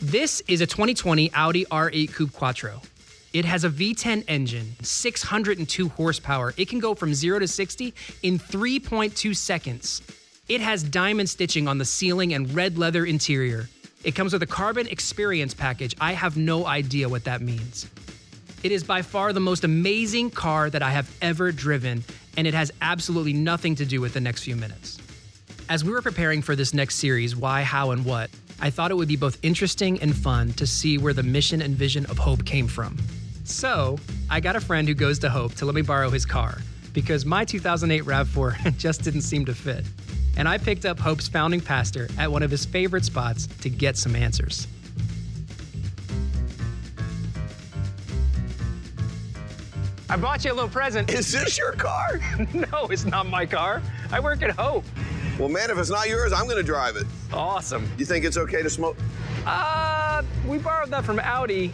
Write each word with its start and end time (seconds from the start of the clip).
This 0.00 0.40
is 0.46 0.60
a 0.60 0.66
2020 0.66 1.32
Audi 1.34 1.64
R8 1.64 2.12
Coupe 2.12 2.32
Quattro. 2.32 2.80
It 3.32 3.44
has 3.44 3.64
a 3.64 3.68
V10 3.68 4.22
engine, 4.28 4.76
602 4.80 5.88
horsepower. 5.88 6.54
It 6.56 6.68
can 6.68 6.78
go 6.78 6.94
from 6.94 7.12
0 7.12 7.40
to 7.40 7.48
60 7.48 7.92
in 8.22 8.38
3.2 8.38 9.34
seconds. 9.34 10.02
It 10.48 10.60
has 10.60 10.84
diamond 10.84 11.28
stitching 11.28 11.66
on 11.66 11.78
the 11.78 11.84
ceiling 11.84 12.32
and 12.32 12.54
red 12.54 12.78
leather 12.78 13.04
interior. 13.06 13.68
It 14.04 14.14
comes 14.14 14.32
with 14.32 14.44
a 14.44 14.46
carbon 14.46 14.86
experience 14.86 15.52
package. 15.52 15.96
I 16.00 16.12
have 16.12 16.36
no 16.36 16.64
idea 16.64 17.08
what 17.08 17.24
that 17.24 17.40
means. 17.40 17.90
It 18.62 18.70
is 18.70 18.84
by 18.84 19.02
far 19.02 19.32
the 19.32 19.40
most 19.40 19.64
amazing 19.64 20.30
car 20.30 20.70
that 20.70 20.82
I 20.82 20.90
have 20.90 21.12
ever 21.20 21.50
driven, 21.50 22.04
and 22.36 22.46
it 22.46 22.54
has 22.54 22.70
absolutely 22.82 23.32
nothing 23.32 23.74
to 23.74 23.84
do 23.84 24.00
with 24.00 24.14
the 24.14 24.20
next 24.20 24.44
few 24.44 24.54
minutes. 24.54 24.98
As 25.68 25.84
we 25.84 25.90
were 25.90 26.02
preparing 26.02 26.40
for 26.40 26.54
this 26.54 26.72
next 26.72 26.94
series, 26.94 27.34
Why, 27.34 27.64
How, 27.64 27.90
and 27.90 28.04
What, 28.04 28.30
I 28.60 28.70
thought 28.70 28.90
it 28.90 28.94
would 28.94 29.08
be 29.08 29.16
both 29.16 29.38
interesting 29.42 30.00
and 30.00 30.14
fun 30.16 30.52
to 30.54 30.66
see 30.66 30.98
where 30.98 31.12
the 31.12 31.22
mission 31.22 31.62
and 31.62 31.76
vision 31.76 32.06
of 32.06 32.18
Hope 32.18 32.44
came 32.44 32.66
from. 32.66 32.96
So, 33.44 33.98
I 34.28 34.40
got 34.40 34.56
a 34.56 34.60
friend 34.60 34.88
who 34.88 34.94
goes 34.94 35.18
to 35.20 35.30
Hope 35.30 35.54
to 35.54 35.64
let 35.64 35.74
me 35.74 35.82
borrow 35.82 36.10
his 36.10 36.26
car 36.26 36.58
because 36.92 37.24
my 37.24 37.44
2008 37.44 38.04
RAV4 38.04 38.76
just 38.78 39.02
didn't 39.02 39.22
seem 39.22 39.44
to 39.46 39.54
fit. 39.54 39.84
And 40.36 40.48
I 40.48 40.58
picked 40.58 40.84
up 40.84 40.98
Hope's 40.98 41.28
founding 41.28 41.60
pastor 41.60 42.08
at 42.18 42.30
one 42.30 42.42
of 42.42 42.50
his 42.50 42.64
favorite 42.64 43.04
spots 43.04 43.46
to 43.46 43.70
get 43.70 43.96
some 43.96 44.16
answers. 44.16 44.66
I 50.10 50.16
bought 50.16 50.44
you 50.44 50.52
a 50.52 50.54
little 50.54 50.70
present. 50.70 51.10
Is 51.10 51.30
this 51.32 51.58
your 51.58 51.72
car? 51.72 52.20
no, 52.54 52.86
it's 52.86 53.04
not 53.04 53.26
my 53.26 53.44
car. 53.44 53.82
I 54.10 54.20
work 54.20 54.42
at 54.42 54.50
Hope. 54.52 54.84
Well, 55.38 55.48
man, 55.48 55.70
if 55.70 55.78
it's 55.78 55.90
not 55.90 56.08
yours, 56.08 56.32
I'm 56.32 56.44
going 56.44 56.56
to 56.56 56.62
drive 56.64 56.96
it. 56.96 57.06
Awesome. 57.32 57.88
You 57.96 58.04
think 58.04 58.24
it's 58.24 58.36
okay 58.36 58.62
to 58.62 58.68
smoke? 58.70 58.96
Uh, 59.46 60.22
we 60.46 60.58
borrowed 60.58 60.90
that 60.90 61.04
from 61.04 61.20
Audi, 61.20 61.72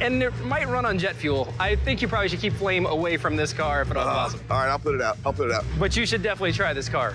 and 0.00 0.22
it 0.22 0.32
might 0.44 0.66
run 0.68 0.86
on 0.86 0.98
jet 0.98 1.14
fuel. 1.14 1.52
I 1.60 1.76
think 1.76 2.00
you 2.00 2.08
probably 2.08 2.28
should 2.28 2.40
keep 2.40 2.54
flame 2.54 2.86
away 2.86 3.18
from 3.18 3.36
this 3.36 3.52
car 3.52 3.82
if 3.82 3.90
at 3.90 3.96
all 3.98 4.08
Uh, 4.08 4.14
possible. 4.14 4.44
all 4.50 4.58
right, 4.60 4.68
I'll 4.70 4.78
put 4.78 4.94
it 4.94 5.02
out. 5.02 5.18
I'll 5.26 5.32
put 5.34 5.48
it 5.48 5.52
out. 5.54 5.64
But 5.78 5.96
you 5.96 6.06
should 6.06 6.22
definitely 6.22 6.52
try 6.52 6.72
this 6.72 6.88
car. 6.88 7.14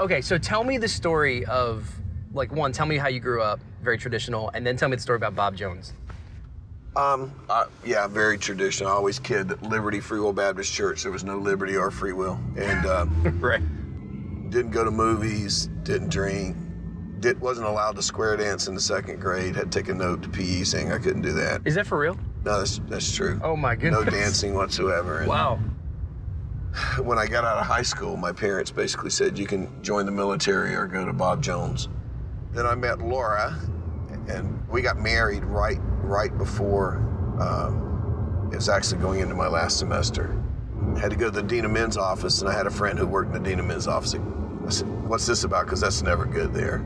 Okay, 0.00 0.20
so 0.20 0.38
tell 0.38 0.62
me 0.62 0.78
the 0.78 0.86
story 0.88 1.44
of, 1.46 1.90
like, 2.32 2.52
one, 2.52 2.70
tell 2.72 2.86
me 2.86 2.96
how 2.96 3.08
you 3.08 3.18
grew 3.18 3.42
up, 3.42 3.58
very 3.82 3.98
traditional, 3.98 4.48
and 4.54 4.64
then 4.64 4.76
tell 4.76 4.88
me 4.88 4.94
the 4.96 5.02
story 5.02 5.16
about 5.16 5.34
Bob 5.34 5.56
Jones. 5.56 5.92
Um, 6.94 7.32
uh, 7.50 7.66
yeah, 7.84 8.06
very 8.06 8.38
traditional. 8.38 8.90
I 8.90 8.94
always 8.94 9.18
kid 9.18 9.48
that 9.48 9.62
Liberty 9.62 10.00
Free 10.00 10.20
Will 10.20 10.32
Baptist 10.32 10.72
Church, 10.72 11.02
there 11.02 11.12
was 11.12 11.24
no 11.24 11.36
liberty 11.38 11.76
or 11.76 11.90
free 11.90 12.12
will. 12.12 12.38
And 12.56 12.86
um, 12.86 13.38
Right. 13.40 13.60
didn't 14.50 14.70
go 14.70 14.84
to 14.84 14.90
movies, 14.90 15.68
didn't 15.82 16.10
drink, 16.10 16.56
did, 17.20 17.40
wasn't 17.40 17.66
allowed 17.66 17.96
to 17.96 18.02
square 18.02 18.36
dance 18.36 18.68
in 18.68 18.74
the 18.74 18.80
second 18.80 19.20
grade, 19.20 19.56
had 19.56 19.70
to 19.72 19.78
take 19.78 19.88
a 19.88 19.94
note 19.94 20.22
to 20.22 20.28
PE 20.28 20.62
saying 20.64 20.92
I 20.92 20.98
couldn't 20.98 21.22
do 21.22 21.32
that. 21.32 21.62
Is 21.64 21.74
that 21.74 21.86
for 21.86 21.98
real? 21.98 22.16
No, 22.44 22.58
that's, 22.58 22.80
that's 22.88 23.14
true. 23.14 23.40
Oh 23.42 23.56
my 23.56 23.74
goodness. 23.74 24.04
No 24.04 24.10
dancing 24.10 24.54
whatsoever. 24.54 25.24
Wow. 25.26 25.58
when 27.02 27.18
I 27.18 27.26
got 27.26 27.44
out 27.44 27.58
of 27.58 27.66
high 27.66 27.82
school, 27.82 28.16
my 28.16 28.32
parents 28.32 28.70
basically 28.70 29.10
said 29.10 29.38
you 29.38 29.46
can 29.46 29.82
join 29.82 30.06
the 30.06 30.12
military 30.12 30.74
or 30.74 30.86
go 30.86 31.04
to 31.04 31.12
Bob 31.12 31.42
Jones. 31.42 31.88
Then 32.52 32.66
I 32.66 32.74
met 32.74 33.00
Laura, 33.00 33.58
and 34.28 34.66
we 34.68 34.82
got 34.82 34.98
married 34.98 35.44
right 35.44 35.78
right 36.02 36.36
before 36.38 36.96
um, 37.40 38.48
it 38.52 38.56
was 38.56 38.68
actually 38.68 39.00
going 39.00 39.20
into 39.20 39.34
my 39.34 39.46
last 39.46 39.78
semester. 39.78 40.42
I 40.96 40.98
had 40.98 41.10
to 41.10 41.16
go 41.16 41.26
to 41.26 41.30
the 41.30 41.42
dean 41.42 41.64
of 41.64 41.70
men's 41.70 41.96
office, 41.96 42.40
and 42.40 42.48
I 42.48 42.52
had 42.52 42.66
a 42.66 42.70
friend 42.70 42.98
who 42.98 43.06
worked 43.06 43.34
in 43.34 43.42
the 43.42 43.48
dean 43.48 43.60
of 43.60 43.66
men's 43.66 43.86
office. 43.86 44.14
I 44.14 44.70
said, 44.70 44.88
"What's 45.08 45.26
this 45.26 45.44
about? 45.44 45.66
Because 45.66 45.80
that's 45.80 46.02
never 46.02 46.24
good 46.24 46.52
there." 46.54 46.84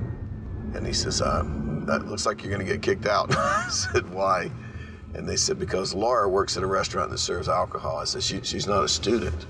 And 0.75 0.87
he 0.87 0.93
says, 0.93 1.23
um, 1.23 1.85
"That 1.87 2.07
looks 2.07 2.27
like 2.27 2.43
you're 2.43 2.53
going 2.53 2.67
to 2.67 2.71
get 2.71 2.83
kicked 2.83 3.07
out." 3.07 3.35
I 3.37 3.69
said, 3.69 4.13
"Why?" 4.13 4.51
And 5.15 5.29
they 5.29 5.37
said, 5.37 5.59
"Because 5.59 5.95
Laura 5.95 6.29
works 6.29 6.57
at 6.57 6.63
a 6.63 6.67
restaurant 6.67 7.11
that 7.11 7.19
serves 7.19 7.49
alcohol." 7.49 7.99
I 7.99 8.05
said, 8.05 8.23
she, 8.23 8.41
"She's 8.43 8.67
not 8.67 8.83
a 8.83 8.89
student." 8.89 9.47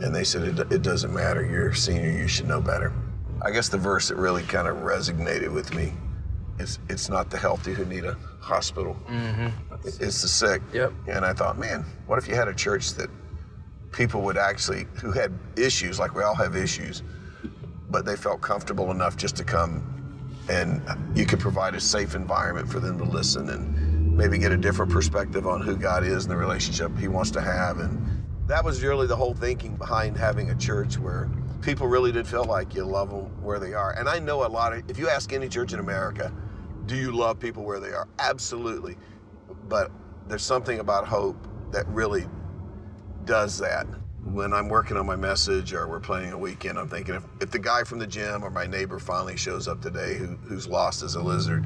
And 0.00 0.14
they 0.14 0.24
said, 0.24 0.42
it, 0.58 0.72
it 0.72 0.82
doesn't 0.82 1.12
matter. 1.12 1.44
You're 1.44 1.70
a 1.70 1.74
senior. 1.76 2.10
You 2.10 2.26
should 2.28 2.48
know 2.48 2.60
better. 2.60 2.92
I 3.42 3.50
guess 3.50 3.68
the 3.68 3.78
verse 3.78 4.08
that 4.08 4.16
really 4.16 4.42
kind 4.42 4.66
of 4.68 4.78
resonated 4.78 5.52
with 5.52 5.74
me 5.74 5.92
is 6.58 6.78
it's 6.88 7.08
not 7.08 7.30
the 7.30 7.36
healthy 7.38 7.72
who 7.74 7.84
need 7.84 8.04
a 8.04 8.16
hospital. 8.40 8.96
It- 9.84 10.00
It's 10.00 10.22
the 10.22 10.28
sick. 10.28 10.62
Yep. 10.72 10.92
And 11.08 11.24
I 11.24 11.32
thought, 11.32 11.58
man, 11.58 11.84
what 12.06 12.18
if 12.18 12.28
you 12.28 12.34
had 12.34 12.48
a 12.48 12.54
church 12.54 12.92
that 12.94 13.08
people 13.92 14.20
would 14.22 14.36
actually, 14.36 14.86
who 15.00 15.10
had 15.12 15.32
issues, 15.56 15.98
like 15.98 16.14
we 16.14 16.22
all 16.22 16.34
have 16.34 16.54
issues, 16.56 17.02
but 17.90 18.04
they 18.04 18.16
felt 18.16 18.40
comfortable 18.40 18.90
enough 18.90 19.16
just 19.16 19.36
to 19.36 19.44
come 19.44 19.82
and 20.48 20.80
you 21.14 21.26
could 21.26 21.38
provide 21.40 21.74
a 21.74 21.80
safe 21.80 22.14
environment 22.14 22.68
for 22.68 22.80
them 22.80 22.98
to 22.98 23.04
listen 23.04 23.50
and 23.50 24.16
maybe 24.16 24.36
get 24.38 24.50
a 24.52 24.56
different 24.56 24.90
perspective 24.90 25.46
on 25.46 25.60
who 25.60 25.76
God 25.76 26.04
is 26.04 26.24
and 26.24 26.32
the 26.32 26.36
relationship 26.36 26.96
He 26.98 27.08
wants 27.08 27.30
to 27.32 27.40
have. 27.40 27.78
And 27.78 28.00
that 28.50 28.64
was 28.64 28.82
really 28.82 29.06
the 29.06 29.14
whole 29.14 29.32
thinking 29.32 29.76
behind 29.76 30.16
having 30.16 30.50
a 30.50 30.56
church 30.56 30.98
where 30.98 31.30
people 31.62 31.86
really 31.86 32.10
did 32.10 32.26
feel 32.26 32.44
like 32.44 32.74
you 32.74 32.84
love 32.84 33.10
them 33.10 33.26
where 33.42 33.60
they 33.60 33.74
are. 33.74 33.92
And 33.92 34.08
I 34.08 34.18
know 34.18 34.44
a 34.44 34.48
lot 34.48 34.72
of, 34.72 34.90
if 34.90 34.98
you 34.98 35.08
ask 35.08 35.32
any 35.32 35.48
church 35.48 35.72
in 35.72 35.78
America, 35.78 36.32
do 36.86 36.96
you 36.96 37.12
love 37.12 37.38
people 37.38 37.62
where 37.62 37.78
they 37.78 37.92
are? 37.92 38.08
Absolutely. 38.18 38.96
But 39.68 39.92
there's 40.26 40.42
something 40.42 40.80
about 40.80 41.06
hope 41.06 41.36
that 41.70 41.86
really 41.86 42.26
does 43.24 43.56
that. 43.58 43.86
When 44.24 44.52
I'm 44.52 44.68
working 44.68 44.96
on 44.96 45.06
my 45.06 45.16
message 45.16 45.72
or 45.72 45.86
we're 45.86 46.00
planning 46.00 46.32
a 46.32 46.38
weekend, 46.38 46.76
I'm 46.76 46.88
thinking 46.88 47.14
if, 47.14 47.24
if 47.40 47.50
the 47.52 47.58
guy 47.60 47.84
from 47.84 48.00
the 48.00 48.06
gym 48.06 48.42
or 48.42 48.50
my 48.50 48.66
neighbor 48.66 48.98
finally 48.98 49.36
shows 49.36 49.68
up 49.68 49.80
today 49.80 50.14
who, 50.14 50.34
who's 50.36 50.66
lost 50.66 51.04
as 51.04 51.14
a 51.14 51.22
lizard, 51.22 51.64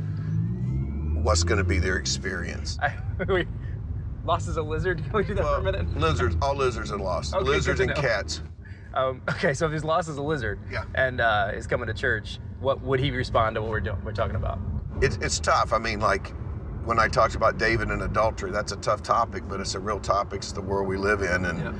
what's 1.24 1.44
going 1.44 1.58
to 1.58 1.64
be 1.64 1.78
their 1.78 1.96
experience? 1.96 2.78
I, 2.82 2.94
wait, 3.26 3.48
lost 4.24 4.48
as 4.48 4.56
a 4.56 4.62
lizard? 4.62 5.02
Can 5.04 5.12
we 5.12 5.24
do 5.24 5.34
that 5.34 5.44
for 5.44 5.58
a 5.58 5.62
minute? 5.62 5.96
lizards, 5.96 6.36
all 6.42 6.54
lizards 6.56 6.90
are 6.90 6.98
lost. 6.98 7.34
Okay, 7.34 7.44
lizards 7.44 7.80
and 7.80 7.94
cats. 7.94 8.42
Um, 8.94 9.22
okay, 9.28 9.54
so 9.54 9.66
if 9.66 9.72
he's 9.72 9.84
lost 9.84 10.08
as 10.08 10.16
a 10.16 10.22
lizard 10.22 10.60
Yeah. 10.70 10.84
and 10.94 11.20
uh, 11.20 11.50
is 11.54 11.66
coming 11.66 11.86
to 11.88 11.94
church, 11.94 12.38
what 12.60 12.82
would 12.82 13.00
he 13.00 13.10
respond 13.10 13.56
to 13.56 13.62
what 13.62 13.70
we're 13.70 13.80
doing? 13.80 13.98
We're 14.04 14.12
talking 14.12 14.36
about. 14.36 14.58
It's, 15.02 15.16
it's 15.16 15.38
tough. 15.40 15.72
I 15.72 15.78
mean, 15.78 16.00
like 16.00 16.32
when 16.84 16.98
I 16.98 17.08
talked 17.08 17.34
about 17.34 17.58
David 17.58 17.88
and 17.90 18.02
adultery, 18.02 18.50
that's 18.50 18.72
a 18.72 18.76
tough 18.76 19.02
topic, 19.02 19.42
but 19.48 19.60
it's 19.60 19.74
a 19.74 19.80
real 19.80 20.00
topic. 20.00 20.38
It's 20.38 20.52
the 20.52 20.60
world 20.62 20.86
we 20.88 20.96
live 20.96 21.22
in. 21.22 21.44
And 21.46 21.58
Yeah. 21.60 21.72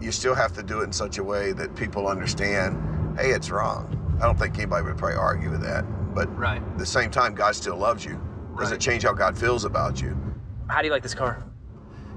you 0.00 0.10
still 0.12 0.34
have 0.34 0.52
to 0.54 0.62
do 0.62 0.80
it 0.80 0.84
in 0.84 0.92
such 0.92 1.18
a 1.18 1.24
way 1.24 1.52
that 1.52 1.74
people 1.76 2.08
understand 2.08 2.78
hey, 3.18 3.30
it's 3.30 3.48
wrong. 3.48 4.18
I 4.20 4.24
don't 4.26 4.36
think 4.36 4.56
anybody 4.58 4.84
would 4.84 4.96
probably 4.98 5.16
argue 5.16 5.48
with 5.50 5.62
that. 5.62 5.84
But 6.16 6.36
Right. 6.36 6.60
at 6.60 6.78
the 6.78 6.86
same 6.86 7.10
time, 7.12 7.34
God 7.34 7.54
still 7.54 7.76
loves 7.76 8.04
you. 8.04 8.20
Does 8.58 8.70
Right. 8.70 8.72
it 8.74 8.80
change 8.80 9.04
how 9.04 9.12
God 9.12 9.38
feels 9.38 9.64
about 9.64 10.02
you? 10.02 10.16
How 10.68 10.80
do 10.80 10.86
you 10.88 10.92
like 10.92 11.02
this 11.04 11.14
car? 11.14 11.38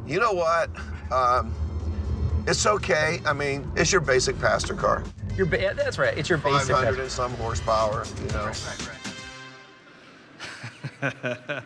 You 0.07 0.19
know 0.19 0.31
what? 0.31 0.69
Um, 1.12 1.53
it's 2.47 2.66
okay. 2.66 3.22
I 3.25 3.34
mean, 3.34 3.69
it's 3.75 3.91
your 3.91 4.01
basic 4.01 4.40
pastor 4.40 4.73
car. 4.73 5.03
Your 5.35 5.45
ba- 5.45 5.73
that's 5.75 6.00
right. 6.00 6.18
It's 6.18 6.29
your 6.29 6.38
basic. 6.38 6.75
500 6.75 7.00
and 7.00 7.12
some 7.12 7.34
horsepower, 7.34 8.06
you 8.22 8.28
know. 8.29 8.51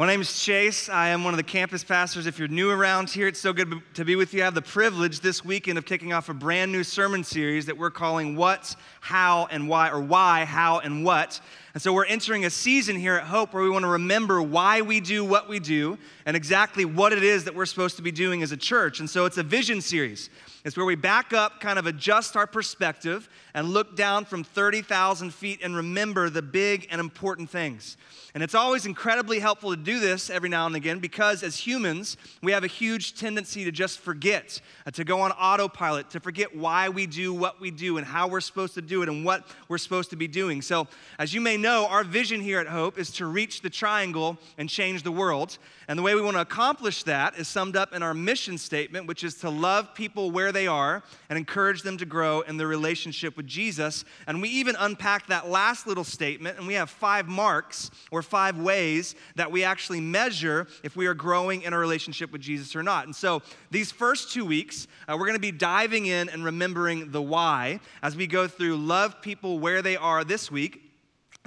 My 0.00 0.06
name 0.06 0.22
is 0.22 0.42
Chase. 0.42 0.88
I 0.88 1.08
am 1.08 1.24
one 1.24 1.34
of 1.34 1.36
the 1.36 1.42
campus 1.42 1.84
pastors. 1.84 2.24
If 2.24 2.38
you're 2.38 2.48
new 2.48 2.70
around 2.70 3.10
here, 3.10 3.28
it's 3.28 3.38
so 3.38 3.52
good 3.52 3.82
to 3.92 4.02
be 4.02 4.16
with 4.16 4.32
you. 4.32 4.40
I 4.40 4.46
have 4.46 4.54
the 4.54 4.62
privilege 4.62 5.20
this 5.20 5.44
weekend 5.44 5.76
of 5.76 5.84
kicking 5.84 6.14
off 6.14 6.30
a 6.30 6.32
brand 6.32 6.72
new 6.72 6.82
sermon 6.84 7.22
series 7.22 7.66
that 7.66 7.76
we're 7.76 7.90
calling 7.90 8.34
What, 8.34 8.74
How, 9.02 9.46
and 9.50 9.68
Why, 9.68 9.90
or 9.90 10.00
Why, 10.00 10.46
How, 10.46 10.78
and 10.78 11.04
What. 11.04 11.38
And 11.74 11.82
so 11.82 11.92
we're 11.92 12.06
entering 12.06 12.46
a 12.46 12.50
season 12.50 12.96
here 12.96 13.16
at 13.16 13.24
Hope 13.24 13.52
where 13.52 13.62
we 13.62 13.68
want 13.68 13.82
to 13.82 13.90
remember 13.90 14.40
why 14.40 14.80
we 14.80 15.00
do 15.00 15.22
what 15.22 15.50
we 15.50 15.58
do 15.58 15.98
and 16.24 16.34
exactly 16.34 16.86
what 16.86 17.12
it 17.12 17.22
is 17.22 17.44
that 17.44 17.54
we're 17.54 17.66
supposed 17.66 17.96
to 17.96 18.02
be 18.02 18.10
doing 18.10 18.42
as 18.42 18.52
a 18.52 18.56
church. 18.56 19.00
And 19.00 19.10
so 19.10 19.26
it's 19.26 19.36
a 19.36 19.42
vision 19.42 19.82
series. 19.82 20.30
It's 20.62 20.76
where 20.76 20.84
we 20.84 20.94
back 20.94 21.32
up, 21.32 21.60
kind 21.60 21.78
of 21.78 21.86
adjust 21.86 22.36
our 22.36 22.46
perspective, 22.46 23.30
and 23.54 23.68
look 23.68 23.96
down 23.96 24.26
from 24.26 24.44
30,000 24.44 25.32
feet 25.32 25.60
and 25.62 25.74
remember 25.74 26.28
the 26.28 26.42
big 26.42 26.86
and 26.90 27.00
important 27.00 27.48
things. 27.48 27.96
And 28.34 28.42
it's 28.42 28.54
always 28.54 28.86
incredibly 28.86 29.40
helpful 29.40 29.70
to 29.70 29.76
do 29.76 29.98
this 29.98 30.30
every 30.30 30.48
now 30.48 30.66
and 30.66 30.76
again 30.76 31.00
because 31.00 31.42
as 31.42 31.56
humans, 31.56 32.16
we 32.42 32.52
have 32.52 32.62
a 32.62 32.68
huge 32.68 33.18
tendency 33.18 33.64
to 33.64 33.72
just 33.72 33.98
forget, 33.98 34.60
uh, 34.86 34.90
to 34.92 35.02
go 35.02 35.20
on 35.20 35.32
autopilot, 35.32 36.10
to 36.10 36.20
forget 36.20 36.54
why 36.54 36.90
we 36.90 37.06
do 37.06 37.32
what 37.32 37.60
we 37.60 37.70
do 37.70 37.96
and 37.96 38.06
how 38.06 38.28
we're 38.28 38.40
supposed 38.40 38.74
to 38.74 38.82
do 38.82 39.02
it 39.02 39.08
and 39.08 39.24
what 39.24 39.46
we're 39.68 39.78
supposed 39.78 40.10
to 40.10 40.16
be 40.16 40.28
doing. 40.28 40.62
So, 40.62 40.86
as 41.18 41.34
you 41.34 41.40
may 41.40 41.56
know, 41.56 41.86
our 41.86 42.04
vision 42.04 42.40
here 42.40 42.60
at 42.60 42.68
Hope 42.68 42.98
is 42.98 43.10
to 43.12 43.26
reach 43.26 43.62
the 43.62 43.70
triangle 43.70 44.38
and 44.58 44.68
change 44.68 45.02
the 45.02 45.12
world. 45.12 45.58
And 45.88 45.98
the 45.98 46.02
way 46.02 46.14
we 46.14 46.20
want 46.20 46.36
to 46.36 46.40
accomplish 46.40 47.02
that 47.04 47.36
is 47.36 47.48
summed 47.48 47.76
up 47.76 47.92
in 47.92 48.02
our 48.02 48.14
mission 48.14 48.58
statement, 48.58 49.06
which 49.06 49.24
is 49.24 49.34
to 49.36 49.50
love 49.50 49.92
people 49.94 50.30
where 50.30 50.49
they 50.52 50.66
are 50.66 51.02
and 51.28 51.38
encourage 51.38 51.82
them 51.82 51.96
to 51.98 52.04
grow 52.04 52.40
in 52.42 52.56
their 52.56 52.66
relationship 52.66 53.36
with 53.36 53.46
Jesus. 53.46 54.04
And 54.26 54.40
we 54.42 54.48
even 54.48 54.76
unpack 54.78 55.26
that 55.28 55.48
last 55.48 55.86
little 55.86 56.04
statement, 56.04 56.58
and 56.58 56.66
we 56.66 56.74
have 56.74 56.90
five 56.90 57.28
marks 57.28 57.90
or 58.10 58.22
five 58.22 58.58
ways 58.58 59.14
that 59.36 59.50
we 59.50 59.64
actually 59.64 60.00
measure 60.00 60.66
if 60.82 60.96
we 60.96 61.06
are 61.06 61.14
growing 61.14 61.62
in 61.62 61.72
our 61.72 61.80
relationship 61.80 62.32
with 62.32 62.40
Jesus 62.40 62.76
or 62.76 62.82
not. 62.82 63.06
And 63.06 63.14
so 63.14 63.42
these 63.70 63.90
first 63.92 64.32
two 64.32 64.44
weeks, 64.44 64.86
uh, 65.08 65.16
we're 65.18 65.26
going 65.26 65.34
to 65.34 65.40
be 65.40 65.52
diving 65.52 66.06
in 66.06 66.28
and 66.28 66.44
remembering 66.44 67.10
the 67.10 67.22
why 67.22 67.80
as 68.02 68.16
we 68.16 68.26
go 68.26 68.46
through 68.48 68.76
love 68.76 69.22
people 69.22 69.58
where 69.58 69.82
they 69.82 69.96
are 69.96 70.24
this 70.24 70.50
week 70.50 70.89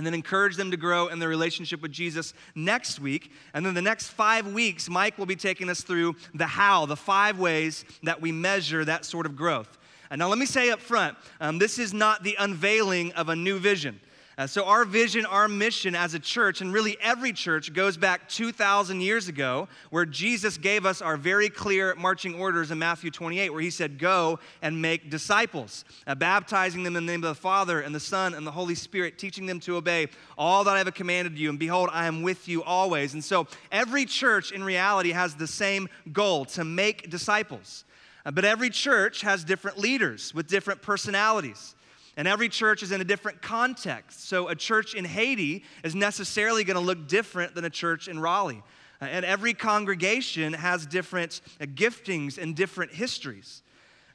and 0.04 0.08
then 0.08 0.14
encourage 0.14 0.58
them 0.58 0.70
to 0.70 0.76
grow 0.76 1.08
in 1.08 1.20
their 1.20 1.30
relationship 1.30 1.82
with 1.82 1.94
Jesus 1.94 2.34
next 2.56 3.00
week. 3.00 3.32
And 3.54 3.66
then 3.66 3.74
the 3.74 3.82
next 3.82 4.10
five 4.10 4.46
weeks, 4.46 4.90
Mike 4.90 5.18
will 5.18 5.26
be 5.26 5.38
taking 5.38 5.70
us 5.70 5.80
through 5.80 6.18
the 6.34 6.46
how, 6.46 6.86
the 6.86 6.98
five 6.98 7.40
ways 7.40 7.86
that 8.04 8.20
we 8.20 8.34
measure 8.34 8.84
that 8.84 9.06
sort 9.06 9.26
of 9.26 9.38
growth. 9.38 9.78
And 10.12 10.20
now, 10.20 10.28
let 10.28 10.38
me 10.38 10.46
say 10.46 10.72
up 10.72 10.82
front 10.82 11.18
um, 11.40 11.58
this 11.58 11.80
is 11.80 11.94
not 11.94 12.22
the 12.22 12.36
unveiling 12.38 13.14
of 13.14 13.30
a 13.30 13.36
new 13.38 13.60
vision. 13.60 14.02
Uh, 14.36 14.48
so, 14.48 14.66
our 14.66 14.84
vision, 14.84 15.28
our 15.28 15.48
mission 15.48 15.94
as 15.94 16.16
a 16.16 16.20
church, 16.20 16.62
and 16.62 16.74
really 16.74 16.98
every 17.00 17.32
church, 17.32 17.72
goes 17.72 17.98
back 17.98 18.28
2,000 18.30 19.00
years 19.00 19.28
ago, 19.28 19.68
where 19.92 20.08
Jesus 20.08 20.58
gave 20.58 20.88
us 20.88 21.04
our 21.04 21.18
very 21.18 21.50
clear 21.50 21.94
marching 21.96 22.34
orders 22.36 22.72
in 22.72 22.80
Matthew 22.80 23.12
28, 23.12 23.52
where 23.52 23.62
he 23.62 23.70
said, 23.70 24.00
Go 24.00 24.40
and 24.64 24.82
make 24.82 25.12
disciples, 25.12 25.86
uh, 26.08 26.16
baptizing 26.16 26.82
them 26.82 26.96
in 26.96 27.06
the 27.06 27.12
name 27.12 27.24
of 27.24 27.30
the 27.30 27.40
Father 27.40 27.82
and 27.82 27.94
the 27.94 28.00
Son 28.00 28.34
and 28.34 28.46
the 28.46 28.52
Holy 28.52 28.74
Spirit, 28.74 29.20
teaching 29.20 29.46
them 29.46 29.60
to 29.60 29.76
obey 29.76 30.08
all 30.36 30.64
that 30.64 30.76
I 30.76 30.80
have 30.80 30.94
commanded 30.96 31.38
you. 31.38 31.52
And 31.52 31.60
behold, 31.60 31.90
I 31.94 32.08
am 32.08 32.24
with 32.24 32.48
you 32.48 32.64
always. 32.64 33.14
And 33.14 33.24
so, 33.24 33.46
every 33.72 34.06
church 34.06 34.52
in 34.52 34.64
reality 34.64 35.12
has 35.12 35.36
the 35.36 35.48
same 35.48 35.88
goal 36.12 36.46
to 36.46 36.64
make 36.64 37.12
disciples. 37.12 37.86
Uh, 38.26 38.32
but 38.32 38.46
every 38.46 38.72
church 38.72 39.22
has 39.22 39.44
different 39.44 39.78
leaders 39.78 40.34
with 40.34 40.48
different 40.48 40.82
personalities. 40.82 41.76
And 42.16 42.28
every 42.28 42.48
church 42.50 42.84
is 42.84 42.92
in 42.92 43.02
a 43.02 43.04
different 43.04 43.42
context. 43.42 44.28
So 44.28 44.48
a 44.48 44.56
church 44.56 44.94
in 44.94 45.04
Haiti 45.04 45.64
is 45.84 45.96
necessarily 45.96 46.64
going 46.64 46.76
to 46.76 46.82
look 46.82 47.08
different 47.08 47.56
than 47.56 47.66
a 47.66 47.70
church 47.70 48.08
in 48.08 48.20
Raleigh. 48.20 48.62
Uh, 49.02 49.06
and 49.06 49.26
every 49.26 49.54
congregation 49.54 50.54
has 50.54 50.86
different 50.86 51.42
uh, 51.60 51.66
giftings 51.66 52.38
and 52.38 52.56
different 52.56 52.94
histories. 52.94 53.63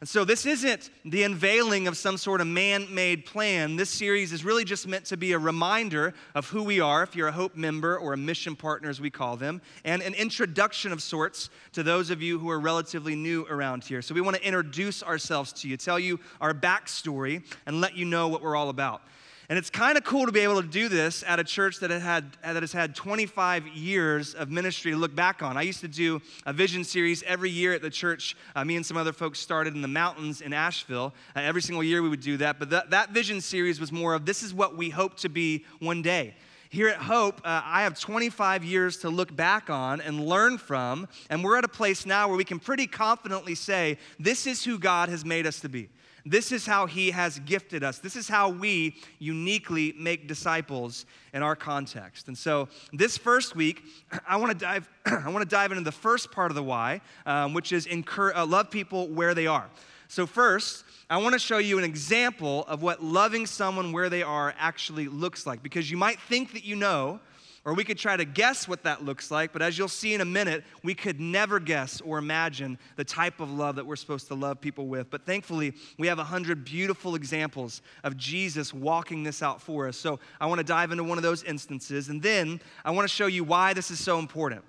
And 0.01 0.09
so, 0.09 0.25
this 0.25 0.47
isn't 0.47 0.91
the 1.05 1.25
unveiling 1.25 1.89
of 1.89 1.97
some 1.97 2.19
sort 2.19 2.41
of 2.41 2.47
man 2.47 2.87
made 2.95 3.27
plan. 3.27 3.75
This 3.75 3.91
series 3.91 4.33
is 4.33 4.45
really 4.45 4.65
just 4.65 4.87
meant 4.87 5.07
to 5.07 5.17
be 5.17 5.33
a 5.33 5.39
reminder 5.41 6.15
of 6.37 6.49
who 6.49 6.63
we 6.63 6.79
are, 6.79 7.03
if 7.03 7.17
you're 7.17 7.27
a 7.27 7.33
Hope 7.33 7.57
member 7.57 7.99
or 7.99 8.13
a 8.13 8.17
mission 8.17 8.55
partner, 8.55 8.89
as 8.91 9.01
we 9.01 9.11
call 9.11 9.37
them, 9.37 9.61
and 9.85 10.01
an 10.03 10.15
introduction 10.15 10.93
of 10.93 11.03
sorts 11.03 11.51
to 11.73 11.83
those 11.83 12.11
of 12.11 12.23
you 12.23 12.39
who 12.39 12.49
are 12.49 12.61
relatively 12.61 13.17
new 13.17 13.45
around 13.51 13.83
here. 13.83 14.01
So, 14.01 14.15
we 14.15 14.21
want 14.21 14.37
to 14.37 14.47
introduce 14.47 15.03
ourselves 15.03 15.53
to 15.55 15.69
you, 15.69 15.77
tell 15.77 15.99
you 15.99 16.21
our 16.41 16.55
backstory, 16.55 17.43
and 17.67 17.81
let 17.81 17.97
you 17.97 18.05
know 18.05 18.29
what 18.29 18.41
we're 18.41 18.55
all 18.55 18.69
about. 18.69 19.03
And 19.51 19.57
it's 19.57 19.71
kind 19.71 19.97
of 19.97 20.05
cool 20.05 20.27
to 20.27 20.33
be 20.33 20.41
able 20.41 20.61
to 20.61 20.69
do 20.69 20.91
this 20.91 21.25
at 21.27 21.41
a 21.41 21.45
church 21.45 21.81
that, 21.81 21.91
had, 21.91 22.37
that 22.43 22.63
has 22.63 22.71
had 22.71 22.95
25 22.95 23.67
years 23.69 24.35
of 24.35 24.51
ministry 24.51 24.91
to 24.91 24.99
look 24.99 25.15
back 25.15 25.43
on. 25.43 25.57
I 25.57 25.63
used 25.63 25.81
to 25.81 25.89
do 25.89 26.21
a 26.45 26.53
vision 26.53 26.85
series 26.85 27.23
every 27.23 27.49
year 27.49 27.73
at 27.73 27.81
the 27.81 27.89
church. 27.89 28.37
Uh, 28.55 28.63
me 28.67 28.77
and 28.77 28.85
some 28.85 28.99
other 28.99 29.15
folks 29.15 29.39
started 29.39 29.75
in 29.75 29.81
the 29.81 29.89
mountains 29.89 30.43
in 30.43 30.53
Asheville. 30.53 31.15
Uh, 31.35 31.41
every 31.41 31.63
single 31.63 31.83
year 31.83 32.03
we 32.03 32.11
would 32.11 32.21
do 32.21 32.37
that. 32.37 32.59
But 32.59 32.69
that, 32.69 32.91
that 32.91 33.11
vision 33.13 33.41
series 33.41 33.81
was 33.81 33.91
more 33.91 34.13
of 34.13 34.27
this 34.27 34.43
is 34.43 34.53
what 34.53 34.77
we 34.77 34.91
hope 34.91 35.17
to 35.21 35.31
be 35.31 35.65
one 35.79 36.03
day. 36.03 36.35
Here 36.69 36.89
at 36.89 36.99
Hope, 36.99 37.41
uh, 37.43 37.63
I 37.65 37.85
have 37.85 37.99
25 37.99 38.63
years 38.63 38.99
to 38.99 39.09
look 39.09 39.35
back 39.35 39.71
on 39.71 40.03
and 40.03 40.27
learn 40.27 40.59
from, 40.59 41.09
and 41.31 41.43
we're 41.43 41.57
at 41.57 41.65
a 41.65 41.69
place 41.69 42.05
now 42.05 42.29
where 42.29 42.37
we 42.37 42.45
can 42.45 42.59
pretty 42.59 42.87
confidently 42.87 43.55
say, 43.55 43.97
this 44.19 44.47
is 44.47 44.63
who 44.63 44.79
God 44.79 45.09
has 45.09 45.25
made 45.25 45.47
us 45.47 45.61
to 45.61 45.71
be. 45.71 45.89
This 46.31 46.53
is 46.53 46.67
how 46.67 46.87
He 46.87 47.11
has 47.11 47.39
gifted 47.41 47.83
us. 47.83 47.99
This 47.99 48.17
is 48.17 48.29
how 48.29 48.51
we 48.51 48.97
uniquely 49.19 49.95
make 49.97 50.29
disciples 50.29 51.07
in 51.33 51.43
our 51.43 51.57
context. 51.57 52.29
And 52.29 52.37
so, 52.37 52.69
this 52.93 53.17
first 53.17 53.57
week, 53.57 53.83
I 54.29 54.37
want 54.37 54.53
to 54.53 54.59
dive. 54.59 54.89
I 55.07 55.31
want 55.31 55.43
to 55.43 55.49
dive 55.49 55.73
into 55.73 55.85
the 55.85 55.93
first 55.93 56.31
part 56.31 56.51
of 56.51 56.55
the 56.55 56.63
why, 56.63 57.01
um, 57.25 57.55
which 57.55 57.73
is 57.73 57.87
incur, 57.87 58.33
uh, 58.35 58.45
love 58.45 58.71
people 58.71 59.09
where 59.09 59.35
they 59.35 59.47
are. 59.47 59.69
So, 60.09 60.27
first, 60.27 60.85
I 61.09 61.17
want 61.17 61.33
to 61.33 61.39
show 61.39 61.59
you 61.59 61.79
an 61.79 61.85
example 61.85 62.65
of 62.67 62.83
what 62.83 63.03
loving 63.03 63.47
someone 63.47 63.93
where 63.93 64.11
they 64.11 64.23
are 64.23 64.55
actually 64.59 65.09
looks 65.09 65.47
like, 65.47 65.63
because 65.63 65.91
you 65.91 65.97
might 65.97 66.21
think 66.21 66.53
that 66.53 66.65
you 66.65 66.77
know 66.77 67.21
or 67.65 67.75
we 67.75 67.85
could 67.85 67.99
try 67.99 68.17
to 68.17 68.25
guess 68.25 68.67
what 68.69 68.85
that 68.85 69.05
looks 69.05 69.31
like, 69.31 69.53
but 69.53 69.63
as 69.63 69.77
you'll 69.77 69.89
see 69.89 70.15
in 70.15 70.21
a 70.21 70.25
minute, 70.25 70.65
we 70.83 70.95
could 70.95 71.21
never 71.21 71.61
guess 71.61 72.01
or 72.01 72.19
imagine 72.19 72.79
the 72.97 73.05
type 73.05 73.41
of 73.41 73.51
love 73.51 73.77
that 73.77 73.87
we're 73.87 73.97
supposed 73.97 74.29
to 74.29 74.35
love 74.35 74.61
people 74.61 74.87
with. 74.87 75.11
But 75.11 75.27
thankfully, 75.27 75.75
we 75.99 76.07
have 76.07 76.19
a 76.19 76.25
hundred 76.25 76.65
beautiful 76.65 77.15
examples 77.15 77.83
of 78.05 78.17
Jesus 78.17 78.73
walking 78.73 79.23
this 79.23 79.43
out 79.43 79.61
for 79.61 79.89
us. 79.89 79.97
So 79.97 80.21
I 80.41 80.47
want 80.47 80.59
to 80.59 80.65
dive 80.65 80.93
into 80.93 81.05
one 81.05 81.19
of 81.19 81.23
those 81.23 81.43
instances, 81.43 82.09
and 82.09 82.23
then 82.23 82.61
I 82.85 82.91
want 82.91 83.09
to 83.09 83.15
show 83.15 83.27
you 83.27 83.45
why 83.45 83.75
this 83.75 83.91
is 83.91 84.01
so 84.01 84.19
important. 84.19 84.63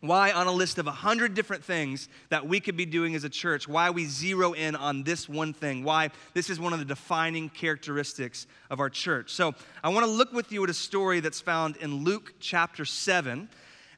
Why, 0.00 0.32
on 0.32 0.46
a 0.46 0.52
list 0.52 0.78
of 0.78 0.86
100 0.86 1.34
different 1.34 1.62
things 1.62 2.08
that 2.30 2.46
we 2.46 2.58
could 2.58 2.76
be 2.76 2.86
doing 2.86 3.14
as 3.14 3.24
a 3.24 3.28
church, 3.28 3.68
why 3.68 3.90
we 3.90 4.06
zero 4.06 4.52
in 4.52 4.74
on 4.74 5.02
this 5.02 5.28
one 5.28 5.52
thing, 5.52 5.84
why 5.84 6.10
this 6.32 6.48
is 6.48 6.58
one 6.58 6.72
of 6.72 6.78
the 6.78 6.86
defining 6.86 7.50
characteristics 7.50 8.46
of 8.70 8.80
our 8.80 8.88
church. 8.88 9.30
So, 9.30 9.54
I 9.84 9.90
want 9.90 10.06
to 10.06 10.10
look 10.10 10.32
with 10.32 10.52
you 10.52 10.64
at 10.64 10.70
a 10.70 10.74
story 10.74 11.20
that's 11.20 11.40
found 11.40 11.76
in 11.76 12.02
Luke 12.02 12.32
chapter 12.40 12.86
7. 12.86 13.48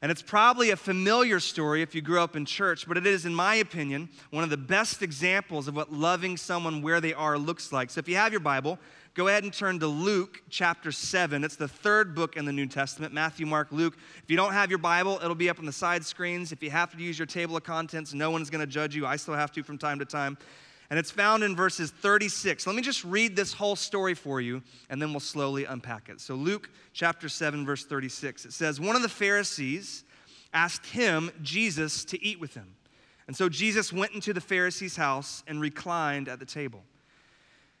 And 0.01 0.11
it's 0.11 0.21
probably 0.21 0.71
a 0.71 0.75
familiar 0.75 1.39
story 1.39 1.81
if 1.81 1.95
you 1.95 2.01
grew 2.01 2.19
up 2.19 2.35
in 2.35 2.45
church, 2.45 2.85
but 2.85 2.97
it 2.97 3.07
is, 3.07 3.25
in 3.25 3.33
my 3.33 3.55
opinion, 3.55 4.09
one 4.31 4.43
of 4.43 4.49
the 4.49 4.57
best 4.57 5.01
examples 5.01 5.69
of 5.69 5.77
what 5.77 5.93
loving 5.93 6.35
someone 6.35 6.81
where 6.81 6.99
they 6.99 7.13
are 7.13 7.37
looks 7.37 7.71
like. 7.71 7.89
So 7.89 7.99
if 7.99 8.09
you 8.09 8.17
have 8.17 8.33
your 8.33 8.41
Bible, 8.41 8.79
go 9.15 9.27
ahead 9.27 9.43
and 9.43 9.53
turn 9.53 9.79
to 9.79 9.87
Luke 9.87 10.41
chapter 10.49 10.91
7. 10.91 11.43
It's 11.43 11.55
the 11.55 11.67
third 11.67 12.15
book 12.15 12.35
in 12.35 12.45
the 12.45 12.51
New 12.51 12.65
Testament 12.65 13.13
Matthew, 13.13 13.45
Mark, 13.45 13.67
Luke. 13.71 13.95
If 14.23 14.31
you 14.31 14.37
don't 14.37 14.53
have 14.53 14.69
your 14.69 14.79
Bible, 14.79 15.19
it'll 15.23 15.35
be 15.35 15.49
up 15.49 15.59
on 15.59 15.65
the 15.65 15.71
side 15.71 16.03
screens. 16.03 16.51
If 16.51 16.63
you 16.63 16.71
have 16.71 16.91
to 16.91 16.97
use 16.97 17.19
your 17.19 17.25
table 17.25 17.55
of 17.55 17.63
contents, 17.63 18.13
no 18.13 18.31
one's 18.31 18.49
going 18.49 18.61
to 18.61 18.67
judge 18.67 18.95
you. 18.95 19.05
I 19.05 19.17
still 19.17 19.35
have 19.35 19.51
to 19.53 19.63
from 19.63 19.77
time 19.77 19.99
to 19.99 20.05
time. 20.05 20.37
And 20.89 20.97
it's 20.97 21.11
found 21.11 21.43
in 21.43 21.55
verses 21.55 21.91
36. 21.91 22.65
Let 22.65 22.75
me 22.75 22.81
just 22.81 23.03
read 23.03 23.35
this 23.35 23.53
whole 23.53 23.75
story 23.75 24.13
for 24.13 24.41
you, 24.41 24.61
and 24.89 25.01
then 25.01 25.11
we'll 25.11 25.19
slowly 25.19 25.65
unpack 25.65 26.09
it. 26.09 26.19
So, 26.19 26.35
Luke 26.35 26.69
chapter 26.93 27.29
7, 27.29 27.65
verse 27.65 27.85
36, 27.85 28.45
it 28.45 28.53
says, 28.53 28.79
One 28.79 28.95
of 28.95 29.01
the 29.01 29.09
Pharisees 29.09 30.03
asked 30.53 30.87
him, 30.87 31.31
Jesus, 31.41 32.05
to 32.05 32.23
eat 32.23 32.39
with 32.39 32.53
him. 32.53 32.75
And 33.27 33.35
so 33.35 33.47
Jesus 33.47 33.93
went 33.93 34.11
into 34.11 34.33
the 34.33 34.41
Pharisee's 34.41 34.95
house 34.95 35.43
and 35.47 35.61
reclined 35.61 36.27
at 36.27 36.39
the 36.39 36.45
table. 36.45 36.83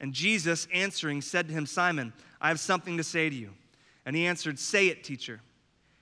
And 0.00 0.12
Jesus, 0.12 0.66
answering, 0.72 1.20
said 1.20 1.48
to 1.48 1.54
him, 1.54 1.66
Simon, 1.66 2.12
I 2.40 2.48
have 2.48 2.60
something 2.60 2.96
to 2.96 3.04
say 3.04 3.28
to 3.28 3.36
you. 3.36 3.50
And 4.06 4.16
he 4.16 4.26
answered, 4.26 4.58
Say 4.58 4.88
it, 4.88 5.04
teacher. 5.04 5.40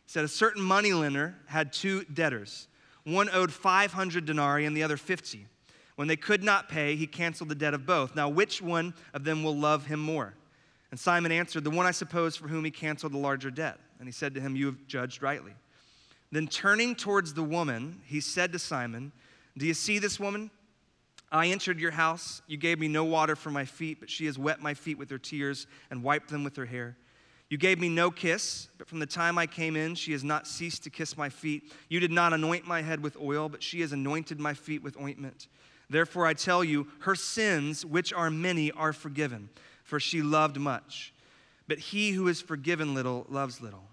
He 0.07 0.13
said, 0.13 0.25
A 0.25 0.29
certain 0.29 0.63
moneylender 0.63 1.35
had 1.47 1.73
two 1.73 2.05
debtors. 2.05 2.69
One 3.05 3.29
owed 3.33 3.53
500 3.53 4.25
denarii 4.25 4.67
and 4.67 4.77
the 4.77 4.83
other 4.83 4.97
50. 4.97 5.47
When 5.97 6.07
they 6.07 6.17
could 6.17 6.45
not 6.45 6.69
pay, 6.69 6.95
he 6.95 7.09
canceled 7.09 7.49
the 7.49 7.57
debt 7.57 7.75
of 7.75 7.85
both. 7.85 8.15
Now, 8.15 8.29
which 8.29 8.63
one 8.63 8.95
of 9.15 9.25
them 9.25 9.43
will 9.43 9.57
love 9.57 9.87
him 9.87 9.99
more? 9.99 10.35
And 10.91 11.01
Simon 11.01 11.33
answered, 11.33 11.65
The 11.65 11.71
one 11.71 11.87
I 11.87 11.91
suppose 11.91 12.37
for 12.37 12.47
whom 12.47 12.65
he 12.65 12.71
canceled 12.71 13.13
the 13.13 13.19
larger 13.19 13.51
debt. 13.51 13.79
And 13.99 14.07
he 14.07 14.13
said 14.13 14.35
to 14.35 14.41
him, 14.41 14.55
You 14.55 14.67
have 14.67 14.87
judged 14.87 15.23
rightly. 15.23 15.53
Then 16.31 16.47
turning 16.47 16.95
towards 16.95 17.35
the 17.35 17.43
woman, 17.43 18.01
he 18.05 18.21
said 18.21 18.53
to 18.53 18.59
Simon, 18.59 19.13
Do 19.57 19.67
you 19.67 19.75
see 19.75 19.99
this 19.99 20.21
woman? 20.21 20.51
I 21.31 21.49
entered 21.49 21.79
your 21.79 21.91
house. 21.91 22.43
You 22.47 22.57
gave 22.57 22.79
me 22.79 22.89
no 22.89 23.05
water 23.05 23.37
for 23.37 23.51
my 23.51 23.65
feet, 23.65 24.01
but 24.01 24.09
she 24.09 24.27
has 24.27 24.39
wet 24.39 24.61
my 24.61 24.75
feet 24.75 24.99
with 24.99 25.11
her 25.11 25.19
tears 25.19 25.67
and 25.91 26.03
wiped 26.03 26.31
them 26.31 26.45
with 26.45 26.57
her 26.57 26.65
hair. 26.65 26.97
You 27.51 27.57
gave 27.57 27.79
me 27.79 27.89
no 27.89 28.11
kiss, 28.11 28.69
but 28.77 28.89
from 28.89 28.99
the 28.99 29.07
time 29.07 29.39
I 29.39 29.47
came 29.47 29.75
in, 29.75 29.95
she 29.95 30.13
has 30.13 30.23
not 30.23 30.47
ceased 30.47 30.85
to 30.85 30.91
kiss 30.91 31.17
my 31.17 31.31
feet. 31.31 31.73
You 31.89 31.99
did 31.99 32.13
not 32.13 32.33
anoint 32.33 32.67
my 32.67 32.83
head 32.83 33.03
with 33.03 33.17
oil, 33.17 33.49
but 33.49 33.63
she 33.63 33.81
has 33.81 33.93
anointed 33.93 34.39
my 34.39 34.53
feet 34.53 34.83
with 34.83 34.99
ointment. 35.01 35.49
Therefore, 35.89 36.27
I 36.27 36.35
tell 36.35 36.63
you, 36.63 36.89
her 37.01 37.15
sins, 37.15 37.87
which 37.87 38.13
are 38.13 38.31
many, 38.31 38.71
are 38.73 38.93
forgiven, 38.93 39.49
for 39.83 39.99
she 39.99 40.21
loved 40.21 40.59
much. 40.59 41.15
But 41.67 41.79
he 41.79 42.13
who 42.13 42.29
is 42.29 42.43
forgiven 42.43 42.95
little 42.95 43.27
loves 43.31 43.63
little. 43.63 43.85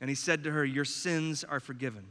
And 0.00 0.08
he 0.08 0.14
said 0.14 0.44
to 0.44 0.52
her, 0.52 0.64
Your 0.64 0.84
sins 0.84 1.42
are 1.42 1.60
forgiven. 1.60 2.06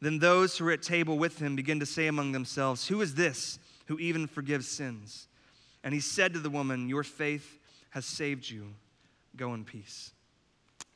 Then 0.00 0.18
those 0.18 0.56
who 0.56 0.64
were 0.64 0.72
at 0.72 0.82
table 0.82 1.18
with 1.18 1.40
him 1.40 1.56
began 1.56 1.80
to 1.80 1.86
say 1.86 2.06
among 2.06 2.32
themselves, 2.32 2.88
Who 2.88 3.00
is 3.00 3.14
this 3.14 3.58
who 3.88 3.98
even 3.98 4.26
forgives 4.26 4.68
sins? 4.68 5.26
And 5.82 5.92
he 5.92 6.00
said 6.00 6.34
to 6.34 6.38
the 6.38 6.50
woman, 6.50 6.88
Your 6.88 7.02
faith 7.02 7.58
has 7.90 8.04
saved 8.04 8.48
you. 8.48 8.74
Go 9.36 9.54
in 9.54 9.64
peace. 9.64 10.12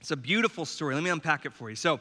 It's 0.00 0.10
a 0.10 0.16
beautiful 0.16 0.64
story. 0.64 0.94
Let 0.94 1.02
me 1.02 1.10
unpack 1.10 1.46
it 1.46 1.52
for 1.52 1.70
you. 1.70 1.76
So, 1.76 2.00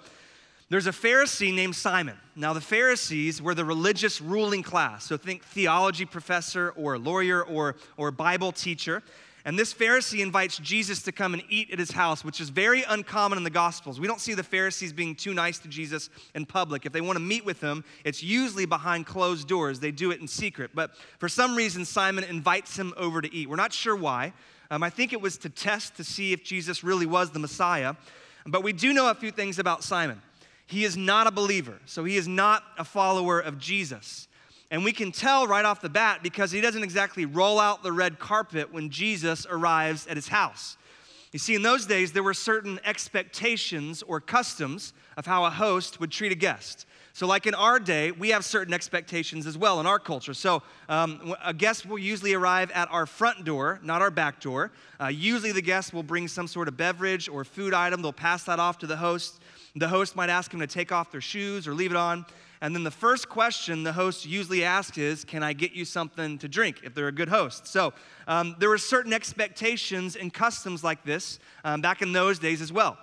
there's 0.70 0.88
a 0.88 0.92
Pharisee 0.92 1.54
named 1.54 1.76
Simon. 1.76 2.18
Now, 2.34 2.54
the 2.54 2.62
Pharisees 2.62 3.42
were 3.42 3.54
the 3.54 3.66
religious 3.66 4.22
ruling 4.22 4.64
class. 4.64 5.06
So, 5.06 5.18
think 5.18 5.44
theology 5.44 6.06
professor 6.06 6.72
or 6.78 6.98
lawyer 6.98 7.44
or, 7.44 7.76
or 7.98 8.12
Bible 8.12 8.52
teacher. 8.52 9.04
And 9.44 9.58
this 9.58 9.74
Pharisee 9.74 10.20
invites 10.20 10.58
Jesus 10.60 11.02
to 11.04 11.12
come 11.12 11.34
and 11.34 11.44
eat 11.50 11.72
at 11.72 11.80
his 11.80 11.92
house, 11.92 12.24
which 12.24 12.40
is 12.40 12.50
very 12.50 12.84
uncommon 12.84 13.38
in 13.38 13.44
the 13.44 13.50
Gospels. 13.50 14.00
We 14.00 14.08
don't 14.08 14.22
see 14.22 14.36
the 14.36 14.44
Pharisees 14.44 14.94
being 14.94 15.16
too 15.16 15.34
nice 15.34 15.58
to 15.60 15.68
Jesus 15.68 16.10
in 16.36 16.46
public. 16.46 16.86
If 16.86 16.94
they 16.94 17.02
want 17.02 17.16
to 17.18 17.24
meet 17.24 17.44
with 17.44 17.60
him, 17.60 17.84
it's 18.04 18.22
usually 18.22 18.66
behind 18.66 19.08
closed 19.08 19.48
doors. 19.48 19.80
They 19.80 19.92
do 19.92 20.12
it 20.12 20.22
in 20.22 20.28
secret. 20.28 20.72
But 20.76 20.92
for 21.18 21.28
some 21.28 21.56
reason, 21.56 21.86
Simon 21.86 22.24
invites 22.24 22.78
him 22.78 22.94
over 22.98 23.22
to 23.22 23.34
eat. 23.34 23.50
We're 23.50 23.56
not 23.56 23.74
sure 23.74 23.96
why. 23.96 24.34
Um, 24.70 24.84
I 24.84 24.90
think 24.90 25.12
it 25.12 25.22
was 25.22 25.38
to 25.40 25.50
test 25.50 25.98
to 25.98 26.04
see 26.04 26.34
if 26.34 26.44
Jesus 26.44 26.84
really 26.84 27.06
was 27.06 27.32
the 27.32 27.40
Messiah. 27.40 27.96
But 28.46 28.64
we 28.64 28.74
do 28.74 28.94
know 28.94 29.10
a 29.10 29.16
few 29.16 29.32
things 29.32 29.60
about 29.60 29.84
Simon. 29.84 30.22
He 30.68 30.86
is 30.86 30.96
not 30.96 31.28
a 31.28 31.32
believer, 31.32 31.80
so 31.86 32.06
he 32.06 32.16
is 32.16 32.28
not 32.28 32.64
a 32.78 32.86
follower 32.86 33.40
of 33.40 33.58
Jesus. 33.58 34.28
And 34.72 34.86
we 34.86 34.94
can 34.94 35.12
tell 35.12 35.46
right 35.48 35.66
off 35.66 35.82
the 35.82 35.90
bat 35.90 36.24
because 36.24 36.50
he 36.50 36.62
doesn't 36.62 36.82
exactly 36.82 37.26
roll 37.26 37.60
out 37.60 37.84
the 37.84 37.92
red 37.92 38.20
carpet 38.20 38.74
when 38.74 38.90
Jesus 38.90 39.46
arrives 39.50 40.08
at 40.08 40.16
his 40.16 40.30
house. 40.30 40.78
You 41.34 41.40
see, 41.40 41.56
in 41.56 41.62
those 41.62 41.86
days, 41.86 42.14
there 42.14 42.24
were 42.24 42.34
certain 42.34 42.80
expectations 42.86 44.02
or 44.02 44.22
customs 44.22 44.94
of 45.18 45.26
how 45.26 45.46
a 45.46 45.50
host 45.50 46.00
would 46.00 46.12
treat 46.12 46.32
a 46.32 46.36
guest. 46.36 46.86
So, 47.14 47.28
like 47.28 47.46
in 47.46 47.54
our 47.54 47.80
day, 47.80 48.12
we 48.12 48.30
have 48.30 48.46
certain 48.46 48.74
expectations 48.74 49.46
as 49.46 49.58
well 49.58 49.82
in 49.82 49.86
our 49.86 50.00
culture. 50.00 50.34
So, 50.34 50.64
um, 50.88 51.36
a 51.44 51.54
guest 51.54 51.86
will 51.86 52.00
usually 52.00 52.34
arrive 52.34 52.72
at 52.72 52.90
our 52.92 53.06
front 53.06 53.44
door, 53.44 53.80
not 53.84 54.02
our 54.02 54.12
back 54.12 54.40
door. 54.40 54.72
Uh, 55.00 55.08
usually, 55.08 55.52
the 55.52 55.62
guest 55.62 55.94
will 55.94 56.04
bring 56.04 56.30
some 56.30 56.48
sort 56.48 56.70
of 56.70 56.78
beverage 56.78 57.28
or 57.28 57.44
food 57.44 57.74
item. 57.74 58.02
They'll 58.02 58.14
pass 58.14 58.46
that 58.46 58.60
off 58.60 58.78
to 58.80 58.88
the 58.88 58.98
host. 58.98 59.42
The 59.76 59.90
host 59.90 60.16
might 60.16 60.30
ask 60.30 60.54
him 60.54 60.62
to 60.62 60.68
take 60.68 60.94
off 60.94 61.12
their 61.12 61.22
shoes 61.22 61.68
or 61.68 61.74
leave 61.74 61.92
it 61.92 61.98
on. 61.98 62.26
And 62.62 62.76
then 62.76 62.84
the 62.84 62.92
first 62.92 63.28
question 63.28 63.82
the 63.82 63.94
host 63.94 64.26
usually 64.26 64.64
asks 64.64 64.98
is, 64.98 65.26
Can 65.26 65.42
I 65.42 65.54
get 65.54 65.74
you 65.74 65.84
something 65.84 66.38
to 66.38 66.48
drink 66.48 66.82
if 66.84 66.94
they're 66.94 67.08
a 67.08 67.12
good 67.12 67.30
host? 67.30 67.68
So 67.68 67.94
um, 68.28 68.56
there 68.60 68.70
were 68.70 68.78
certain 68.78 69.14
expectations 69.14 70.16
and 70.16 70.32
customs 70.32 70.84
like 70.84 71.04
this 71.04 71.40
um, 71.64 71.82
back 71.82 72.02
in 72.02 72.12
those 72.12 72.38
days 72.38 72.62
as 72.62 72.72
well. 72.72 72.98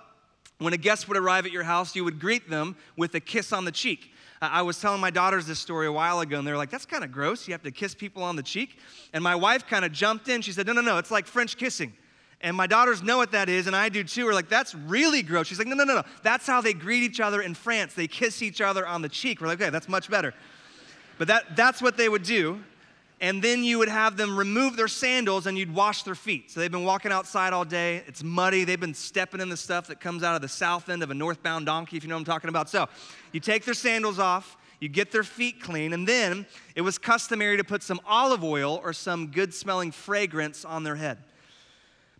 When 0.59 0.73
a 0.73 0.77
guest 0.77 1.07
would 1.07 1.17
arrive 1.17 1.45
at 1.45 1.51
your 1.51 1.63
house, 1.63 1.95
you 1.95 2.03
would 2.03 2.19
greet 2.19 2.49
them 2.49 2.75
with 2.97 3.15
a 3.15 3.19
kiss 3.19 3.53
on 3.53 3.65
the 3.65 3.71
cheek. 3.71 4.11
I 4.41 4.61
was 4.61 4.79
telling 4.79 5.01
my 5.01 5.09
daughters 5.09 5.45
this 5.45 5.59
story 5.59 5.87
a 5.87 5.91
while 5.91 6.21
ago, 6.21 6.37
and 6.37 6.47
they 6.47 6.51
were 6.51 6.57
like, 6.57 6.69
that's 6.69 6.85
kind 6.85 7.03
of 7.03 7.11
gross. 7.11 7.47
You 7.47 7.53
have 7.53 7.63
to 7.63 7.71
kiss 7.71 7.93
people 7.93 8.23
on 8.23 8.37
the 8.37 8.43
cheek. 8.43 8.77
And 9.13 9.21
my 9.21 9.35
wife 9.35 9.67
kind 9.67 9.83
of 9.83 9.91
jumped 9.91 10.29
in. 10.29 10.41
She 10.41 10.53
said, 10.53 10.65
no, 10.65 10.73
no, 10.73 10.81
no, 10.81 10.97
it's 10.97 11.11
like 11.11 11.27
French 11.27 11.57
kissing. 11.57 11.93
And 12.41 12.55
my 12.55 12.67
daughters 12.67 13.03
know 13.03 13.17
what 13.17 13.33
that 13.33 13.49
is, 13.49 13.67
and 13.67 13.75
I 13.75 13.89
do 13.89 14.03
too. 14.03 14.25
We're 14.25 14.33
like, 14.33 14.47
that's 14.47 14.73
really 14.73 15.21
gross. 15.21 15.47
She's 15.47 15.59
like, 15.59 15.67
no, 15.67 15.75
no, 15.75 15.83
no, 15.83 15.95
no. 15.95 16.03
That's 16.23 16.47
how 16.47 16.61
they 16.61 16.73
greet 16.73 17.03
each 17.03 17.19
other 17.19 17.41
in 17.41 17.53
France. 17.53 17.93
They 17.93 18.07
kiss 18.07 18.41
each 18.41 18.61
other 18.61 18.87
on 18.87 19.01
the 19.01 19.09
cheek. 19.09 19.41
We're 19.41 19.47
like, 19.47 19.61
okay, 19.61 19.69
that's 19.69 19.89
much 19.89 20.09
better. 20.09 20.33
But 21.17 21.27
that, 21.27 21.57
that's 21.57 21.81
what 21.81 21.97
they 21.97 22.07
would 22.07 22.23
do. 22.23 22.63
And 23.21 23.43
then 23.43 23.65
you 23.65 23.77
would 23.79 23.89
have 23.89 24.15
them 24.15 24.37
remove 24.37 24.77
their 24.77 24.87
sandals 24.87 25.45
and 25.45 25.57
you'd 25.57 25.73
wash 25.73 26.03
their 26.03 26.15
feet. 26.15 26.49
So 26.49 26.61
they've 26.61 26.71
been 26.71 26.85
walking 26.85 27.11
outside 27.11 27.51
all 27.51 27.65
day. 27.65 28.03
It's 28.07 28.23
muddy. 28.23 28.63
They've 28.63 28.79
been 28.79 28.93
stepping 28.93 29.41
in 29.41 29.49
the 29.49 29.57
stuff 29.57 29.87
that 29.87 29.99
comes 29.99 30.23
out 30.23 30.35
of 30.35 30.41
the 30.41 30.47
south 30.47 30.87
end 30.87 31.03
of 31.03 31.11
a 31.11 31.13
northbound 31.13 31.65
donkey, 31.65 31.97
if 31.97 32.03
you 32.03 32.09
know 32.09 32.15
what 32.15 32.19
I'm 32.19 32.25
talking 32.25 32.47
about. 32.47 32.69
So 32.69 32.87
you 33.33 33.41
take 33.41 33.65
their 33.65 33.73
sandals 33.73 34.19
off, 34.19 34.55
you 34.79 34.87
get 34.87 35.11
their 35.11 35.25
feet 35.25 35.61
clean, 35.61 35.91
and 35.91 36.07
then 36.07 36.45
it 36.75 36.81
was 36.81 36.97
customary 36.97 37.57
to 37.57 37.65
put 37.65 37.83
some 37.83 37.99
olive 38.07 38.45
oil 38.45 38.79
or 38.81 38.93
some 38.93 39.27
good 39.27 39.53
smelling 39.53 39.91
fragrance 39.91 40.63
on 40.63 40.85
their 40.85 40.95
head. 40.95 41.17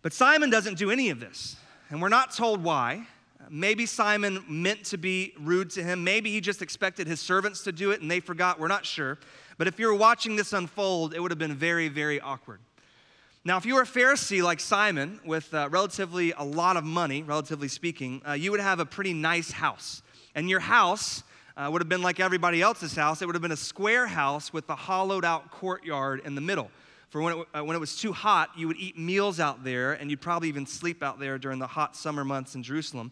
But 0.02 0.12
Simon 0.12 0.48
doesn't 0.48 0.78
do 0.78 0.90
any 0.90 1.10
of 1.10 1.20
this, 1.20 1.56
and 1.90 2.00
we're 2.00 2.08
not 2.08 2.34
told 2.34 2.62
why. 2.62 3.06
Maybe 3.50 3.84
Simon 3.84 4.44
meant 4.48 4.84
to 4.86 4.96
be 4.96 5.34
rude 5.38 5.70
to 5.70 5.82
him. 5.82 6.04
Maybe 6.04 6.30
he 6.30 6.40
just 6.40 6.62
expected 6.62 7.08
his 7.08 7.20
servants 7.20 7.64
to 7.64 7.72
do 7.72 7.90
it 7.90 8.00
and 8.00 8.08
they 8.08 8.20
forgot. 8.20 8.60
We're 8.60 8.68
not 8.68 8.86
sure. 8.86 9.18
But 9.58 9.66
if 9.66 9.80
you 9.80 9.88
were 9.88 9.94
watching 9.94 10.36
this 10.36 10.52
unfold, 10.52 11.14
it 11.14 11.20
would 11.20 11.32
have 11.32 11.38
been 11.38 11.56
very, 11.56 11.88
very 11.88 12.20
awkward. 12.20 12.60
Now, 13.44 13.56
if 13.56 13.66
you 13.66 13.74
were 13.74 13.82
a 13.82 13.86
Pharisee 13.86 14.42
like 14.42 14.60
Simon 14.60 15.18
with 15.24 15.52
uh, 15.52 15.68
relatively 15.70 16.32
a 16.36 16.44
lot 16.44 16.76
of 16.76 16.84
money, 16.84 17.24
relatively 17.24 17.66
speaking, 17.66 18.22
uh, 18.28 18.34
you 18.34 18.52
would 18.52 18.60
have 18.60 18.78
a 18.78 18.86
pretty 18.86 19.14
nice 19.14 19.50
house. 19.50 20.02
And 20.36 20.48
your 20.48 20.60
house 20.60 21.24
uh, 21.56 21.68
would 21.72 21.82
have 21.82 21.88
been 21.88 22.02
like 22.02 22.20
everybody 22.20 22.62
else's 22.62 22.94
house. 22.94 23.20
It 23.20 23.26
would 23.26 23.34
have 23.34 23.42
been 23.42 23.50
a 23.50 23.56
square 23.56 24.06
house 24.06 24.52
with 24.52 24.68
a 24.68 24.76
hollowed 24.76 25.24
out 25.24 25.50
courtyard 25.50 26.20
in 26.24 26.36
the 26.36 26.40
middle 26.40 26.70
for 27.10 27.20
when 27.20 27.38
it, 27.38 27.46
uh, 27.54 27.64
when 27.64 27.76
it 27.76 27.80
was 27.80 27.96
too 27.96 28.12
hot, 28.12 28.50
you 28.56 28.68
would 28.68 28.76
eat 28.76 28.96
meals 28.96 29.40
out 29.40 29.64
there, 29.64 29.92
and 29.92 30.10
you'd 30.10 30.20
probably 30.20 30.48
even 30.48 30.64
sleep 30.64 31.02
out 31.02 31.18
there 31.18 31.38
during 31.38 31.58
the 31.58 31.66
hot 31.66 31.96
summer 31.96 32.24
months 32.24 32.54
in 32.54 32.62
Jerusalem. 32.62 33.10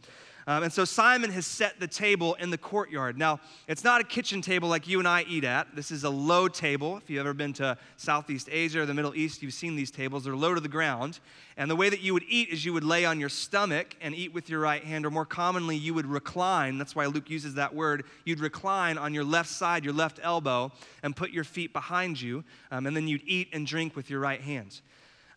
Um, 0.49 0.63
and 0.63 0.73
so 0.73 0.87
Simon 0.87 1.31
has 1.33 1.45
set 1.45 1.79
the 1.79 1.87
table 1.87 2.33
in 2.37 2.49
the 2.49 2.57
courtyard. 2.57 3.19
Now, 3.19 3.39
it's 3.67 3.85
not 3.85 4.01
a 4.01 4.05
kitchen 4.05 4.41
table 4.41 4.67
like 4.67 4.89
you 4.89 4.99
and 4.99 5.07
I 5.07 5.27
eat 5.29 5.45
at. 5.45 5.77
This 5.77 5.91
is 5.91 6.05
a 6.05 6.11
low 6.11 6.49
table. 6.49 6.97
If 6.97 7.11
you've 7.11 7.21
ever 7.21 7.35
been 7.35 7.53
to 7.55 7.77
Southeast 7.99 8.49
Asia 8.51 8.81
or 8.81 8.87
the 8.87 8.95
Middle 8.95 9.15
East, 9.15 9.43
you've 9.43 9.53
seen 9.53 9.77
these 9.77 9.91
tables. 9.91 10.25
They're 10.25 10.35
low 10.35 10.55
to 10.55 10.61
the 10.61 10.67
ground. 10.67 11.21
And 11.59 11.71
the 11.71 11.77
way 11.77 11.91
that 11.91 12.01
you 12.01 12.15
would 12.15 12.25
eat 12.27 12.49
is 12.49 12.65
you 12.65 12.73
would 12.73 12.83
lay 12.83 13.05
on 13.05 13.21
your 13.21 13.29
stomach 13.29 13.95
and 14.01 14.15
eat 14.15 14.33
with 14.33 14.49
your 14.49 14.61
right 14.61 14.83
hand, 14.83 15.05
or 15.05 15.11
more 15.11 15.27
commonly, 15.27 15.77
you 15.77 15.93
would 15.93 16.07
recline. 16.07 16.79
That's 16.79 16.97
why 16.97 17.05
Luke 17.05 17.29
uses 17.29 17.53
that 17.57 17.75
word. 17.75 18.05
You'd 18.25 18.41
recline 18.41 18.97
on 18.97 19.13
your 19.13 19.25
left 19.25 19.51
side, 19.51 19.85
your 19.85 19.93
left 19.93 20.19
elbow, 20.23 20.73
and 21.03 21.15
put 21.15 21.31
your 21.31 21.45
feet 21.45 21.75
behind 21.75 22.19
you. 22.19 22.43
Um, 22.71 22.87
and 22.87 22.97
then 22.97 23.07
you'd 23.07 23.23
eat 23.27 23.49
and 23.53 23.67
drink 23.67 23.95
with 23.95 24.09
your 24.09 24.21
right 24.21 24.41
hand. 24.41 24.81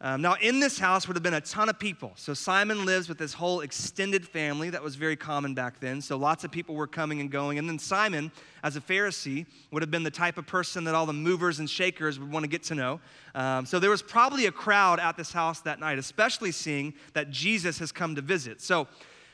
Um, 0.04 0.20
now, 0.20 0.34
in 0.42 0.60
this 0.60 0.80
house 0.80 1.08
would 1.08 1.16
have 1.16 1.22
been 1.22 1.36
a 1.36 1.42
ton 1.42 1.70
of 1.70 1.78
people. 1.78 2.12
So, 2.16 2.34
Simon 2.34 2.86
lives 2.86 3.08
with 3.08 3.20
this 3.20 3.34
whole 3.34 3.62
extended 3.62 4.28
family 4.28 4.72
that 4.72 4.82
was 4.82 4.96
very 4.96 5.16
common 5.16 5.54
back 5.54 5.80
then. 5.80 6.02
So, 6.02 6.18
lots 6.18 6.44
of 6.44 6.50
people 6.50 6.74
were 6.74 6.88
coming 6.88 7.22
and 7.22 7.30
going. 7.30 7.60
And 7.60 7.70
then, 7.70 7.78
Simon, 7.78 8.32
as 8.64 8.76
a 8.76 8.82
Pharisee, 8.82 9.46
would 9.70 9.84
have 9.84 9.92
been 9.92 10.02
the 10.02 10.10
type 10.10 10.40
of 10.40 10.48
person 10.48 10.86
that 10.86 10.96
all 10.96 11.06
the 11.06 11.14
movers 11.14 11.60
and 11.60 11.70
shakers 11.70 12.20
would 12.20 12.32
want 12.32 12.44
to 12.44 12.50
get 12.50 12.64
to 12.64 12.76
know. 12.76 13.00
Um, 13.36 13.68
so, 13.68 13.78
there 13.78 13.92
was 13.92 14.02
probably 14.02 14.48
a 14.48 14.52
crowd 14.52 15.00
at 15.00 15.18
this 15.18 15.32
house 15.32 15.62
that 15.62 15.80
night, 15.80 16.00
especially 16.00 16.52
seeing 16.52 16.96
that 17.14 17.30
Jesus 17.30 17.78
has 17.78 17.92
come 17.92 18.16
to 18.16 18.22
visit. 18.22 18.60
So, 18.60 18.88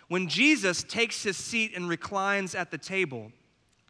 when 0.10 0.28
Jesus 0.28 0.84
takes 0.84 1.24
his 1.24 1.38
seat 1.38 1.78
and 1.78 1.88
reclines 1.88 2.56
at 2.56 2.72
the 2.72 2.78
table, 2.78 3.32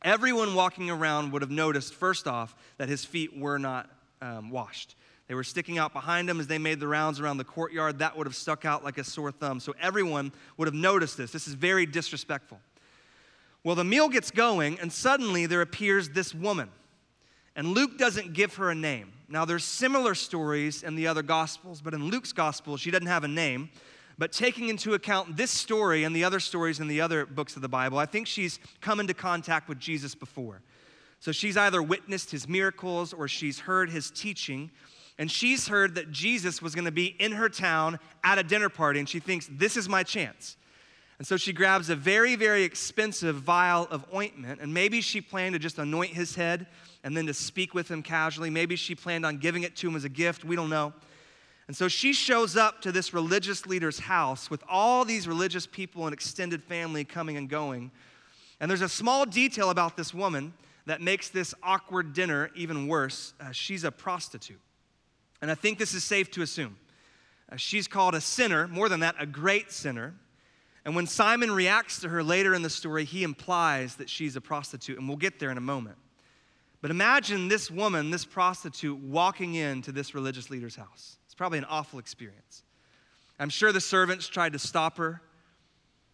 everyone 0.04 0.54
walking 0.54 0.92
around 0.92 1.32
would 1.32 1.42
have 1.42 1.50
noticed, 1.50 1.96
first 1.96 2.28
off, 2.28 2.56
that 2.78 2.88
his 2.88 3.04
feet 3.04 3.36
were 3.36 3.58
not 3.58 3.90
um, 4.22 4.52
washed. 4.52 4.96
They 5.28 5.36
were 5.36 5.44
sticking 5.44 5.78
out 5.78 5.92
behind 5.92 6.30
him 6.30 6.40
as 6.40 6.48
they 6.48 6.58
made 6.58 6.80
the 6.80 6.88
rounds 6.88 7.20
around 7.20 7.38
the 7.38 7.44
courtyard. 7.44 8.00
That 8.00 8.18
would 8.18 8.28
have 8.28 8.36
stuck 8.36 8.64
out 8.64 8.84
like 8.84 8.98
a 8.98 9.04
sore 9.04 9.32
thumb. 9.32 9.60
So 9.60 9.76
everyone 9.80 10.32
would 10.56 10.68
have 10.68 10.76
noticed 10.76 11.18
this. 11.18 11.32
This 11.32 11.48
is 11.48 11.54
very 11.54 11.86
disrespectful. 11.86 12.60
Well, 13.64 13.76
the 13.76 13.84
meal 13.84 14.08
gets 14.08 14.32
going, 14.32 14.80
and 14.80 14.92
suddenly 14.92 15.46
there 15.46 15.62
appears 15.62 16.10
this 16.10 16.34
woman. 16.34 16.70
And 17.56 17.70
Luke 17.70 17.98
doesn't 17.98 18.34
give 18.34 18.56
her 18.56 18.70
a 18.70 18.76
name. 18.76 19.12
Now, 19.28 19.44
there's 19.44 19.66
similar 19.66 20.16
stories 20.16 20.84
in 20.84 20.96
the 20.96 21.08
other 21.08 21.24
Gospels, 21.24 21.82
but 21.82 21.94
in 21.94 22.06
Luke's 22.06 22.32
Gospel, 22.32 22.78
she 22.78 22.92
doesn't 22.92 23.08
have 23.08 23.26
a 23.26 23.28
name. 23.28 23.70
But 24.18 24.32
taking 24.32 24.70
into 24.70 24.94
account 24.94 25.36
this 25.36 25.52
story 25.52 26.06
and 26.06 26.16
the 26.16 26.24
other 26.24 26.40
stories 26.40 26.80
in 26.80 26.88
the 26.88 27.02
other 27.02 27.26
books 27.26 27.56
of 27.56 27.62
the 27.62 27.68
Bible, 27.68 27.98
I 27.98 28.06
think 28.06 28.28
she's 28.28 28.60
come 28.80 29.00
into 29.00 29.14
contact 29.14 29.68
with 29.68 29.80
Jesus 29.80 30.16
before. 30.16 30.62
So 31.20 31.32
she's 31.32 31.58
either 31.58 31.84
witnessed 31.84 32.32
his 32.32 32.48
miracles 32.48 33.12
or 33.12 33.28
she's 33.28 33.60
heard 33.60 33.90
his 33.90 34.10
teaching 34.10 34.72
and 35.18 35.32
she's 35.32 35.68
heard 35.68 35.96
that 35.96 36.12
Jesus 36.12 36.62
was 36.62 36.76
going 36.76 36.86
to 36.86 36.92
be 36.92 37.08
in 37.08 37.32
her 37.32 37.50
town 37.50 38.00
at 38.24 38.38
a 38.38 38.44
dinner 38.44 38.70
party, 38.70 39.00
and 39.00 39.10
she 39.10 39.20
thinks, 39.20 39.50
This 39.52 39.76
is 39.78 39.90
my 39.90 40.04
chance. 40.04 40.58
And 41.18 41.26
so 41.26 41.36
she 41.36 41.52
grabs 41.52 41.90
a 41.90 41.96
very, 41.96 42.36
very 42.36 42.64
expensive 42.64 43.38
vial 43.38 43.88
of 43.90 44.06
ointment, 44.14 44.62
and 44.62 44.72
maybe 44.72 45.02
she 45.02 45.20
planned 45.20 45.54
to 45.54 45.60
just 45.60 45.80
anoint 45.80 46.14
his 46.14 46.36
head 46.36 46.68
and 47.04 47.18
then 47.18 47.26
to 47.26 47.34
speak 47.34 47.74
with 47.74 47.90
him 47.90 48.04
casually. 48.04 48.52
Maybe 48.52 48.76
she 48.76 48.94
planned 48.94 49.26
on 49.26 49.38
giving 49.38 49.64
it 49.64 49.76
to 49.78 49.88
him 49.88 49.96
as 49.96 50.04
a 50.04 50.10
gift. 50.10 50.46
We 50.46 50.56
don't 50.56 50.70
know. 50.70 50.94
And 51.68 51.76
so 51.76 51.88
she 51.88 52.14
shows 52.14 52.56
up 52.56 52.82
to 52.84 52.92
this 52.92 53.14
religious 53.14 53.66
leader's 53.66 54.00
house 54.00 54.50
with 54.50 54.64
all 54.70 55.04
these 55.04 55.28
religious 55.28 55.66
people 55.66 56.06
and 56.06 56.14
extended 56.14 56.64
family 56.64 57.04
coming 57.04 57.36
and 57.36 57.50
going. 57.50 57.92
And 58.60 58.70
there's 58.70 58.82
a 58.82 58.90
small 58.90 59.26
detail 59.26 59.70
about 59.70 59.98
this 59.98 60.14
woman 60.14 60.54
that 60.86 61.02
makes 61.02 61.30
this 61.30 61.54
awkward 61.64 62.14
dinner 62.14 62.52
even 62.56 62.88
worse. 62.88 63.34
Uh, 63.40 63.52
she's 63.52 63.84
a 63.84 63.92
prostitute. 63.92 64.62
And 65.42 65.52
I 65.52 65.56
think 65.56 65.78
this 65.80 65.94
is 65.94 66.04
safe 66.04 66.32
to 66.32 66.42
assume. 66.42 66.78
Uh, 67.52 67.56
she's 67.56 67.88
called 67.88 68.16
a 68.16 68.22
sinner, 68.22 68.68
more 68.68 68.90
than 68.90 69.02
that, 69.02 69.16
a 69.20 69.26
great 69.26 69.72
sinner. 69.72 70.16
And 70.84 70.96
when 70.96 71.06
Simon 71.06 71.52
reacts 71.52 72.00
to 72.02 72.10
her 72.10 72.24
later 72.24 72.54
in 72.54 72.62
the 72.62 72.70
story, 72.70 73.06
he 73.06 73.24
implies 73.24 73.96
that 73.96 74.10
she's 74.10 74.36
a 74.36 74.42
prostitute, 74.42 74.98
and 74.98 75.08
we'll 75.08 75.18
get 75.18 75.40
there 75.40 75.52
in 75.52 75.58
a 75.58 75.62
moment. 75.62 75.98
But 76.82 76.92
imagine 76.92 77.48
this 77.48 77.72
woman, 77.72 78.12
this 78.12 78.26
prostitute, 78.26 79.00
walking 79.00 79.56
into 79.56 79.92
this 79.92 80.14
religious 80.14 80.50
leader's 80.50 80.76
house. 80.76 81.18
It's 81.26 81.36
probably 81.36 81.58
an 81.58 81.66
awful 81.66 82.00
experience. 82.00 82.64
I'm 83.40 83.50
sure 83.50 83.72
the 83.72 83.82
servants 83.82 84.28
tried 84.28 84.54
to 84.54 84.60
stop 84.60 84.98
her. 84.98 85.22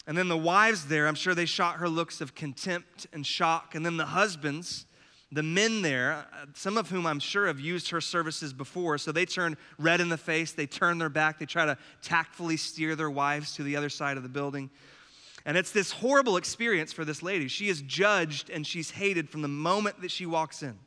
And 0.05 0.17
then 0.17 0.27
the 0.27 0.37
wives 0.37 0.85
there, 0.85 1.07
I'm 1.07 1.15
sure 1.15 1.33
they 1.33 1.45
shot 1.45 1.77
her 1.77 1.87
looks 1.87 2.19
of 2.19 2.35
contempt 2.35 3.07
and 3.13 3.25
shock. 3.25 3.75
And 3.75 3.85
then 3.85 3.97
the 3.97 4.07
husbands, 4.07 4.85
the 5.33 5.43
men 5.43 5.81
there, 5.81 6.13
uh, 6.13 6.45
some 6.53 6.77
of 6.77 6.89
whom 6.89 7.05
I'm 7.05 7.19
sure 7.19 7.47
have 7.47 7.59
used 7.59 7.89
her 7.89 8.01
services 8.01 8.53
before, 8.53 8.97
so 8.97 9.11
they 9.11 9.25
turn 9.25 9.57
red 9.79 10.01
in 10.01 10.09
the 10.09 10.17
face, 10.17 10.51
they 10.51 10.67
turn 10.67 10.97
their 10.97 11.09
back, 11.09 11.39
they 11.39 11.45
try 11.45 11.65
to 11.65 11.77
tactfully 12.01 12.57
steer 12.57 12.95
their 12.95 13.09
wives 13.09 13.55
to 13.55 13.63
the 13.63 13.75
other 13.75 13.89
side 13.89 14.17
of 14.17 14.23
the 14.23 14.29
building. 14.29 14.69
And 15.45 15.57
it's 15.57 15.71
this 15.71 15.91
horrible 15.91 16.37
experience 16.37 16.93
for 16.93 17.03
this 17.03 17.21
lady. 17.21 17.47
She 17.47 17.67
is 17.67 17.81
judged 17.81 18.49
and 18.49 18.65
she's 18.65 18.91
hated 18.91 19.29
from 19.29 19.41
the 19.41 19.47
moment 19.47 20.01
that 20.01 20.11
she 20.11 20.25
walks 20.25 20.63
in. 20.63 20.77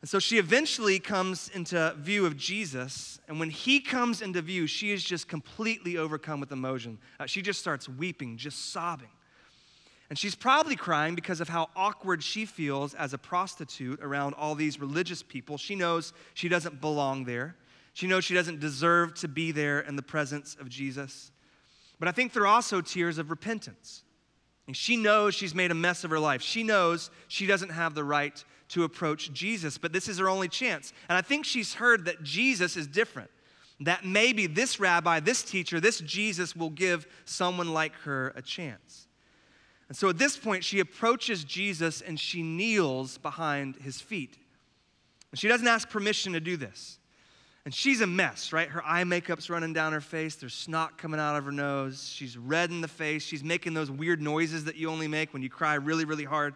And 0.00 0.08
so 0.08 0.18
she 0.18 0.38
eventually 0.38 0.98
comes 0.98 1.48
into 1.48 1.94
view 1.98 2.26
of 2.26 2.36
Jesus. 2.36 3.20
And 3.28 3.38
when 3.38 3.50
he 3.50 3.80
comes 3.80 4.20
into 4.20 4.42
view, 4.42 4.66
she 4.66 4.92
is 4.92 5.02
just 5.02 5.28
completely 5.28 5.96
overcome 5.96 6.40
with 6.40 6.50
emotion. 6.52 6.98
Uh, 7.18 7.26
she 7.26 7.40
just 7.40 7.60
starts 7.60 7.88
weeping, 7.88 8.36
just 8.36 8.72
sobbing. 8.72 9.08
And 10.12 10.18
she's 10.18 10.34
probably 10.34 10.76
crying 10.76 11.14
because 11.14 11.40
of 11.40 11.48
how 11.48 11.70
awkward 11.74 12.22
she 12.22 12.44
feels 12.44 12.92
as 12.92 13.14
a 13.14 13.18
prostitute 13.18 13.98
around 14.02 14.34
all 14.34 14.54
these 14.54 14.78
religious 14.78 15.22
people. 15.22 15.56
She 15.56 15.74
knows 15.74 16.12
she 16.34 16.50
doesn't 16.50 16.82
belong 16.82 17.24
there. 17.24 17.56
She 17.94 18.06
knows 18.06 18.22
she 18.22 18.34
doesn't 18.34 18.60
deserve 18.60 19.14
to 19.20 19.28
be 19.28 19.52
there 19.52 19.80
in 19.80 19.96
the 19.96 20.02
presence 20.02 20.54
of 20.60 20.68
Jesus. 20.68 21.30
But 21.98 22.08
I 22.08 22.12
think 22.12 22.34
there 22.34 22.42
are 22.42 22.46
also 22.46 22.82
tears 22.82 23.16
of 23.16 23.30
repentance. 23.30 24.04
And 24.66 24.76
she 24.76 24.98
knows 24.98 25.34
she's 25.34 25.54
made 25.54 25.70
a 25.70 25.74
mess 25.74 26.04
of 26.04 26.10
her 26.10 26.20
life. 26.20 26.42
She 26.42 26.62
knows 26.62 27.10
she 27.28 27.46
doesn't 27.46 27.70
have 27.70 27.94
the 27.94 28.04
right 28.04 28.44
to 28.68 28.84
approach 28.84 29.32
Jesus, 29.32 29.78
but 29.78 29.94
this 29.94 30.08
is 30.08 30.18
her 30.18 30.28
only 30.28 30.48
chance. 30.48 30.92
And 31.08 31.16
I 31.16 31.22
think 31.22 31.46
she's 31.46 31.72
heard 31.72 32.04
that 32.04 32.22
Jesus 32.22 32.76
is 32.76 32.86
different, 32.86 33.30
that 33.80 34.04
maybe 34.04 34.46
this 34.46 34.78
rabbi, 34.78 35.20
this 35.20 35.42
teacher, 35.42 35.80
this 35.80 36.00
Jesus 36.00 36.54
will 36.54 36.68
give 36.68 37.06
someone 37.24 37.72
like 37.72 37.94
her 38.00 38.34
a 38.36 38.42
chance. 38.42 39.06
And 39.92 39.96
so 39.98 40.08
at 40.08 40.16
this 40.16 40.38
point, 40.38 40.64
she 40.64 40.80
approaches 40.80 41.44
Jesus 41.44 42.00
and 42.00 42.18
she 42.18 42.42
kneels 42.42 43.18
behind 43.18 43.76
his 43.76 44.00
feet. 44.00 44.38
And 45.30 45.38
she 45.38 45.48
doesn't 45.48 45.68
ask 45.68 45.90
permission 45.90 46.32
to 46.32 46.40
do 46.40 46.56
this. 46.56 46.98
And 47.66 47.74
she's 47.74 48.00
a 48.00 48.06
mess, 48.06 48.54
right? 48.54 48.70
Her 48.70 48.82
eye 48.86 49.04
makeup's 49.04 49.50
running 49.50 49.74
down 49.74 49.92
her 49.92 50.00
face. 50.00 50.36
There's 50.36 50.54
snot 50.54 50.96
coming 50.96 51.20
out 51.20 51.36
of 51.36 51.44
her 51.44 51.52
nose. 51.52 52.08
She's 52.10 52.38
red 52.38 52.70
in 52.70 52.80
the 52.80 52.88
face. 52.88 53.22
She's 53.22 53.44
making 53.44 53.74
those 53.74 53.90
weird 53.90 54.22
noises 54.22 54.64
that 54.64 54.76
you 54.76 54.88
only 54.88 55.08
make 55.08 55.34
when 55.34 55.42
you 55.42 55.50
cry 55.50 55.74
really, 55.74 56.06
really 56.06 56.24
hard. 56.24 56.54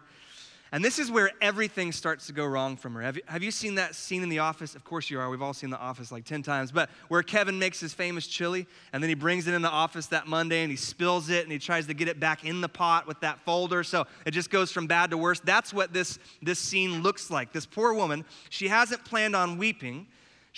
And 0.71 0.83
this 0.83 0.99
is 0.99 1.09
where 1.09 1.31
everything 1.41 1.91
starts 1.91 2.27
to 2.27 2.33
go 2.33 2.45
wrong 2.45 2.75
from 2.75 2.93
her. 2.95 3.01
Have 3.01 3.15
you, 3.15 3.21
have 3.27 3.41
you 3.41 3.51
seen 3.51 3.75
that 3.75 3.95
scene 3.95 4.21
in 4.21 4.29
The 4.29 4.39
Office? 4.39 4.75
Of 4.75 4.83
course 4.83 5.09
you 5.09 5.19
are. 5.19 5.29
We've 5.29 5.41
all 5.41 5.53
seen 5.53 5.69
The 5.69 5.79
Office 5.79 6.11
like 6.11 6.25
10 6.25 6.43
times. 6.43 6.71
But 6.71 6.89
where 7.07 7.23
Kevin 7.23 7.57
makes 7.57 7.79
his 7.79 7.93
famous 7.93 8.27
chili 8.27 8.67
and 8.91 9.01
then 9.01 9.09
he 9.09 9.15
brings 9.15 9.47
it 9.47 9.53
in 9.53 9.61
the 9.61 9.69
office 9.69 10.07
that 10.07 10.27
Monday 10.27 10.61
and 10.63 10.71
he 10.71 10.75
spills 10.75 11.29
it 11.29 11.43
and 11.43 11.51
he 11.51 11.59
tries 11.59 11.87
to 11.87 11.93
get 11.93 12.07
it 12.07 12.19
back 12.19 12.43
in 12.43 12.61
the 12.61 12.69
pot 12.69 13.07
with 13.07 13.19
that 13.21 13.39
folder. 13.39 13.83
So 13.83 14.05
it 14.25 14.31
just 14.31 14.49
goes 14.49 14.71
from 14.71 14.87
bad 14.87 15.11
to 15.11 15.17
worse. 15.17 15.39
That's 15.39 15.73
what 15.73 15.93
this, 15.93 16.19
this 16.41 16.59
scene 16.59 17.01
looks 17.01 17.29
like. 17.29 17.53
This 17.53 17.65
poor 17.65 17.93
woman, 17.93 18.25
she 18.49 18.67
hasn't 18.67 19.05
planned 19.05 19.35
on 19.35 19.57
weeping. 19.57 20.07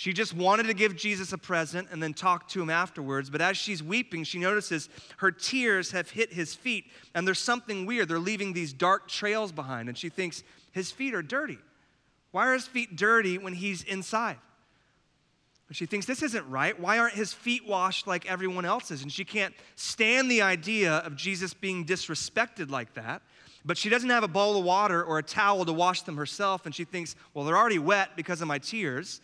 She 0.00 0.14
just 0.14 0.32
wanted 0.32 0.62
to 0.62 0.72
give 0.72 0.96
Jesus 0.96 1.34
a 1.34 1.36
present 1.36 1.88
and 1.92 2.02
then 2.02 2.14
talk 2.14 2.48
to 2.48 2.62
him 2.62 2.70
afterwards. 2.70 3.28
But 3.28 3.42
as 3.42 3.58
she's 3.58 3.82
weeping, 3.82 4.24
she 4.24 4.38
notices 4.38 4.88
her 5.18 5.30
tears 5.30 5.90
have 5.90 6.08
hit 6.08 6.32
his 6.32 6.54
feet, 6.54 6.86
and 7.14 7.26
there's 7.26 7.38
something 7.38 7.84
weird. 7.84 8.08
They're 8.08 8.18
leaving 8.18 8.54
these 8.54 8.72
dark 8.72 9.08
trails 9.08 9.52
behind, 9.52 9.90
and 9.90 9.98
she 9.98 10.08
thinks, 10.08 10.42
his 10.72 10.90
feet 10.90 11.12
are 11.12 11.20
dirty. 11.20 11.58
Why 12.30 12.46
are 12.46 12.54
his 12.54 12.66
feet 12.66 12.96
dirty 12.96 13.36
when 13.36 13.52
he's 13.52 13.82
inside? 13.82 14.38
And 15.68 15.76
she 15.76 15.84
thinks, 15.84 16.06
this 16.06 16.22
isn't 16.22 16.48
right. 16.48 16.80
Why 16.80 16.98
aren't 16.98 17.12
his 17.12 17.34
feet 17.34 17.68
washed 17.68 18.06
like 18.06 18.24
everyone 18.24 18.64
else's? 18.64 19.02
And 19.02 19.12
she 19.12 19.26
can't 19.26 19.52
stand 19.76 20.30
the 20.30 20.40
idea 20.40 20.92
of 21.00 21.14
Jesus 21.14 21.52
being 21.52 21.84
disrespected 21.84 22.70
like 22.70 22.94
that. 22.94 23.20
But 23.66 23.76
she 23.76 23.90
doesn't 23.90 24.08
have 24.08 24.24
a 24.24 24.28
bowl 24.28 24.56
of 24.56 24.64
water 24.64 25.04
or 25.04 25.18
a 25.18 25.22
towel 25.22 25.66
to 25.66 25.74
wash 25.74 26.00
them 26.00 26.16
herself. 26.16 26.64
And 26.64 26.74
she 26.74 26.84
thinks, 26.84 27.16
well, 27.34 27.44
they're 27.44 27.58
already 27.58 27.78
wet 27.78 28.16
because 28.16 28.40
of 28.40 28.48
my 28.48 28.56
tears 28.56 29.20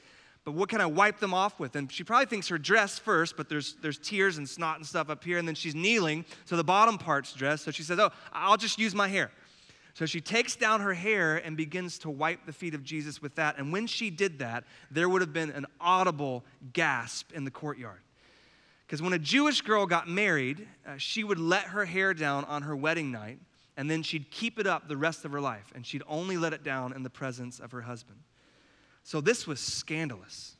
but 0.47 0.55
what 0.55 0.69
can 0.69 0.81
I 0.81 0.87
wipe 0.87 1.19
them 1.19 1.35
off 1.35 1.59
with? 1.59 1.75
And 1.75 1.91
she 1.91 2.05
probably 2.05 2.26
thinks 2.26 2.47
her 2.49 2.57
dress 2.57 3.00
first, 3.00 3.37
but 3.37 3.49
there's, 3.49 3.75
there's 3.83 3.99
tears 3.99 4.38
and 4.38 4.49
snot 4.49 4.76
and 4.76 4.87
stuff 4.87 5.11
up 5.11 5.25
here, 5.25 5.38
and 5.38 5.47
then 5.47 5.57
she's 5.57 5.75
kneeling, 5.75 6.25
so 6.45 6.57
the 6.57 6.62
bottom 6.62 6.99
part's 6.99 7.33
dressed. 7.33 7.65
So 7.65 7.73
she 7.73 7.83
says, 7.83 7.99
Oh, 7.99 8.11
I'll 8.33 8.57
just 8.57 8.79
use 8.79 8.95
my 8.95 9.09
hair. 9.09 9.33
So 9.95 10.07
she 10.07 10.21
takes 10.21 10.55
down 10.55 10.83
her 10.83 10.95
hair 10.95 11.38
and 11.38 11.57
begins 11.57 11.99
to 12.01 12.11
wipe 12.11 12.47
the 12.47 12.53
feet 12.53 12.75
of 12.75 12.85
Jesus 12.85 13.20
with 13.20 13.35
that. 13.35 13.59
And 13.59 13.73
when 13.73 13.88
she 13.88 14.09
did 14.09 14.38
that, 14.38 14.62
there 14.88 15.09
would 15.09 15.20
have 15.20 15.33
been 15.33 15.51
an 15.51 15.66
audible 15.81 16.44
gasp 16.73 17.33
in 17.33 17.44
the 17.44 17.51
courtyard. 17.51 17.99
Because 18.87 19.03
when 19.03 19.14
a 19.14 19.18
Jewish 19.18 19.62
girl 19.62 19.85
got 19.85 20.09
married, 20.09 20.68
uh, 20.87 20.92
she 20.97 21.25
would 21.25 21.40
let 21.40 21.64
her 21.64 21.85
hair 21.85 22.14
down 22.14 22.44
on 22.44 22.62
her 22.62 22.77
wedding 22.77 23.11
night, 23.11 23.40
and 23.77 23.90
then 23.90 24.05
she'd 24.05 24.31
keep 24.31 24.61
it 24.61 24.66
up 24.68 24.87
the 24.87 24.97
rest 24.97 25.25
of 25.25 25.33
her 25.33 25.40
life, 25.40 25.73
and 25.75 25.85
she'd 25.85 26.05
only 26.07 26.37
let 26.37 26.53
it 26.53 26.62
down 26.62 26.92
in 26.92 27.03
the 27.03 27.11
presence 27.11 27.59
of 27.59 27.73
her 27.73 27.81
husband. 27.81 28.20
So 29.07 29.21
this 29.21 29.47
was 29.47 29.61
scandalous. 29.61 30.57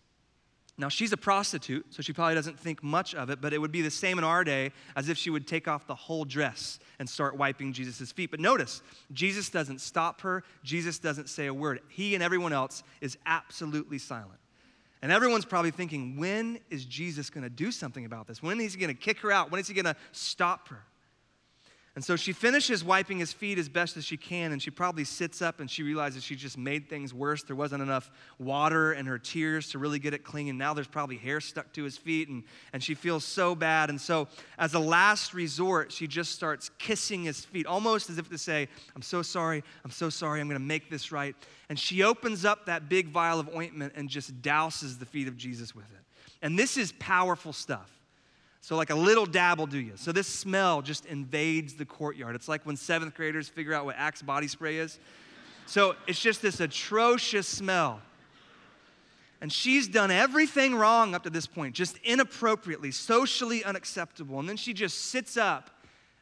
Now, 0.79 0.89
she's 0.89 1.13
a 1.13 1.17
prostitute, 1.17 1.93
so 1.93 2.01
she 2.01 2.13
probably 2.13 2.37
doesn't 2.37 2.61
think 2.61 2.81
much 2.81 3.13
of 3.13 3.29
it, 3.29 3.41
but 3.41 3.53
it 3.53 3.59
would 3.59 3.73
be 3.73 3.83
the 3.83 3.91
same 3.91 4.19
in 4.19 4.25
our 4.25 4.45
day 4.45 4.71
as 4.95 5.09
if 5.09 5.19
she 5.19 5.31
would 5.31 5.49
take 5.49 5.67
off 5.67 5.89
the 5.89 5.97
whole 5.97 6.25
dress 6.25 6.79
and 7.01 7.11
start 7.11 7.37
wiping 7.37 7.73
Jesus' 7.73 8.13
feet. 8.13 8.31
But 8.31 8.39
notice, 8.39 8.83
Jesus 9.13 9.51
doesn't 9.51 9.81
stop 9.81 10.21
her, 10.21 10.45
Jesus 10.63 11.01
doesn't 11.01 11.29
say 11.29 11.47
a 11.47 11.55
word. 11.55 11.81
He 11.89 12.15
and 12.15 12.23
everyone 12.23 12.53
else 12.53 12.85
is 13.01 13.19
absolutely 13.27 13.99
silent. 13.99 14.39
And 15.03 15.11
everyone's 15.11 15.45
probably 15.45 15.73
thinking, 15.73 16.17
when 16.17 16.61
is 16.71 16.85
Jesus 16.85 17.31
gonna 17.31 17.51
do 17.51 17.73
something 17.73 18.05
about 18.05 18.29
this? 18.29 18.45
When 18.45 18.61
is 18.61 18.75
he 18.75 18.81
gonna 18.81 18.95
kick 18.95 19.19
her 19.21 19.33
out? 19.33 19.51
When 19.51 19.61
is 19.61 19.67
he 19.67 19.75
gonna 19.75 19.97
stop 20.13 20.69
her? 20.69 20.85
And 21.97 22.05
so 22.05 22.15
she 22.15 22.35
finishes 22.35 22.85
wiping 22.85 23.19
his 23.19 23.33
feet 23.33 23.59
as 23.59 23.71
best 23.71 23.97
as 23.97 24.05
she 24.05 24.19
can, 24.19 24.53
and 24.53 24.63
she 24.63 24.71
probably 24.71 25.05
sits 25.05 25.41
up 25.41 25.61
and 25.61 25.71
she 25.71 25.83
realizes 25.83 26.23
she 26.23 26.37
just 26.37 26.59
made 26.59 26.91
things 26.91 27.15
worse. 27.15 27.43
There 27.43 27.57
wasn't 27.57 27.83
enough 27.83 28.11
water 28.39 28.93
and 28.93 29.09
her 29.09 29.19
tears 29.19 29.71
to 29.71 29.79
really 29.79 29.99
get 29.99 30.13
it 30.13 30.23
clean, 30.23 30.51
and 30.51 30.59
now 30.59 30.75
there's 30.75 30.87
probably 30.87 31.17
hair 31.17 31.41
stuck 31.41 31.73
to 31.73 31.85
his 31.85 31.97
feet, 31.97 32.29
and, 32.29 32.45
and 32.75 32.83
she 32.85 32.93
feels 32.93 33.25
so 33.25 33.55
bad. 33.55 33.89
And 33.89 33.99
so, 33.99 34.29
as 34.59 34.75
a 34.75 34.79
last 34.79 35.33
resort, 35.33 35.91
she 35.91 36.07
just 36.07 36.33
starts 36.33 36.71
kissing 36.77 37.25
his 37.25 37.47
feet, 37.47 37.65
almost 37.65 38.11
as 38.11 38.19
if 38.19 38.29
to 38.29 38.37
say, 38.37 38.69
I'm 38.95 39.01
so 39.01 39.23
sorry, 39.23 39.65
I'm 39.83 39.91
so 39.91 40.11
sorry, 40.11 40.43
I'm 40.43 40.49
gonna 40.49 40.61
make 40.61 40.91
this 40.91 41.11
right. 41.11 41.35
And 41.71 41.79
she 41.79 42.03
opens 42.03 42.45
up 42.45 42.67
that 42.67 42.91
big 42.91 43.09
vial 43.09 43.41
of 43.41 43.49
ointment 43.57 43.95
and 43.97 44.11
just 44.11 44.43
douses 44.43 44.99
the 44.99 45.07
feet 45.07 45.29
of 45.29 45.39
Jesus 45.39 45.75
with 45.75 45.91
it. 45.93 46.05
And 46.43 46.59
this 46.59 46.77
is 46.77 46.93
powerful 46.93 47.55
stuff. 47.55 47.96
So, 48.67 48.75
like 48.75 48.91
a 48.91 48.97
little 48.97 49.27
dab 49.27 49.61
will 49.61 49.69
do 49.69 49.79
you. 49.79 49.93
So, 49.95 50.11
this 50.11 50.27
smell 50.27 50.83
just 50.83 51.07
invades 51.07 51.75
the 51.75 51.85
courtyard. 51.85 52.35
It's 52.35 52.49
like 52.49 52.67
when 52.67 52.77
seventh 52.77 53.15
graders 53.15 53.49
figure 53.49 53.73
out 53.73 53.85
what 53.85 53.95
Axe 53.97 54.23
body 54.23 54.49
spray 54.49 54.79
is. 54.79 54.99
So, 55.67 55.95
it's 56.09 56.21
just 56.21 56.43
this 56.43 56.59
atrocious 56.59 57.47
smell. 57.47 58.01
And 59.41 59.53
she's 59.53 59.87
done 59.87 60.11
everything 60.11 60.75
wrong 60.75 61.15
up 61.15 61.23
to 61.23 61.31
this 61.31 61.47
point, 61.47 61.77
just 61.77 61.97
inappropriately, 61.99 62.91
socially 62.91 63.63
unacceptable. 63.63 64.41
And 64.41 64.49
then 64.49 64.57
she 64.57 64.75
just 64.75 64.99
sits 65.13 65.37
up 65.37 65.71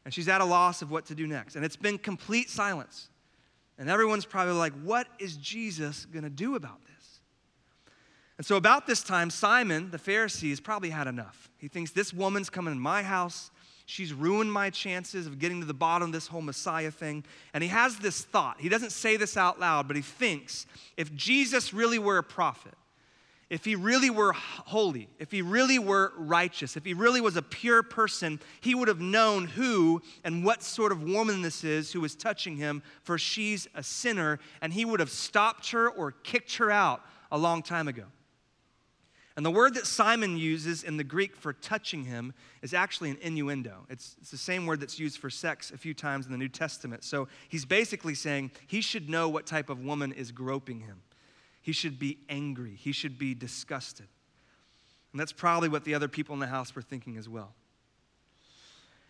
and 0.04 0.12
she's 0.12 0.28
at 0.28 0.42
a 0.42 0.44
loss 0.44 0.82
of 0.82 0.90
what 0.90 1.06
to 1.06 1.14
do 1.14 1.26
next. 1.26 1.56
And 1.56 1.64
it's 1.64 1.76
been 1.76 1.96
complete 1.96 2.50
silence. 2.50 3.08
And 3.78 3.88
everyone's 3.88 4.26
probably 4.26 4.52
like, 4.52 4.74
what 4.82 5.06
is 5.18 5.38
Jesus 5.38 6.04
gonna 6.04 6.28
do 6.28 6.56
about? 6.56 6.83
And 8.36 8.46
so, 8.46 8.56
about 8.56 8.86
this 8.86 9.02
time, 9.02 9.30
Simon, 9.30 9.90
the 9.90 9.98
Pharisee, 9.98 10.50
has 10.50 10.60
probably 10.60 10.90
had 10.90 11.06
enough. 11.06 11.50
He 11.58 11.68
thinks 11.68 11.92
this 11.92 12.12
woman's 12.12 12.50
coming 12.50 12.72
in 12.72 12.80
my 12.80 13.02
house. 13.02 13.50
She's 13.86 14.12
ruined 14.12 14.52
my 14.52 14.70
chances 14.70 15.26
of 15.26 15.38
getting 15.38 15.60
to 15.60 15.66
the 15.66 15.74
bottom 15.74 16.08
of 16.08 16.12
this 16.12 16.26
whole 16.26 16.40
Messiah 16.40 16.90
thing. 16.90 17.24
And 17.52 17.62
he 17.62 17.68
has 17.68 17.98
this 17.98 18.22
thought. 18.22 18.56
He 18.58 18.68
doesn't 18.68 18.92
say 18.92 19.16
this 19.16 19.36
out 19.36 19.60
loud, 19.60 19.86
but 19.86 19.96
he 19.96 20.02
thinks 20.02 20.66
if 20.96 21.14
Jesus 21.14 21.74
really 21.74 21.98
were 21.98 22.18
a 22.18 22.22
prophet, 22.22 22.74
if 23.50 23.64
he 23.64 23.76
really 23.76 24.10
were 24.10 24.32
holy, 24.32 25.08
if 25.18 25.30
he 25.30 25.42
really 25.42 25.78
were 25.78 26.12
righteous, 26.16 26.76
if 26.76 26.84
he 26.84 26.94
really 26.94 27.20
was 27.20 27.36
a 27.36 27.42
pure 27.42 27.82
person, 27.82 28.40
he 28.62 28.74
would 28.74 28.88
have 28.88 29.00
known 29.00 29.46
who 29.46 30.02
and 30.24 30.44
what 30.44 30.62
sort 30.62 30.90
of 30.90 31.02
woman 31.02 31.42
this 31.42 31.62
is 31.62 31.92
who 31.92 32.04
is 32.04 32.16
touching 32.16 32.56
him, 32.56 32.82
for 33.02 33.18
she's 33.18 33.68
a 33.74 33.82
sinner, 33.82 34.40
and 34.62 34.72
he 34.72 34.84
would 34.84 34.98
have 34.98 35.10
stopped 35.10 35.70
her 35.70 35.88
or 35.88 36.12
kicked 36.12 36.56
her 36.56 36.70
out 36.70 37.02
a 37.30 37.38
long 37.38 37.62
time 37.62 37.86
ago. 37.86 38.04
And 39.36 39.44
the 39.44 39.50
word 39.50 39.74
that 39.74 39.86
Simon 39.86 40.36
uses 40.36 40.84
in 40.84 40.96
the 40.96 41.02
Greek 41.02 41.34
for 41.34 41.52
touching 41.52 42.04
him 42.04 42.32
is 42.62 42.72
actually 42.72 43.10
an 43.10 43.18
innuendo. 43.20 43.84
It's, 43.90 44.16
it's, 44.20 44.30
the 44.30 44.36
same 44.36 44.64
word 44.64 44.80
that's 44.80 44.98
used 44.98 45.18
for 45.18 45.28
sex 45.28 45.72
a 45.72 45.76
few 45.76 45.92
times 45.92 46.26
in 46.26 46.32
the 46.32 46.38
New 46.38 46.48
Testament. 46.48 47.02
So 47.02 47.26
he's 47.48 47.64
basically 47.64 48.14
saying 48.14 48.52
he 48.66 48.80
should 48.80 49.08
know 49.08 49.28
what 49.28 49.44
type 49.44 49.70
of 49.70 49.80
woman 49.80 50.12
is 50.12 50.30
groping 50.30 50.80
him. 50.80 51.02
He 51.62 51.72
should 51.72 51.98
be 51.98 52.18
angry, 52.28 52.76
he 52.78 52.92
should 52.92 53.18
be 53.18 53.34
disgusted. 53.34 54.06
And 55.12 55.20
that's 55.20 55.32
probably 55.32 55.68
what 55.68 55.84
the 55.84 55.94
other 55.94 56.08
people 56.08 56.34
in 56.34 56.40
the 56.40 56.46
house 56.46 56.74
were 56.74 56.82
thinking 56.82 57.16
as 57.16 57.28
well. 57.28 57.54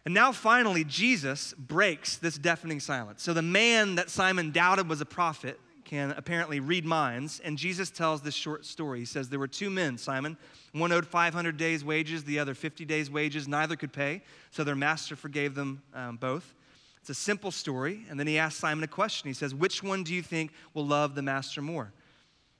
And 0.04 0.12
now 0.12 0.32
finally, 0.32 0.84
Jesus 0.84 1.54
breaks 1.54 2.16
this 2.16 2.37
deafening 2.37 2.80
silence. 2.80 3.22
So 3.22 3.32
the 3.32 3.42
man 3.42 3.94
that 3.94 4.10
Simon 4.10 4.50
doubted 4.50 4.88
was 4.88 5.00
a 5.00 5.06
prophet 5.06 5.58
can 5.85 6.12
apparently 6.12 6.61
read 6.61 6.85
minds, 6.85 7.40
and 7.44 7.59
Jesus 7.59 7.90
tells 7.90 8.23
this 8.23 8.35
short 8.35 8.64
story. 8.64 9.01
He 9.01 9.05
says, 9.05 9.29
There 9.29 9.38
were 9.38 9.49
two 9.49 9.70
men, 9.70 9.99
Simon. 9.99 10.37
One 10.73 10.92
owed 10.92 11.07
500 11.07 11.57
days' 11.57 11.85
wages, 11.85 12.25
the 12.25 12.38
other 12.38 12.55
50 12.55 12.85
days' 12.85 13.11
wages. 13.11 13.47
Neither 13.47 13.77
could 13.77 13.92
pay, 13.92 14.23
so 14.51 14.64
their 14.64 14.75
master 14.75 15.16
forgave 15.16 15.55
them 15.55 15.83
um, 15.94 16.16
both. 16.16 16.55
It's 17.01 17.11
a 17.11 17.14
simple 17.14 17.51
story. 17.51 18.05
And 18.09 18.18
then 18.18 18.27
he 18.27 18.38
asks 18.38 18.61
Simon 18.61 18.83
a 18.83 18.88
question. 18.88 19.29
He 19.29 19.35
says, 19.35 19.55
Which 19.55 19.83
one 19.83 20.05
do 20.05 20.14
you 20.14 20.23
think 20.23 20.53
will 20.73 20.87
love 20.87 21.14
the 21.14 21.23
master 21.23 21.61
more? 21.61 21.92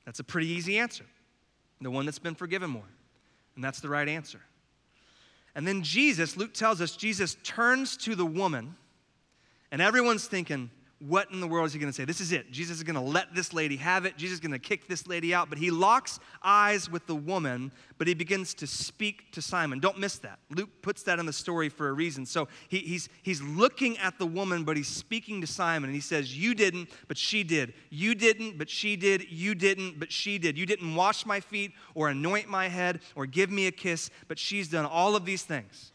That's 0.05 0.21
a 0.21 0.25
pretty 0.25 0.49
easy 0.49 0.79
answer. 0.79 1.07
The 1.81 1.91
one 1.91 2.05
that's 2.05 2.19
been 2.19 2.35
forgiven 2.35 2.71
more. 2.71 2.89
And 3.55 3.65
that's 3.65 3.81
the 3.81 3.89
right 3.89 4.09
answer. 4.09 4.41
And 5.55 5.67
then 5.67 5.83
Jesus, 5.83 6.37
Luke 6.37 6.53
tells 6.53 6.81
us, 6.81 6.97
Jesus 6.97 7.37
turns 7.43 7.97
to 7.99 8.15
the 8.15 8.27
woman, 8.27 8.77
and 9.71 9.81
everyone's 9.81 10.27
thinking, 10.27 10.71
what 11.01 11.31
in 11.31 11.41
the 11.41 11.47
world 11.47 11.67
is 11.67 11.73
he 11.73 11.79
going 11.79 11.93
to 11.93 11.97
say? 11.97 12.05
This 12.05 12.21
is 12.21 12.33
it. 12.33 12.51
Jesus 12.51 12.79
is 12.79 12.83
going 12.83 12.95
to 12.95 13.01
let 13.01 13.35
this 13.35 13.53
lady 13.53 13.77
have 13.77 14.05
it. 14.07 14.17
Jesus 14.17 14.35
is 14.35 14.41
going 14.41 14.53
to 14.53 14.59
kick 14.59 14.89
this 14.89 15.07
lady 15.07 15.35
out. 15.35 15.49
But 15.49 15.59
he 15.59 15.71
locks 15.71 16.21
eyes 16.43 16.89
with 16.89 17.07
the 17.07 17.15
woman, 17.15 17.73
but 17.99 18.07
he 18.07 18.15
begins 18.15 18.55
to 18.55 18.67
speak 18.67 19.33
to 19.33 19.43
Simon. 19.43 19.81
Don't 19.81 19.99
miss 19.99 20.19
that. 20.19 20.39
Luke 20.51 20.71
puts 20.83 21.03
that 21.05 21.19
in 21.19 21.27
the 21.27 21.33
story 21.33 21.69
for 21.69 21.89
a 21.89 21.93
reason. 21.93 22.25
So 22.25 22.49
he, 22.69 22.79
he's, 22.79 23.09
he's 23.23 23.43
looking 23.43 23.99
at 23.99 24.19
the 24.19 24.27
woman, 24.27 24.65
but 24.65 24.77
he's 24.77 24.89
speaking 24.89 25.41
to 25.41 25.47
Simon. 25.47 25.89
And 25.89 25.95
he 25.95 26.01
says, 26.01 26.37
You 26.37 26.55
didn't, 26.55 26.89
but 27.09 27.19
she 27.19 27.43
did. 27.43 27.75
You 27.91 28.15
didn't, 28.15 28.57
but 28.57 28.71
she 28.71 28.97
did. 28.97 29.31
You 29.31 29.55
didn't, 29.55 29.99
but 29.99 30.13
she 30.13 30.39
did. 30.39 30.57
You 30.57 30.67
didn't 30.67 30.95
wash 30.95 31.27
my 31.27 31.41
feet 31.41 31.73
or 31.95 32.09
anoint 32.09 32.49
my 32.49 32.69
head 32.69 33.01
or 33.17 33.27
give 33.27 33.51
me 33.51 33.67
a 33.67 33.73
kiss, 33.73 34.11
but 34.29 34.39
she's 34.39 34.69
done 34.69 34.87
all 34.87 35.17
of 35.17 35.25
these 35.25 35.43
things. 35.43 35.93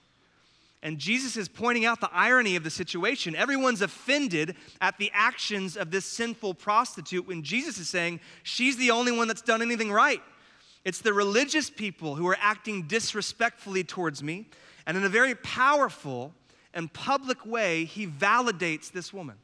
And 0.82 0.98
Jesus 0.98 1.36
is 1.36 1.50
pointing 1.50 1.86
out 1.86 2.00
the 2.00 2.10
irony 2.14 2.56
of 2.56 2.64
the 2.64 2.70
situation. 2.70 3.36
Everyone's 3.36 3.82
offended 3.82 4.56
at 4.80 4.98
the 4.98 5.12
actions 5.14 5.76
of 5.76 5.92
this 5.92 6.06
sinful 6.06 6.54
prostitute 6.54 7.28
when 7.28 7.44
Jesus 7.44 7.78
is 7.78 7.90
saying 7.90 8.22
she's 8.44 8.78
the 8.78 8.92
only 8.92 9.12
one 9.12 9.28
that's 9.28 9.42
done 9.42 9.62
anything 9.62 9.92
right. 9.92 10.22
It's 10.86 11.02
the 11.02 11.14
religious 11.14 11.70
people 11.70 12.16
who 12.16 12.28
are 12.28 12.38
acting 12.40 12.84
disrespectfully 12.84 13.84
towards 13.84 14.24
me. 14.24 14.48
And 14.86 14.96
in 14.98 15.04
a 15.04 15.10
very 15.10 15.36
powerful 15.36 16.34
and 16.74 16.92
public 16.94 17.46
way, 17.46 17.84
he 17.84 18.08
validates 18.08 18.92
this 18.92 19.14
woman. 19.14 19.36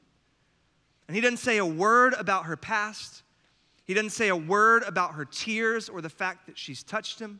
And 1.07 1.15
he 1.15 1.21
doesn't 1.21 1.37
say 1.37 1.57
a 1.57 1.65
word 1.65 2.13
about 2.13 2.45
her 2.45 2.57
past, 2.57 3.23
he 3.83 3.93
doesn't 3.93 4.11
say 4.11 4.29
a 4.29 4.35
word 4.35 4.83
about 4.83 5.13
her 5.13 5.25
tears 5.25 5.89
or 5.89 6.01
the 6.01 6.09
fact 6.09 6.47
that 6.47 6.57
she's 6.57 6.81
touched 6.81 7.19
him. 7.19 7.39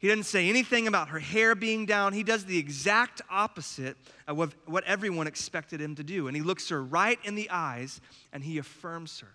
He 0.00 0.08
doesn't 0.08 0.24
say 0.24 0.48
anything 0.48 0.86
about 0.86 1.10
her 1.10 1.18
hair 1.18 1.54
being 1.54 1.84
down. 1.84 2.14
He 2.14 2.22
does 2.22 2.46
the 2.46 2.56
exact 2.56 3.20
opposite 3.30 3.98
of 4.26 4.54
what 4.64 4.84
everyone 4.84 5.26
expected 5.26 5.78
him 5.78 5.94
to 5.96 6.02
do. 6.02 6.26
And 6.26 6.34
he 6.34 6.42
looks 6.42 6.70
her 6.70 6.82
right 6.82 7.18
in 7.22 7.34
the 7.34 7.50
eyes 7.50 8.00
and 8.32 8.42
he 8.42 8.56
affirms 8.56 9.20
her 9.20 9.28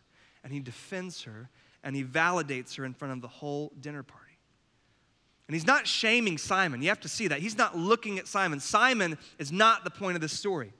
and 0.43 0.51
he 0.51 0.59
defends 0.59 1.21
her 1.21 1.49
and 1.83 1.95
he 1.95 2.03
validates 2.03 2.75
her 2.77 2.85
in 2.85 2.95
front 2.95 3.13
of 3.13 3.21
the 3.21 3.27
whole 3.27 3.73
dinner 3.79 4.01
party. 4.01 4.25
And 5.47 5.53
he's 5.53 5.67
not 5.67 5.85
shaming 5.85 6.39
Simon. 6.39 6.81
You 6.81 6.89
have 6.89 7.01
to 7.01 7.09
see 7.09 7.27
that. 7.27 7.41
He's 7.41 7.59
not 7.59 7.77
looking 7.77 8.17
at 8.17 8.27
Simon. 8.27 8.59
Simon 8.59 9.19
is 9.37 9.51
not 9.51 9.83
the 9.83 9.91
point 9.91 10.15
of 10.15 10.21
the 10.21 10.29
story. 10.29 10.73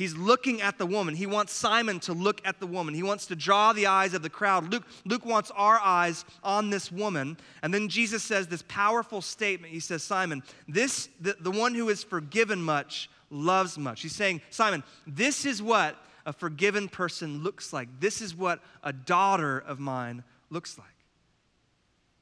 He's 0.00 0.16
looking 0.16 0.62
at 0.62 0.78
the 0.78 0.86
woman. 0.86 1.14
He 1.14 1.26
wants 1.26 1.52
Simon 1.52 2.00
to 2.00 2.14
look 2.14 2.40
at 2.46 2.58
the 2.58 2.66
woman. 2.66 2.94
He 2.94 3.02
wants 3.02 3.26
to 3.26 3.36
draw 3.36 3.74
the 3.74 3.86
eyes 3.86 4.14
of 4.14 4.22
the 4.22 4.30
crowd. 4.30 4.72
Luke, 4.72 4.86
Luke 5.04 5.26
wants 5.26 5.50
our 5.50 5.78
eyes 5.78 6.24
on 6.42 6.70
this 6.70 6.90
woman. 6.90 7.36
And 7.62 7.74
then 7.74 7.90
Jesus 7.90 8.22
says 8.22 8.46
this 8.46 8.64
powerful 8.66 9.20
statement. 9.20 9.74
He 9.74 9.78
says, 9.78 10.02
Simon, 10.02 10.42
this 10.66 11.10
the, 11.20 11.36
the 11.38 11.50
one 11.50 11.74
who 11.74 11.90
is 11.90 12.02
forgiven 12.02 12.62
much 12.62 13.10
loves 13.28 13.76
much. 13.76 14.00
He's 14.00 14.16
saying, 14.16 14.40
Simon, 14.48 14.84
this 15.06 15.44
is 15.44 15.62
what 15.62 16.02
a 16.24 16.32
forgiven 16.32 16.88
person 16.88 17.42
looks 17.42 17.70
like. 17.70 17.88
This 18.00 18.22
is 18.22 18.34
what 18.34 18.60
a 18.82 18.94
daughter 18.94 19.58
of 19.58 19.80
mine 19.80 20.24
looks 20.48 20.78
like. 20.78 20.88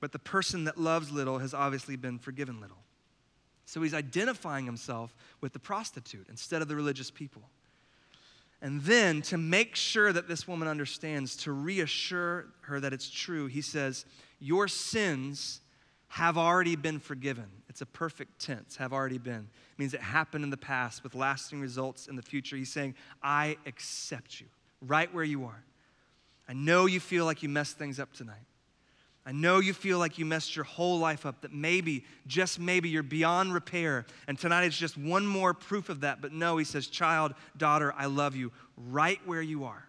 But 0.01 0.11
the 0.11 0.19
person 0.19 0.65
that 0.65 0.79
loves 0.79 1.13
little 1.13 1.39
has 1.39 1.55
obviously 1.55 1.95
been 1.95 2.19
forgiven 2.19 2.61
little. 2.61 2.83
So 3.67 3.83
he's 3.83 3.95
identifying 3.95 4.65
himself 4.65 5.15
with 5.41 5.53
the 5.53 5.61
prostitute 5.61 6.27
instead 6.29 6.61
of 6.61 6.67
the 6.67 6.75
religious 6.75 7.13
people. 7.13 7.43
And 8.61 8.83
then, 8.83 9.23
to 9.23 9.39
make 9.39 9.77
sure 9.77 10.13
that 10.13 10.27
this 10.27 10.49
woman 10.49 10.67
understands, 10.67 11.37
to 11.37 11.53
reassure 11.53 12.47
her 12.63 12.81
that 12.81 12.93
it's 12.93 13.09
true, 13.09 13.47
he 13.47 13.61
says, 13.61 14.05
Your 14.41 14.67
sins 14.67 15.61
have 16.09 16.37
already 16.37 16.75
been 16.75 16.99
forgiven. 16.99 17.47
It's 17.69 17.83
a 17.83 17.87
perfect 17.87 18.41
tense, 18.41 18.77
have 18.77 18.93
already 18.93 19.19
been. 19.19 19.49
It 19.73 19.79
means 19.79 19.95
it 19.95 20.01
happened 20.01 20.43
in 20.43 20.51
the 20.51 20.57
past 20.57 21.05
with 21.05 21.15
lasting 21.15 21.61
results 21.61 22.09
in 22.09 22.17
the 22.17 22.23
future. 22.23 22.57
He's 22.57 22.73
saying, 22.73 22.95
I 23.23 23.57
accept 23.67 24.41
you 24.41 24.47
right 24.81 25.13
where 25.15 25.25
you 25.25 25.45
are. 25.45 25.65
I 26.49 26.55
know 26.55 26.87
you 26.87 26.99
feel 26.99 27.27
like 27.27 27.43
you 27.43 27.49
messed 27.49 27.79
things 27.79 28.01
up 28.01 28.13
tonight. 28.13 28.48
I 29.27 29.33
know 29.33 29.59
you 29.59 29.75
feel 29.75 29.99
like 29.99 30.19
you 30.19 30.25
messed 30.25 30.57
your 30.57 30.65
whole 30.65 30.99
life 30.99 31.27
up, 31.27 31.43
that 31.43 31.53
maybe, 31.53 32.05
just 32.27 32.59
maybe, 32.59 32.89
you're 32.89 33.03
beyond 33.03 33.53
repair. 33.53 34.07
And 34.27 34.39
tonight 34.39 34.65
is 34.65 34.77
just 34.77 34.97
one 34.97 35.27
more 35.27 35.53
proof 35.53 35.91
of 35.91 36.01
that. 36.01 36.23
But 36.23 36.33
no, 36.33 36.57
he 36.57 36.65
says, 36.65 36.87
Child, 36.87 37.35
daughter, 37.57 37.93
I 37.97 38.07
love 38.07 38.37
you 38.37 38.53
right 38.77 39.21
where 39.27 39.43
you 39.43 39.65
are. 39.65 39.89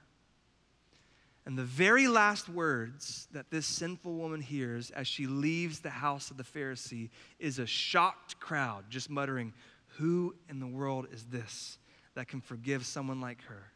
And 1.50 1.58
the 1.58 1.64
very 1.64 2.08
last 2.08 2.48
words 2.48 3.28
that 3.32 3.50
this 3.50 3.66
sinful 3.66 4.14
woman 4.14 4.40
hears 4.40 4.92
as 4.92 5.08
she 5.08 5.26
leaves 5.26 5.80
the 5.80 5.90
house 5.90 6.30
of 6.30 6.38
the 6.38 6.44
Pharisee 6.44 7.10
is 7.40 7.58
a 7.58 7.66
shocked 7.66 8.40
crowd 8.40 8.84
just 8.90 9.10
muttering, 9.10 9.54
Who 9.98 10.36
in 10.48 10.60
the 10.60 10.68
world 10.68 11.08
is 11.12 11.24
this 11.24 11.80
that 12.14 12.28
can 12.28 12.42
forgive 12.42 12.86
someone 12.86 13.20
like 13.20 13.42
her? 13.46 13.72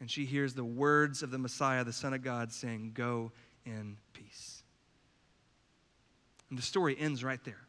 And 0.00 0.10
she 0.10 0.26
hears 0.26 0.52
the 0.52 0.62
words 0.62 1.22
of 1.22 1.30
the 1.30 1.38
Messiah, 1.38 1.84
the 1.84 1.92
Son 1.92 2.12
of 2.12 2.22
God, 2.22 2.52
saying, 2.52 2.90
Go 2.92 3.32
in 3.64 3.96
peace. 4.12 4.53
And 6.54 6.58
the 6.60 6.62
story 6.62 6.96
ends 6.96 7.24
right 7.24 7.42
there. 7.42 7.66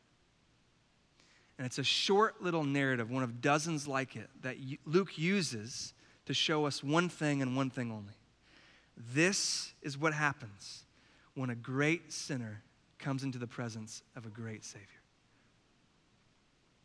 And 1.57 1.65
it's 1.65 1.79
a 1.79 1.83
short 1.83 2.43
little 2.43 2.63
narrative, 2.63 3.09
one 3.09 3.23
of 3.23 3.41
dozens 3.41 3.87
like 3.87 4.15
it, 4.15 4.29
that 4.43 4.57
Luke 4.85 5.17
uses 5.17 5.95
to 6.27 6.35
show 6.35 6.67
us 6.67 6.83
one 6.83 7.09
thing 7.09 7.41
and 7.41 7.57
one 7.57 7.71
thing 7.71 7.91
only. 7.91 8.13
This 8.95 9.73
is 9.81 9.97
what 9.97 10.13
happens 10.13 10.83
when 11.33 11.49
a 11.49 11.55
great 11.55 12.13
sinner 12.13 12.61
comes 12.99 13.23
into 13.23 13.39
the 13.39 13.47
presence 13.47 14.03
of 14.15 14.27
a 14.27 14.29
great 14.29 14.63
Savior. 14.63 14.85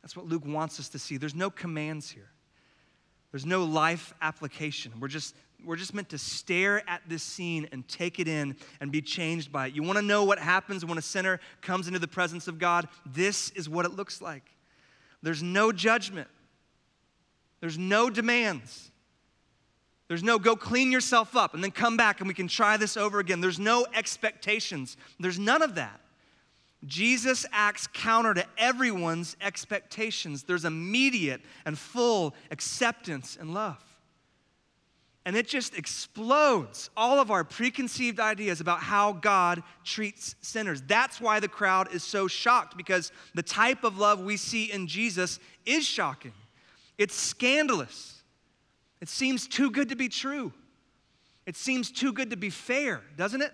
That's 0.00 0.16
what 0.16 0.24
Luke 0.24 0.46
wants 0.46 0.80
us 0.80 0.88
to 0.88 0.98
see. 0.98 1.18
There's 1.18 1.34
no 1.34 1.50
commands 1.50 2.08
here. 2.08 2.30
There's 3.30 3.44
no 3.44 3.64
life 3.64 4.14
application. 4.22 4.92
We're 5.00 5.08
just, 5.08 5.36
we're 5.64 5.76
just 5.76 5.94
meant 5.94 6.08
to 6.10 6.18
stare 6.18 6.88
at 6.88 7.02
this 7.08 7.22
scene 7.22 7.68
and 7.72 7.86
take 7.88 8.18
it 8.18 8.28
in 8.28 8.56
and 8.80 8.90
be 8.90 9.00
changed 9.02 9.52
by 9.52 9.68
it. 9.68 9.74
You 9.74 9.82
want 9.82 9.98
to 9.98 10.04
know 10.04 10.24
what 10.24 10.38
happens 10.38 10.84
when 10.84 10.98
a 10.98 11.02
sinner 11.02 11.40
comes 11.62 11.86
into 11.86 11.98
the 11.98 12.08
presence 12.08 12.48
of 12.48 12.58
God? 12.58 12.88
This 13.06 13.50
is 13.50 13.68
what 13.68 13.84
it 13.84 13.92
looks 13.92 14.20
like. 14.20 14.44
There's 15.22 15.42
no 15.42 15.72
judgment, 15.72 16.28
there's 17.60 17.78
no 17.78 18.10
demands. 18.10 18.90
There's 20.08 20.24
no 20.24 20.40
go 20.40 20.56
clean 20.56 20.90
yourself 20.90 21.36
up 21.36 21.54
and 21.54 21.62
then 21.62 21.70
come 21.70 21.96
back 21.96 22.18
and 22.18 22.26
we 22.26 22.34
can 22.34 22.48
try 22.48 22.76
this 22.76 22.96
over 22.96 23.20
again. 23.20 23.40
There's 23.40 23.60
no 23.60 23.86
expectations. 23.94 24.96
There's 25.20 25.38
none 25.38 25.62
of 25.62 25.76
that. 25.76 26.00
Jesus 26.84 27.46
acts 27.52 27.86
counter 27.86 28.34
to 28.34 28.44
everyone's 28.58 29.36
expectations. 29.40 30.42
There's 30.42 30.64
immediate 30.64 31.42
and 31.64 31.78
full 31.78 32.34
acceptance 32.50 33.38
and 33.38 33.54
love. 33.54 33.89
And 35.26 35.36
it 35.36 35.46
just 35.46 35.76
explodes 35.76 36.88
all 36.96 37.20
of 37.20 37.30
our 37.30 37.44
preconceived 37.44 38.18
ideas 38.18 38.60
about 38.60 38.80
how 38.80 39.12
God 39.12 39.62
treats 39.84 40.34
sinners. 40.40 40.82
That's 40.86 41.20
why 41.20 41.40
the 41.40 41.48
crowd 41.48 41.92
is 41.94 42.02
so 42.02 42.26
shocked 42.26 42.76
because 42.76 43.12
the 43.34 43.42
type 43.42 43.84
of 43.84 43.98
love 43.98 44.20
we 44.20 44.38
see 44.38 44.72
in 44.72 44.86
Jesus 44.86 45.38
is 45.66 45.84
shocking. 45.84 46.32
It's 46.96 47.14
scandalous. 47.14 48.22
It 49.00 49.08
seems 49.08 49.46
too 49.46 49.70
good 49.70 49.90
to 49.90 49.96
be 49.96 50.08
true. 50.08 50.52
It 51.46 51.56
seems 51.56 51.90
too 51.90 52.12
good 52.12 52.30
to 52.30 52.36
be 52.36 52.50
fair, 52.50 53.02
doesn't 53.16 53.42
it? 53.42 53.52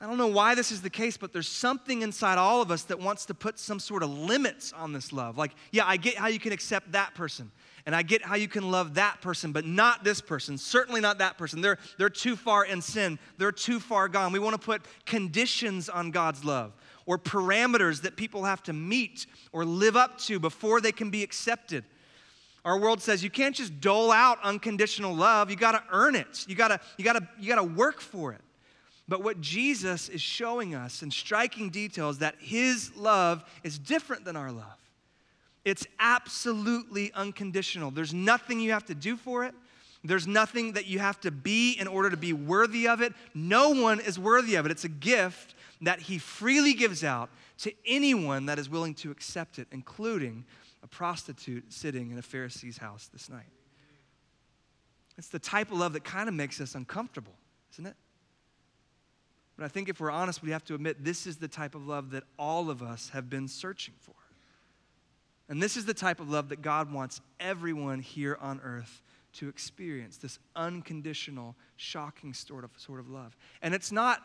I 0.00 0.06
don't 0.06 0.16
know 0.16 0.28
why 0.28 0.54
this 0.54 0.72
is 0.72 0.80
the 0.80 0.90
case, 0.90 1.18
but 1.18 1.32
there's 1.32 1.48
something 1.48 2.00
inside 2.00 2.38
all 2.38 2.62
of 2.62 2.70
us 2.70 2.84
that 2.84 2.98
wants 2.98 3.26
to 3.26 3.34
put 3.34 3.58
some 3.58 3.78
sort 3.78 4.02
of 4.02 4.10
limits 4.10 4.72
on 4.72 4.94
this 4.94 5.12
love. 5.12 5.36
Like, 5.36 5.52
yeah, 5.72 5.84
I 5.86 5.98
get 5.98 6.16
how 6.16 6.28
you 6.28 6.38
can 6.38 6.52
accept 6.52 6.92
that 6.92 7.14
person, 7.14 7.50
and 7.86 7.94
I 7.94 8.02
get 8.02 8.22
how 8.22 8.36
you 8.36 8.48
can 8.48 8.70
love 8.70 8.94
that 8.94 9.20
person, 9.20 9.52
but 9.52 9.64
not 9.64 10.04
this 10.04 10.20
person. 10.20 10.58
Certainly 10.58 11.00
not 11.00 11.18
that 11.18 11.38
person. 11.38 11.60
They're, 11.60 11.78
they're 11.98 12.08
too 12.08 12.36
far 12.36 12.64
in 12.64 12.82
sin, 12.82 13.18
they're 13.38 13.52
too 13.52 13.80
far 13.80 14.08
gone. 14.08 14.32
We 14.32 14.38
want 14.38 14.60
to 14.60 14.64
put 14.64 14.82
conditions 15.06 15.88
on 15.88 16.10
God's 16.10 16.44
love 16.44 16.72
or 17.06 17.18
parameters 17.18 18.02
that 18.02 18.16
people 18.16 18.44
have 18.44 18.62
to 18.64 18.72
meet 18.72 19.26
or 19.52 19.64
live 19.64 19.96
up 19.96 20.18
to 20.18 20.38
before 20.38 20.80
they 20.80 20.92
can 20.92 21.10
be 21.10 21.22
accepted. 21.22 21.84
Our 22.64 22.78
world 22.78 23.00
says 23.00 23.24
you 23.24 23.30
can't 23.30 23.56
just 23.56 23.80
dole 23.80 24.12
out 24.12 24.38
unconditional 24.42 25.14
love. 25.14 25.50
You 25.50 25.56
got 25.56 25.72
to 25.72 25.82
earn 25.90 26.14
it. 26.14 26.44
You 26.46 26.54
got 26.54 26.68
to 26.68 26.80
you 26.98 27.04
got 27.04 27.14
to 27.14 27.26
you 27.38 27.48
got 27.48 27.56
to 27.56 27.64
work 27.64 28.00
for 28.00 28.32
it. 28.32 28.40
But 29.08 29.24
what 29.24 29.40
Jesus 29.40 30.08
is 30.08 30.20
showing 30.20 30.74
us 30.74 31.02
in 31.02 31.10
striking 31.10 31.70
detail 31.70 32.10
is 32.10 32.18
that 32.18 32.36
his 32.38 32.94
love 32.94 33.44
is 33.64 33.76
different 33.76 34.24
than 34.24 34.36
our 34.36 34.52
love. 34.52 34.79
It's 35.64 35.86
absolutely 35.98 37.12
unconditional. 37.12 37.90
There's 37.90 38.14
nothing 38.14 38.60
you 38.60 38.72
have 38.72 38.86
to 38.86 38.94
do 38.94 39.16
for 39.16 39.44
it. 39.44 39.54
There's 40.02 40.26
nothing 40.26 40.72
that 40.72 40.86
you 40.86 40.98
have 40.98 41.20
to 41.20 41.30
be 41.30 41.72
in 41.72 41.86
order 41.86 42.08
to 42.08 42.16
be 42.16 42.32
worthy 42.32 42.88
of 42.88 43.02
it. 43.02 43.12
No 43.34 43.70
one 43.70 44.00
is 44.00 44.18
worthy 44.18 44.54
of 44.54 44.64
it. 44.64 44.72
It's 44.72 44.84
a 44.84 44.88
gift 44.88 45.54
that 45.82 46.00
He 46.00 46.18
freely 46.18 46.72
gives 46.72 47.04
out 47.04 47.28
to 47.58 47.72
anyone 47.84 48.46
that 48.46 48.58
is 48.58 48.70
willing 48.70 48.94
to 48.94 49.10
accept 49.10 49.58
it, 49.58 49.68
including 49.70 50.44
a 50.82 50.86
prostitute 50.86 51.70
sitting 51.70 52.10
in 52.10 52.16
a 52.16 52.22
Pharisee's 52.22 52.78
house 52.78 53.10
this 53.12 53.28
night. 53.28 53.52
It's 55.18 55.28
the 55.28 55.38
type 55.38 55.70
of 55.70 55.76
love 55.76 55.92
that 55.92 56.04
kind 56.04 56.30
of 56.30 56.34
makes 56.34 56.62
us 56.62 56.74
uncomfortable, 56.74 57.34
isn't 57.74 57.84
it? 57.84 57.96
But 59.58 59.66
I 59.66 59.68
think 59.68 59.90
if 59.90 60.00
we're 60.00 60.10
honest, 60.10 60.42
we 60.42 60.52
have 60.52 60.64
to 60.64 60.74
admit 60.74 61.04
this 61.04 61.26
is 61.26 61.36
the 61.36 61.48
type 61.48 61.74
of 61.74 61.86
love 61.86 62.12
that 62.12 62.24
all 62.38 62.70
of 62.70 62.82
us 62.82 63.10
have 63.10 63.28
been 63.28 63.46
searching 63.46 63.92
for. 64.00 64.14
And 65.50 65.60
this 65.60 65.76
is 65.76 65.84
the 65.84 65.92
type 65.92 66.20
of 66.20 66.30
love 66.30 66.48
that 66.50 66.62
God 66.62 66.92
wants 66.92 67.20
everyone 67.40 67.98
here 67.98 68.38
on 68.40 68.60
earth 68.60 69.02
to 69.34 69.48
experience 69.48 70.16
this 70.16 70.38
unconditional, 70.54 71.56
shocking 71.76 72.32
sort 72.32 72.62
of, 72.62 72.70
sort 72.76 73.00
of 73.00 73.10
love. 73.10 73.36
And 73.60 73.74
it's 73.74 73.90
not 73.90 74.22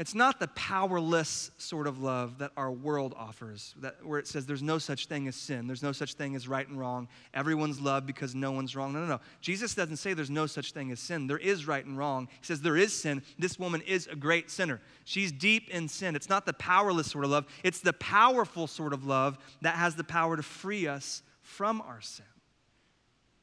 it's 0.00 0.14
not 0.14 0.40
the 0.40 0.48
powerless 0.48 1.50
sort 1.58 1.86
of 1.86 2.00
love 2.00 2.38
that 2.38 2.52
our 2.56 2.72
world 2.72 3.14
offers, 3.18 3.74
that, 3.80 3.96
where 4.02 4.18
it 4.18 4.26
says 4.26 4.46
there's 4.46 4.62
no 4.62 4.78
such 4.78 5.04
thing 5.04 5.28
as 5.28 5.36
sin, 5.36 5.66
there's 5.66 5.82
no 5.82 5.92
such 5.92 6.14
thing 6.14 6.34
as 6.34 6.48
right 6.48 6.66
and 6.66 6.78
wrong, 6.78 7.06
everyone's 7.34 7.78
loved 7.82 8.06
because 8.06 8.34
no 8.34 8.50
one's 8.50 8.74
wrong. 8.74 8.94
No, 8.94 9.00
no, 9.00 9.06
no. 9.06 9.20
Jesus 9.42 9.74
doesn't 9.74 9.98
say 9.98 10.14
there's 10.14 10.30
no 10.30 10.46
such 10.46 10.72
thing 10.72 10.90
as 10.90 11.00
sin. 11.00 11.26
There 11.26 11.36
is 11.36 11.66
right 11.66 11.84
and 11.84 11.98
wrong. 11.98 12.28
He 12.40 12.46
says 12.46 12.62
there 12.62 12.78
is 12.78 12.98
sin. 12.98 13.22
This 13.38 13.58
woman 13.58 13.82
is 13.82 14.06
a 14.06 14.16
great 14.16 14.50
sinner. 14.50 14.80
She's 15.04 15.32
deep 15.32 15.68
in 15.68 15.86
sin. 15.86 16.16
It's 16.16 16.30
not 16.30 16.46
the 16.46 16.54
powerless 16.54 17.10
sort 17.10 17.26
of 17.26 17.30
love, 17.30 17.44
it's 17.62 17.80
the 17.80 17.92
powerful 17.92 18.66
sort 18.66 18.94
of 18.94 19.04
love 19.04 19.36
that 19.60 19.74
has 19.74 19.96
the 19.96 20.04
power 20.04 20.34
to 20.34 20.42
free 20.42 20.86
us 20.86 21.22
from 21.42 21.82
our 21.82 22.00
sin. 22.00 22.24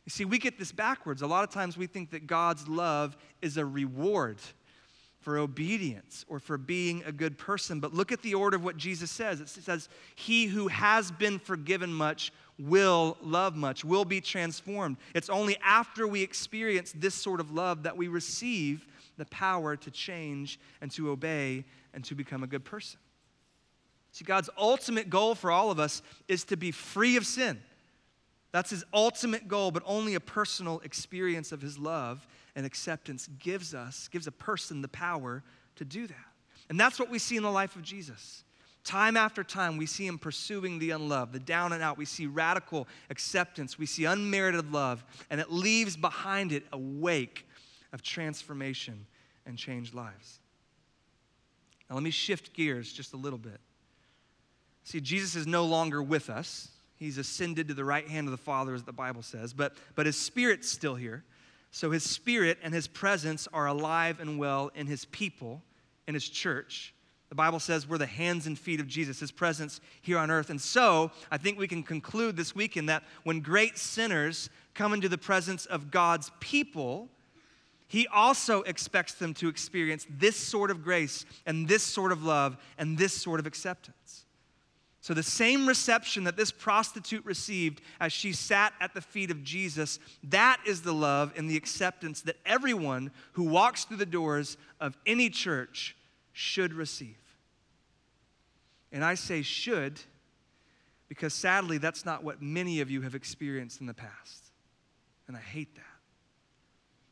You 0.06 0.10
see, 0.10 0.26
we 0.26 0.40
get 0.40 0.58
this 0.58 0.72
backwards. 0.72 1.22
A 1.22 1.28
lot 1.28 1.44
of 1.44 1.52
times 1.52 1.78
we 1.78 1.86
think 1.86 2.10
that 2.12 2.26
God's 2.26 2.68
love 2.68 3.16
is 3.44 3.58
a 3.58 3.66
reward 3.66 4.40
for 5.28 5.40
obedience 5.40 6.24
or 6.30 6.40
for 6.40 6.58
being 6.58 7.04
a 7.06 7.12
good 7.12 7.38
person. 7.38 7.82
But 7.82 7.94
look 7.94 8.14
at 8.14 8.22
the 8.22 8.34
order 8.34 8.56
of 8.56 8.64
what 8.64 8.78
Jesus 8.78 9.12
says. 9.12 9.42
It 9.42 9.50
says, 9.50 9.90
He 10.16 10.46
who 10.46 10.70
has 10.70 11.12
been 11.12 11.38
forgiven 11.38 11.94
much 11.94 12.32
will 12.58 13.18
love 13.22 13.54
much, 13.54 13.84
will 13.84 14.06
be 14.06 14.22
transformed. 14.22 14.96
It's 15.14 15.30
only 15.30 15.58
after 15.62 16.08
we 16.08 16.22
experience 16.22 16.94
this 16.96 17.14
sort 17.14 17.42
of 17.42 17.52
love 17.52 17.84
that 17.84 17.98
we 17.98 18.08
receive 18.08 18.88
the 19.18 19.26
power 19.26 19.76
to 19.76 19.92
change 19.92 20.62
and 20.80 20.90
to 20.92 21.10
obey 21.10 21.66
and 21.94 22.06
to 22.06 22.16
become 22.16 22.42
a 22.42 22.48
good 22.48 22.64
person. 22.64 23.02
See, 24.14 24.24
God's 24.24 24.50
ultimate 24.58 25.10
goal 25.10 25.36
for 25.36 25.52
all 25.52 25.72
of 25.72 25.78
us 25.78 26.04
is 26.30 26.46
to 26.46 26.56
be 26.56 26.72
free 26.72 27.18
of 27.18 27.26
sin. 27.26 27.62
That's 28.54 28.70
his 28.70 28.86
ultimate 28.94 29.50
goal, 29.50 29.72
but 29.72 29.84
only 29.86 30.16
a 30.16 30.22
personal 30.22 30.80
experience 30.86 31.52
of 31.52 31.62
his 31.62 31.78
love 31.78 32.26
and 32.58 32.66
acceptance 32.66 33.30
gives 33.40 33.76
us, 33.76 34.10
gives 34.10 34.26
a 34.26 34.32
person 34.32 34.82
the 34.82 34.88
power 34.88 35.44
to 35.76 35.86
do 35.86 36.08
that. 36.08 36.16
And 36.70 36.78
that's 36.78 37.00
what 37.00 37.10
we 37.10 37.20
see 37.20 37.38
in 37.38 37.44
the 37.44 37.52
life 37.52 37.76
of 37.76 37.84
Jesus. 37.84 38.44
Time 38.84 39.16
after 39.16 39.44
time, 39.44 39.78
we 39.78 39.86
see 39.86 40.08
him 40.08 40.18
pursuing 40.18 40.80
the 40.80 40.90
unloved, 40.90 41.34
the 41.34 41.40
down 41.40 41.72
and 41.72 41.84
out. 41.84 42.00
We 42.00 42.06
see 42.06 42.26
radical 42.26 42.88
acceptance. 43.12 43.78
We 43.78 43.86
see 43.86 44.06
unmerited 44.06 44.72
love, 44.72 45.06
and 45.30 45.40
it 45.40 45.52
leaves 45.52 45.96
behind 45.96 46.52
it 46.52 46.64
a 46.74 46.80
wake 46.80 47.48
of 47.94 48.02
transformation 48.02 49.06
and 49.46 49.56
changed 49.56 49.94
lives. 49.94 50.40
Now, 51.88 51.96
let 51.96 52.04
me 52.04 52.12
shift 52.12 52.54
gears 52.54 52.92
just 52.92 53.14
a 53.14 53.18
little 53.18 53.40
bit. 53.40 53.60
See, 54.84 55.00
Jesus 55.00 55.36
is 55.36 55.46
no 55.46 55.66
longer 55.66 56.02
with 56.02 56.30
us. 56.32 56.70
He's 56.96 57.20
ascended 57.20 57.68
to 57.68 57.76
the 57.76 57.86
right 57.86 58.08
hand 58.08 58.26
of 58.28 58.32
the 58.32 58.38
Father, 58.38 58.74
as 58.74 58.84
the 58.84 58.94
Bible 58.94 59.22
says, 59.22 59.54
but, 59.54 59.74
but 59.94 60.08
his 60.08 60.18
spirit's 60.18 60.70
still 60.70 60.96
here. 60.96 61.24
So 61.78 61.92
his 61.92 62.04
spirit 62.04 62.58
and 62.64 62.74
his 62.74 62.88
presence 62.88 63.48
are 63.54 63.68
alive 63.68 64.20
and 64.20 64.40
well 64.40 64.72
in 64.74 64.88
his 64.88 65.06
people, 65.06 65.62
in 66.08 66.16
his 66.16 66.28
church. 66.28 66.92
The 67.30 67.36
Bible 67.36 67.60
says 67.60 67.88
we're 67.88 68.00
the 68.00 68.08
hands 68.08 68.48
and 68.48 68.58
feet 68.58 68.80
of 68.80 68.88
Jesus, 68.88 69.20
his 69.20 69.32
presence 69.32 69.80
here 70.02 70.18
on 70.18 70.32
earth. 70.32 70.50
And 70.50 70.60
so 70.60 71.12
I 71.30 71.38
think 71.38 71.60
we 71.60 71.68
can 71.68 71.84
conclude 71.84 72.36
this 72.36 72.56
weekend 72.56 72.90
that 72.90 73.04
when 73.26 73.42
great 73.42 73.78
sinners 73.78 74.50
come 74.74 74.92
into 74.92 75.08
the 75.08 75.20
presence 75.20 75.68
of 75.68 75.92
God's 75.92 76.32
people, 76.40 77.10
he 77.88 78.08
also 78.08 78.64
expects 78.64 79.14
them 79.14 79.36
to 79.36 79.48
experience 79.48 80.08
this 80.10 80.36
sort 80.36 80.72
of 80.72 80.84
grace 80.84 81.26
and 81.46 81.68
this 81.68 81.84
sort 81.84 82.12
of 82.12 82.24
love 82.24 82.58
and 82.80 82.98
this 82.98 83.14
sort 83.14 83.40
of 83.40 83.46
acceptance. 83.46 84.26
So, 85.00 85.14
the 85.14 85.24
same 85.24 85.68
reception 85.68 86.24
that 86.26 86.36
this 86.36 86.52
prostitute 86.52 87.24
received 87.24 87.82
as 88.00 88.12
she 88.12 88.34
sat 88.34 88.74
at 88.82 88.94
the 88.94 89.02
feet 89.02 89.32
of 89.32 89.44
Jesus, 89.44 90.00
that 90.24 90.60
is 90.66 90.82
the 90.82 90.94
love 90.94 91.34
and 91.38 91.50
the 91.50 91.56
acceptance 91.56 92.22
that 92.22 92.38
everyone 92.46 93.12
who 93.34 93.44
walks 93.44 93.86
through 93.86 93.98
the 93.98 94.06
doors 94.06 94.58
of 94.80 94.98
any 95.06 95.30
church 95.30 95.96
should 96.34 96.74
receive. 96.74 97.16
And 98.92 99.04
I 99.04 99.14
say 99.14 99.44
should 99.44 100.00
because 101.08 101.34
sadly, 101.34 101.78
that's 101.78 102.06
not 102.06 102.24
what 102.24 102.42
many 102.42 102.82
of 102.82 102.92
you 102.92 103.02
have 103.02 103.16
experienced 103.16 103.80
in 103.80 103.88
the 103.88 103.94
past. 103.94 104.52
And 105.28 105.38
I 105.38 105.40
hate 105.40 105.74
that. 105.76 105.84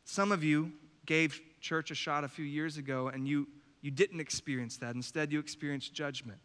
Some 0.04 0.32
of 0.32 0.44
you 0.44 0.72
gave 1.06 1.42
church 1.62 1.92
a 1.92 1.96
shot 1.96 2.24
a 2.24 2.28
few 2.28 2.46
years 2.46 2.78
ago 2.78 3.08
and 3.08 3.28
you, 3.28 3.48
you 3.82 3.92
didn't 3.92 4.20
experience 4.20 4.78
that. 4.78 4.96
Instead, 4.96 5.32
you 5.32 5.40
experienced 5.40 5.94
judgment 5.94 6.40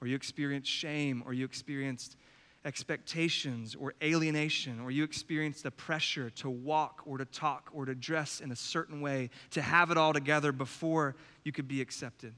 or 0.00 0.06
you 0.06 0.14
experienced 0.14 0.70
shame, 0.70 1.22
or 1.26 1.32
you 1.32 1.44
experienced 1.44 2.16
expectations 2.64 3.74
or 3.74 3.94
alienation, 4.02 4.80
or 4.80 4.90
you 4.90 5.04
experienced 5.04 5.62
the 5.62 5.70
pressure 5.70 6.30
to 6.30 6.50
walk 6.50 7.02
or 7.06 7.18
to 7.18 7.24
talk 7.24 7.70
or 7.72 7.84
to 7.84 7.94
dress 7.94 8.40
in 8.40 8.50
a 8.50 8.56
certain 8.56 9.00
way, 9.00 9.30
to 9.50 9.62
have 9.62 9.90
it 9.90 9.96
all 9.96 10.12
together 10.12 10.52
before 10.52 11.16
you 11.44 11.52
could 11.52 11.68
be 11.68 11.80
accepted. 11.80 12.34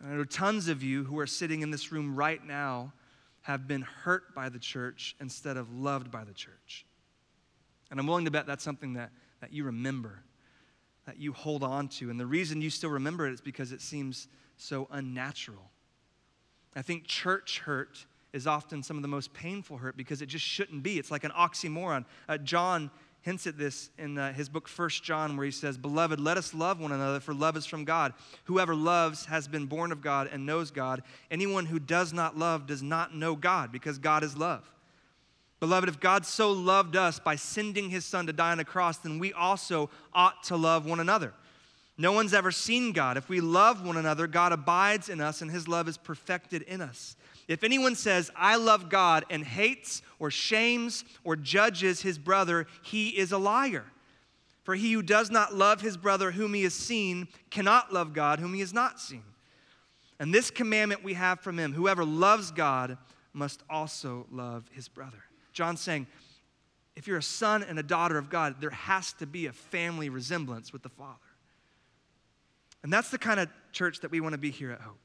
And 0.00 0.12
there 0.12 0.20
are 0.20 0.24
tons 0.24 0.68
of 0.68 0.82
you 0.82 1.04
who 1.04 1.18
are 1.18 1.26
sitting 1.26 1.62
in 1.62 1.70
this 1.70 1.90
room 1.90 2.14
right 2.14 2.44
now 2.44 2.92
have 3.42 3.66
been 3.66 3.82
hurt 3.82 4.34
by 4.34 4.48
the 4.48 4.58
church 4.58 5.16
instead 5.20 5.56
of 5.56 5.72
loved 5.72 6.10
by 6.10 6.24
the 6.24 6.34
church. 6.34 6.86
And 7.90 7.98
I'm 7.98 8.06
willing 8.06 8.26
to 8.26 8.30
bet 8.30 8.46
that's 8.46 8.62
something 8.62 8.92
that, 8.94 9.10
that 9.40 9.52
you 9.52 9.64
remember, 9.64 10.22
that 11.06 11.18
you 11.18 11.32
hold 11.32 11.62
on 11.62 11.88
to. 11.88 12.10
And 12.10 12.20
the 12.20 12.26
reason 12.26 12.60
you 12.60 12.70
still 12.70 12.90
remember 12.90 13.26
it 13.26 13.32
is 13.32 13.40
because 13.40 13.72
it 13.72 13.80
seems 13.80 14.28
so 14.58 14.86
unnatural. 14.90 15.70
I 16.76 16.82
think 16.82 17.04
church 17.06 17.60
hurt 17.60 18.06
is 18.32 18.46
often 18.46 18.82
some 18.82 18.96
of 18.96 19.02
the 19.02 19.08
most 19.08 19.32
painful 19.32 19.78
hurt 19.78 19.96
because 19.96 20.22
it 20.22 20.26
just 20.26 20.44
shouldn't 20.44 20.82
be. 20.82 20.98
It's 20.98 21.10
like 21.10 21.24
an 21.24 21.32
oxymoron. 21.32 22.04
Uh, 22.28 22.38
John 22.38 22.90
hints 23.22 23.46
at 23.46 23.58
this 23.58 23.90
in 23.98 24.16
uh, 24.16 24.32
his 24.32 24.48
book 24.48 24.68
First 24.68 25.02
John 25.02 25.36
where 25.36 25.46
he 25.46 25.50
says, 25.50 25.76
"Beloved, 25.76 26.20
let 26.20 26.36
us 26.36 26.54
love 26.54 26.80
one 26.80 26.92
another 26.92 27.20
for 27.20 27.34
love 27.34 27.56
is 27.56 27.66
from 27.66 27.84
God. 27.84 28.12
Whoever 28.44 28.74
loves 28.74 29.26
has 29.26 29.48
been 29.48 29.66
born 29.66 29.92
of 29.92 30.02
God 30.02 30.28
and 30.32 30.46
knows 30.46 30.70
God. 30.70 31.02
Anyone 31.30 31.66
who 31.66 31.78
does 31.78 32.12
not 32.12 32.38
love 32.38 32.66
does 32.66 32.82
not 32.82 33.14
know 33.14 33.34
God 33.34 33.72
because 33.72 33.98
God 33.98 34.22
is 34.22 34.36
love." 34.36 34.70
Beloved, 35.60 35.88
if 35.88 35.98
God 35.98 36.24
so 36.24 36.52
loved 36.52 36.94
us 36.94 37.18
by 37.18 37.34
sending 37.34 37.90
his 37.90 38.04
son 38.04 38.26
to 38.26 38.32
die 38.32 38.52
on 38.52 38.60
a 38.60 38.64
cross, 38.64 38.98
then 38.98 39.18
we 39.18 39.32
also 39.32 39.90
ought 40.12 40.44
to 40.44 40.56
love 40.56 40.86
one 40.86 41.00
another. 41.00 41.34
No 42.00 42.12
one's 42.12 42.32
ever 42.32 42.52
seen 42.52 42.92
God. 42.92 43.16
If 43.16 43.28
we 43.28 43.40
love 43.40 43.84
one 43.84 43.96
another, 43.96 44.28
God 44.28 44.52
abides 44.52 45.08
in 45.08 45.20
us 45.20 45.42
and 45.42 45.50
his 45.50 45.66
love 45.66 45.88
is 45.88 45.98
perfected 45.98 46.62
in 46.62 46.80
us. 46.80 47.16
If 47.48 47.64
anyone 47.64 47.96
says, 47.96 48.30
I 48.36 48.56
love 48.56 48.88
God, 48.88 49.24
and 49.30 49.42
hates 49.42 50.02
or 50.18 50.30
shames 50.30 51.04
or 51.24 51.34
judges 51.34 52.02
his 52.02 52.18
brother, 52.18 52.66
he 52.82 53.08
is 53.08 53.32
a 53.32 53.38
liar. 53.38 53.84
For 54.62 54.74
he 54.74 54.92
who 54.92 55.02
does 55.02 55.30
not 55.30 55.54
love 55.54 55.80
his 55.80 55.96
brother 55.96 56.30
whom 56.30 56.54
he 56.54 56.62
has 56.64 56.74
seen 56.74 57.26
cannot 57.50 57.92
love 57.92 58.12
God 58.12 58.38
whom 58.38 58.52
he 58.52 58.60
has 58.60 58.74
not 58.74 59.00
seen. 59.00 59.24
And 60.20 60.32
this 60.32 60.50
commandment 60.50 61.02
we 61.02 61.14
have 61.14 61.40
from 61.40 61.58
him 61.58 61.72
whoever 61.72 62.04
loves 62.04 62.50
God 62.50 62.98
must 63.32 63.62
also 63.70 64.26
love 64.30 64.68
his 64.72 64.88
brother. 64.88 65.24
John's 65.52 65.80
saying, 65.80 66.06
if 66.96 67.06
you're 67.06 67.18
a 67.18 67.22
son 67.22 67.62
and 67.62 67.78
a 67.78 67.82
daughter 67.82 68.18
of 68.18 68.28
God, 68.28 68.56
there 68.60 68.70
has 68.70 69.12
to 69.14 69.26
be 69.26 69.46
a 69.46 69.52
family 69.52 70.10
resemblance 70.10 70.72
with 70.72 70.82
the 70.82 70.88
Father. 70.88 71.18
And 72.82 72.92
that's 72.92 73.10
the 73.10 73.18
kind 73.18 73.40
of 73.40 73.48
church 73.72 74.00
that 74.00 74.10
we 74.10 74.20
want 74.20 74.34
to 74.34 74.38
be 74.38 74.50
here 74.50 74.70
at 74.70 74.80
Hope. 74.80 74.98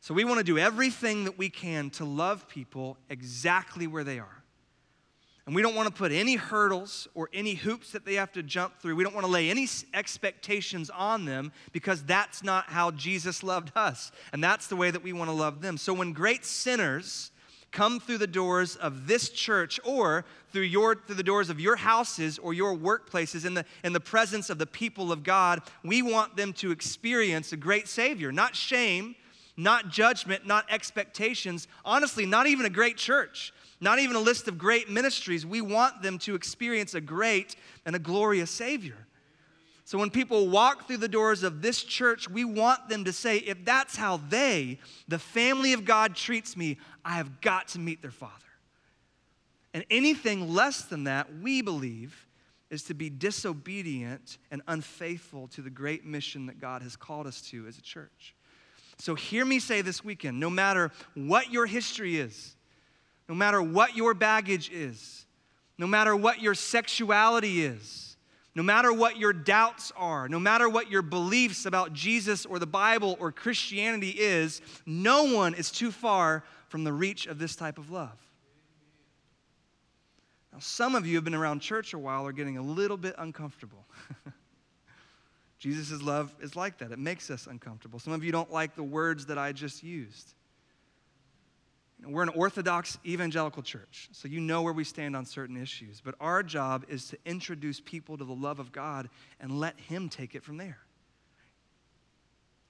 So 0.00 0.14
we 0.14 0.24
want 0.24 0.38
to 0.38 0.44
do 0.44 0.58
everything 0.58 1.24
that 1.24 1.36
we 1.36 1.50
can 1.50 1.90
to 1.90 2.04
love 2.04 2.48
people 2.48 2.96
exactly 3.10 3.86
where 3.86 4.04
they 4.04 4.18
are. 4.18 4.40
And 5.46 5.54
we 5.54 5.62
don't 5.62 5.74
want 5.74 5.88
to 5.88 5.94
put 5.94 6.12
any 6.12 6.36
hurdles 6.36 7.08
or 7.14 7.28
any 7.32 7.54
hoops 7.54 7.92
that 7.92 8.04
they 8.04 8.14
have 8.14 8.30
to 8.32 8.42
jump 8.42 8.78
through. 8.80 8.94
We 8.94 9.02
don't 9.02 9.14
want 9.14 9.26
to 9.26 9.32
lay 9.32 9.50
any 9.50 9.66
expectations 9.92 10.90
on 10.90 11.24
them 11.24 11.52
because 11.72 12.04
that's 12.04 12.42
not 12.42 12.66
how 12.66 12.92
Jesus 12.92 13.42
loved 13.42 13.72
us. 13.74 14.12
And 14.32 14.44
that's 14.44 14.68
the 14.68 14.76
way 14.76 14.90
that 14.90 15.02
we 15.02 15.12
want 15.12 15.28
to 15.28 15.34
love 15.34 15.60
them. 15.60 15.76
So 15.76 15.92
when 15.92 16.12
great 16.12 16.44
sinners 16.44 17.32
come 17.72 18.00
through 18.00 18.18
the 18.18 18.26
doors 18.26 18.76
of 18.76 19.06
this 19.06 19.28
church 19.30 19.78
or 19.84 20.24
through, 20.52 20.62
your, 20.62 20.96
through 20.96 21.14
the 21.14 21.22
doors 21.22 21.50
of 21.50 21.60
your 21.60 21.76
houses 21.76 22.38
or 22.38 22.52
your 22.52 22.76
workplaces 22.76 23.44
in 23.44 23.54
the, 23.54 23.64
in 23.84 23.92
the 23.92 24.00
presence 24.00 24.50
of 24.50 24.58
the 24.58 24.66
people 24.66 25.12
of 25.12 25.22
God, 25.22 25.60
we 25.84 26.02
want 26.02 26.36
them 26.36 26.52
to 26.54 26.72
experience 26.72 27.52
a 27.52 27.56
great 27.56 27.88
Savior, 27.88 28.32
not 28.32 28.56
shame, 28.56 29.14
not 29.56 29.88
judgment, 29.88 30.46
not 30.46 30.64
expectations, 30.70 31.68
honestly, 31.84 32.26
not 32.26 32.46
even 32.46 32.66
a 32.66 32.70
great 32.70 32.96
church, 32.96 33.52
not 33.80 33.98
even 33.98 34.16
a 34.16 34.20
list 34.20 34.48
of 34.48 34.58
great 34.58 34.88
ministries. 34.88 35.44
We 35.44 35.60
want 35.60 36.02
them 36.02 36.18
to 36.20 36.34
experience 36.34 36.94
a 36.94 37.00
great 37.00 37.56
and 37.84 37.94
a 37.94 37.98
glorious 37.98 38.50
Savior. 38.50 39.06
So 39.90 39.98
when 39.98 40.10
people 40.10 40.46
walk 40.46 40.86
through 40.86 40.98
the 40.98 41.08
doors 41.08 41.42
of 41.42 41.62
this 41.62 41.82
church, 41.82 42.30
we 42.30 42.44
want 42.44 42.88
them 42.88 43.06
to 43.06 43.12
say, 43.12 43.38
if 43.38 43.64
that's 43.64 43.96
how 43.96 44.18
they, 44.18 44.78
the 45.08 45.18
family 45.18 45.72
of 45.72 45.84
God, 45.84 46.14
treats 46.14 46.56
me, 46.56 46.78
I 47.04 47.14
have 47.14 47.40
got 47.40 47.66
to 47.70 47.80
meet 47.80 48.00
their 48.00 48.12
Father. 48.12 48.32
And 49.74 49.84
anything 49.90 50.54
less 50.54 50.82
than 50.82 51.02
that, 51.04 51.40
we 51.42 51.60
believe, 51.60 52.28
is 52.70 52.84
to 52.84 52.94
be 52.94 53.10
disobedient 53.10 54.38
and 54.52 54.62
unfaithful 54.68 55.48
to 55.48 55.60
the 55.60 55.70
great 55.70 56.06
mission 56.06 56.46
that 56.46 56.60
God 56.60 56.82
has 56.82 56.94
called 56.94 57.26
us 57.26 57.40
to 57.50 57.66
as 57.66 57.76
a 57.76 57.82
church. 57.82 58.36
So 58.98 59.16
hear 59.16 59.44
me 59.44 59.58
say 59.58 59.82
this 59.82 60.04
weekend 60.04 60.38
no 60.38 60.50
matter 60.50 60.92
what 61.14 61.50
your 61.50 61.66
history 61.66 62.16
is, 62.16 62.54
no 63.28 63.34
matter 63.34 63.60
what 63.60 63.96
your 63.96 64.14
baggage 64.14 64.70
is, 64.72 65.26
no 65.78 65.88
matter 65.88 66.14
what 66.14 66.40
your 66.40 66.54
sexuality 66.54 67.64
is, 67.64 68.09
no 68.54 68.62
matter 68.62 68.92
what 68.92 69.16
your 69.16 69.32
doubts 69.32 69.92
are, 69.96 70.28
no 70.28 70.40
matter 70.40 70.68
what 70.68 70.90
your 70.90 71.02
beliefs 71.02 71.66
about 71.66 71.92
Jesus 71.92 72.44
or 72.44 72.58
the 72.58 72.66
Bible 72.66 73.16
or 73.20 73.30
Christianity 73.30 74.10
is, 74.10 74.60
no 74.84 75.34
one 75.34 75.54
is 75.54 75.70
too 75.70 75.92
far 75.92 76.44
from 76.68 76.84
the 76.84 76.92
reach 76.92 77.26
of 77.26 77.38
this 77.38 77.54
type 77.54 77.78
of 77.78 77.90
love. 77.90 78.18
Now, 80.52 80.58
some 80.58 80.96
of 80.96 81.06
you 81.06 81.14
have 81.14 81.24
been 81.24 81.34
around 81.34 81.60
church 81.60 81.94
a 81.94 81.98
while 81.98 82.26
are 82.26 82.32
getting 82.32 82.58
a 82.58 82.62
little 82.62 82.96
bit 82.96 83.14
uncomfortable. 83.18 83.86
Jesus' 85.58 86.02
love 86.02 86.34
is 86.40 86.56
like 86.56 86.78
that, 86.78 86.90
it 86.90 86.98
makes 86.98 87.30
us 87.30 87.46
uncomfortable. 87.46 88.00
Some 88.00 88.12
of 88.12 88.24
you 88.24 88.32
don't 88.32 88.50
like 88.50 88.74
the 88.74 88.82
words 88.82 89.26
that 89.26 89.38
I 89.38 89.52
just 89.52 89.84
used. 89.84 90.34
We're 92.06 92.22
an 92.22 92.30
Orthodox 92.30 92.98
evangelical 93.04 93.62
church, 93.62 94.08
so 94.12 94.26
you 94.26 94.40
know 94.40 94.62
where 94.62 94.72
we 94.72 94.84
stand 94.84 95.14
on 95.14 95.26
certain 95.26 95.56
issues. 95.56 96.00
But 96.00 96.14
our 96.20 96.42
job 96.42 96.84
is 96.88 97.08
to 97.08 97.18
introduce 97.26 97.80
people 97.80 98.16
to 98.16 98.24
the 98.24 98.32
love 98.32 98.58
of 98.58 98.72
God 98.72 99.10
and 99.38 99.58
let 99.58 99.78
Him 99.78 100.08
take 100.08 100.34
it 100.34 100.42
from 100.42 100.56
there. 100.56 100.78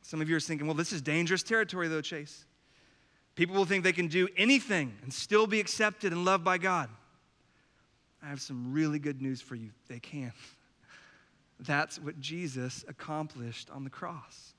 Some 0.03 0.21
of 0.21 0.29
you 0.29 0.37
are 0.37 0.41
thinking, 0.41 0.67
well, 0.67 0.75
this 0.75 0.93
is 0.93 1.01
dangerous 1.01 1.43
territory, 1.43 1.87
though, 1.87 2.01
Chase. 2.01 2.45
People 3.37 3.55
will 3.55 3.65
think 3.65 3.85
they 3.85 3.93
can 3.93 4.09
do 4.09 4.29
anything 4.37 4.95
and 5.03 5.13
still 5.13 5.47
be 5.47 5.61
accepted 5.61 6.13
and 6.13 6.25
loved 6.25 6.45
by 6.45 6.59
God. 6.59 6.91
I 8.23 8.29
have 8.29 8.41
some 8.41 8.73
really 8.73 8.99
good 8.99 9.23
news 9.23 9.41
for 9.41 9.55
you. 9.55 9.71
They 9.89 10.01
can. 10.01 10.33
That's 11.61 11.99
what 11.99 12.21
Jesus 12.21 12.85
accomplished 12.89 13.71
on 13.71 13.85
the 13.85 13.91
cross. 13.91 14.55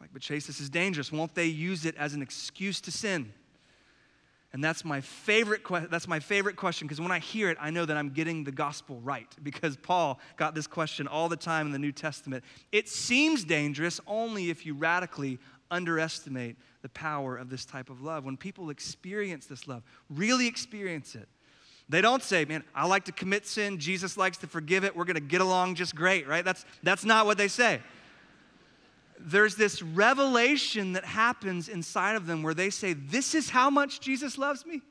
Like, 0.00 0.10
but 0.12 0.22
Chase, 0.22 0.46
this 0.46 0.60
is 0.60 0.70
dangerous. 0.70 1.10
Won't 1.10 1.34
they 1.34 1.46
use 1.46 1.84
it 1.84 1.96
as 1.96 2.14
an 2.14 2.22
excuse 2.22 2.80
to 2.82 2.92
sin? 2.92 3.32
And 4.52 4.64
that's 4.64 4.84
my 4.84 5.00
favorite 5.02 5.62
que- 5.62 5.88
that's 5.90 6.08
my 6.08 6.20
favorite 6.20 6.56
question 6.56 6.86
because 6.86 7.00
when 7.00 7.10
I 7.10 7.18
hear 7.18 7.50
it, 7.50 7.58
I 7.60 7.70
know 7.70 7.84
that 7.84 7.96
I'm 7.96 8.10
getting 8.10 8.44
the 8.44 8.52
gospel 8.52 8.98
right 9.02 9.28
because 9.42 9.76
Paul 9.76 10.18
got 10.36 10.54
this 10.54 10.66
question 10.66 11.06
all 11.06 11.28
the 11.28 11.36
time 11.36 11.66
in 11.66 11.72
the 11.72 11.78
New 11.78 11.92
Testament. 11.92 12.44
It 12.72 12.88
seems 12.88 13.44
dangerous 13.44 14.00
only 14.06 14.48
if 14.48 14.64
you 14.64 14.74
radically 14.74 15.38
underestimate 15.70 16.56
the 16.80 16.88
power 16.88 17.36
of 17.36 17.50
this 17.50 17.66
type 17.66 17.90
of 17.90 18.00
love. 18.00 18.24
When 18.24 18.38
people 18.38 18.70
experience 18.70 19.44
this 19.44 19.68
love, 19.68 19.82
really 20.08 20.46
experience 20.46 21.14
it, 21.14 21.28
they 21.90 22.00
don't 22.00 22.22
say, 22.22 22.46
man, 22.46 22.64
I 22.74 22.86
like 22.86 23.04
to 23.04 23.12
commit 23.12 23.46
sin. 23.46 23.78
Jesus 23.78 24.16
likes 24.16 24.38
to 24.38 24.46
forgive 24.46 24.82
it. 24.84 24.96
We're 24.96 25.04
going 25.04 25.14
to 25.14 25.20
get 25.20 25.42
along 25.42 25.74
just 25.74 25.94
great, 25.94 26.26
right? 26.26 26.44
That's, 26.44 26.64
that's 26.82 27.04
not 27.04 27.26
what 27.26 27.36
they 27.36 27.48
say. 27.48 27.80
There's 29.20 29.56
this 29.56 29.82
revelation 29.82 30.92
that 30.92 31.04
happens 31.04 31.68
inside 31.68 32.16
of 32.16 32.26
them 32.26 32.42
where 32.42 32.54
they 32.54 32.70
say, 32.70 32.92
This 32.92 33.34
is 33.34 33.50
how 33.50 33.70
much 33.70 34.00
Jesus 34.00 34.38
loves 34.38 34.64
me. 34.64 34.82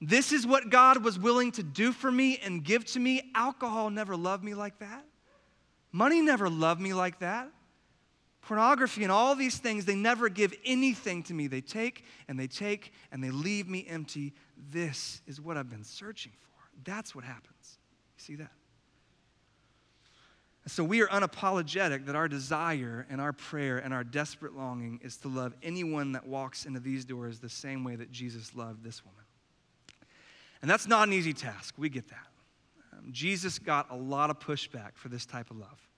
This 0.00 0.32
is 0.32 0.46
what 0.46 0.68
God 0.68 1.04
was 1.04 1.18
willing 1.18 1.52
to 1.52 1.62
do 1.62 1.92
for 1.92 2.10
me 2.10 2.38
and 2.44 2.64
give 2.64 2.84
to 2.86 3.00
me. 3.00 3.30
Alcohol 3.36 3.88
never 3.90 4.16
loved 4.16 4.42
me 4.42 4.54
like 4.54 4.78
that. 4.80 5.04
Money 5.92 6.20
never 6.20 6.50
loved 6.50 6.80
me 6.80 6.92
like 6.92 7.20
that. 7.20 7.48
Pornography 8.40 9.04
and 9.04 9.12
all 9.12 9.36
these 9.36 9.58
things, 9.58 9.84
they 9.84 9.94
never 9.94 10.28
give 10.28 10.52
anything 10.64 11.22
to 11.24 11.34
me. 11.34 11.46
They 11.46 11.60
take 11.60 12.04
and 12.26 12.38
they 12.38 12.48
take 12.48 12.92
and 13.12 13.22
they 13.22 13.30
leave 13.30 13.68
me 13.68 13.86
empty. 13.88 14.32
This 14.70 15.22
is 15.28 15.40
what 15.40 15.56
I've 15.56 15.70
been 15.70 15.84
searching 15.84 16.32
for. 16.40 16.70
That's 16.82 17.14
what 17.14 17.24
happens. 17.24 17.78
You 18.16 18.24
see 18.24 18.34
that? 18.36 18.50
So 20.66 20.84
we 20.84 21.02
are 21.02 21.08
unapologetic 21.08 22.06
that 22.06 22.14
our 22.14 22.28
desire 22.28 23.04
and 23.10 23.20
our 23.20 23.32
prayer 23.32 23.78
and 23.78 23.92
our 23.92 24.04
desperate 24.04 24.56
longing 24.56 25.00
is 25.02 25.16
to 25.18 25.28
love 25.28 25.54
anyone 25.60 26.12
that 26.12 26.26
walks 26.26 26.66
into 26.66 26.78
these 26.78 27.04
doors 27.04 27.40
the 27.40 27.48
same 27.48 27.82
way 27.82 27.96
that 27.96 28.12
Jesus 28.12 28.54
loved 28.54 28.84
this 28.84 29.04
woman. 29.04 29.24
And 30.60 30.70
that's 30.70 30.86
not 30.86 31.08
an 31.08 31.14
easy 31.14 31.32
task. 31.32 31.74
We 31.76 31.88
get 31.88 32.08
that. 32.08 32.28
Um, 32.92 33.08
Jesus 33.10 33.58
got 33.58 33.90
a 33.90 33.96
lot 33.96 34.30
of 34.30 34.38
pushback 34.38 34.92
for 34.94 35.08
this 35.08 35.26
type 35.26 35.50
of 35.50 35.56
love. 35.56 35.88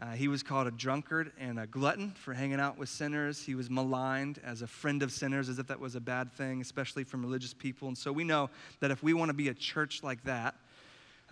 Uh, 0.00 0.12
he 0.12 0.28
was 0.28 0.44
called 0.44 0.68
a 0.68 0.70
drunkard 0.70 1.32
and 1.40 1.58
a 1.58 1.66
glutton 1.66 2.12
for 2.12 2.32
hanging 2.32 2.60
out 2.60 2.78
with 2.78 2.88
sinners. 2.88 3.42
He 3.42 3.56
was 3.56 3.68
maligned 3.68 4.40
as 4.44 4.62
a 4.62 4.68
friend 4.68 5.02
of 5.02 5.10
sinners, 5.10 5.48
as 5.48 5.58
if 5.58 5.66
that 5.66 5.80
was 5.80 5.96
a 5.96 6.00
bad 6.00 6.32
thing, 6.32 6.60
especially 6.60 7.02
from 7.02 7.22
religious 7.22 7.52
people. 7.52 7.88
And 7.88 7.98
so 7.98 8.12
we 8.12 8.22
know 8.22 8.48
that 8.78 8.92
if 8.92 9.02
we 9.02 9.12
want 9.12 9.30
to 9.30 9.34
be 9.34 9.48
a 9.48 9.54
church 9.54 10.04
like 10.04 10.22
that, 10.22 10.54
that 10.54 10.54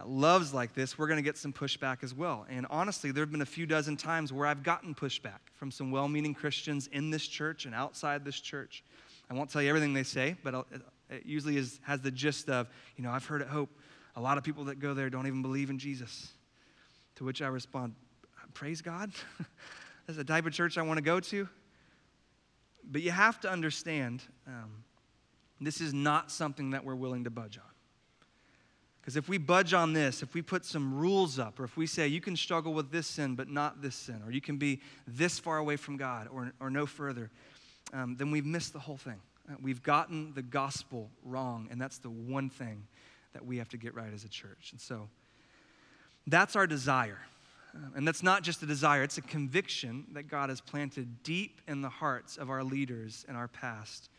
loves 0.05 0.53
like 0.53 0.75
this, 0.75 0.99
we're 0.99 1.07
going 1.07 1.19
to 1.19 1.23
get 1.23 1.39
some 1.39 1.53
pushback 1.53 2.05
as 2.05 2.13
well. 2.13 2.47
And 2.51 2.67
honestly, 2.69 3.11
there 3.13 3.23
have 3.23 3.33
been 3.33 3.43
a 3.43 3.47
few 3.47 3.65
dozen 3.65 3.97
times 3.97 4.33
where 4.33 4.47
I've 4.47 4.63
gotten 4.63 4.95
pushback 4.95 5.39
from 5.55 5.71
some 5.71 5.91
well 5.91 6.07
meaning 6.09 6.35
Christians 6.35 6.89
in 6.93 7.11
this 7.11 7.27
church 7.27 7.65
and 7.65 7.75
outside 7.75 8.25
this 8.25 8.39
church. 8.39 8.85
I 9.31 9.35
won't 9.35 9.51
tell 9.51 9.63
you 9.63 9.69
everything 9.69 9.95
they 9.95 10.03
say, 10.03 10.37
but 10.45 10.67
it 11.09 11.25
usually 11.25 11.57
is, 11.57 11.81
has 11.85 12.01
the 12.01 12.11
gist 12.11 12.49
of, 12.51 12.69
you 12.97 13.05
know, 13.05 13.11
I've 13.11 13.25
heard 13.25 13.43
at 13.43 13.49
Hope, 13.49 13.71
a 14.15 14.21
lot 14.21 14.39
of 14.39 14.45
people 14.45 14.65
that 14.65 14.81
go 14.81 14.95
there 14.95 15.11
don't 15.11 15.27
even 15.27 15.43
believe 15.43 15.71
in 15.71 15.79
Jesus. 15.79 16.29
To 17.17 17.25
which 17.25 17.41
I 17.41 17.49
respond, 17.49 17.95
praise 18.53 18.83
God. 18.83 19.11
That's 20.07 20.19
the 20.19 20.25
type 20.25 20.47
of 20.47 20.53
church 20.53 20.79
I 20.79 20.83
want 20.83 20.99
to 20.99 21.03
go 21.03 21.21
to. 21.21 21.49
But 22.85 23.03
you 23.03 23.11
have 23.11 23.41
to 23.41 23.51
understand 23.51 24.23
um, 24.47 24.85
this 25.61 25.81
is 25.81 25.93
not 25.93 26.31
something 26.31 26.71
that 26.71 26.85
we're 26.85 26.95
willing 26.95 27.25
to 27.25 27.31
budge 27.31 27.59
on. 27.59 27.65
Because 29.07 29.17
if 29.17 29.29
we 29.29 29.39
budge 29.39 29.73
on 29.73 29.93
this, 29.93 30.21
if 30.25 30.35
we 30.35 30.43
put 30.43 30.65
some 30.65 30.93
rules 30.93 31.39
up, 31.39 31.61
or 31.61 31.65
if 31.65 31.77
we 31.77 31.87
say 31.87 32.09
you 32.09 32.21
can 32.21 32.35
struggle 32.35 32.75
with 32.75 32.91
this 32.91 33.07
sin 33.07 33.37
but 33.37 33.49
not 33.49 33.81
this 33.81 33.95
sin, 33.95 34.21
or 34.27 34.33
you 34.33 34.41
can 34.41 34.57
be 34.57 34.81
this 35.07 35.39
far 35.39 35.59
away 35.59 35.77
from 35.77 35.97
God 35.97 36.27
or, 36.29 36.53
or 36.59 36.71
no 36.71 36.87
further, 36.87 37.31
um, 37.93 38.17
then 38.17 38.33
we've 38.33 38.45
missed 38.45 38.73
the 38.73 38.81
whole 38.81 38.97
thing. 38.97 39.21
Uh, 39.49 39.55
we've 39.63 39.81
gotten 39.81 40.35
the 40.35 40.43
gospel 40.43 41.09
wrong, 41.23 41.69
and 41.71 41.81
that's 41.81 41.99
the 41.99 42.11
one 42.11 42.51
thing 42.51 42.85
that 43.33 43.47
we 43.47 43.59
have 43.59 43.69
to 43.69 43.77
get 43.77 43.95
right 43.95 44.13
as 44.13 44.25
a 44.25 44.29
church. 44.29 44.71
And 44.73 44.81
so 44.81 45.09
that's 46.27 46.57
our 46.57 46.67
desire. 46.67 47.21
And 47.95 48.09
that's 48.09 48.25
not 48.25 48.43
just 48.43 48.61
a 48.65 48.67
desire, 48.67 49.05
it's 49.05 49.19
a 49.19 49.23
conviction 49.23 50.07
that 50.15 50.25
God 50.25 50.49
has 50.49 50.61
planted 50.61 51.23
deep 51.23 51.61
in 51.69 51.81
the 51.81 51.89
hearts 51.89 52.39
of 52.39 52.51
our 52.51 52.65
leaders 52.65 53.25
in 53.29 53.37
our 53.37 53.47
past. 53.47 54.11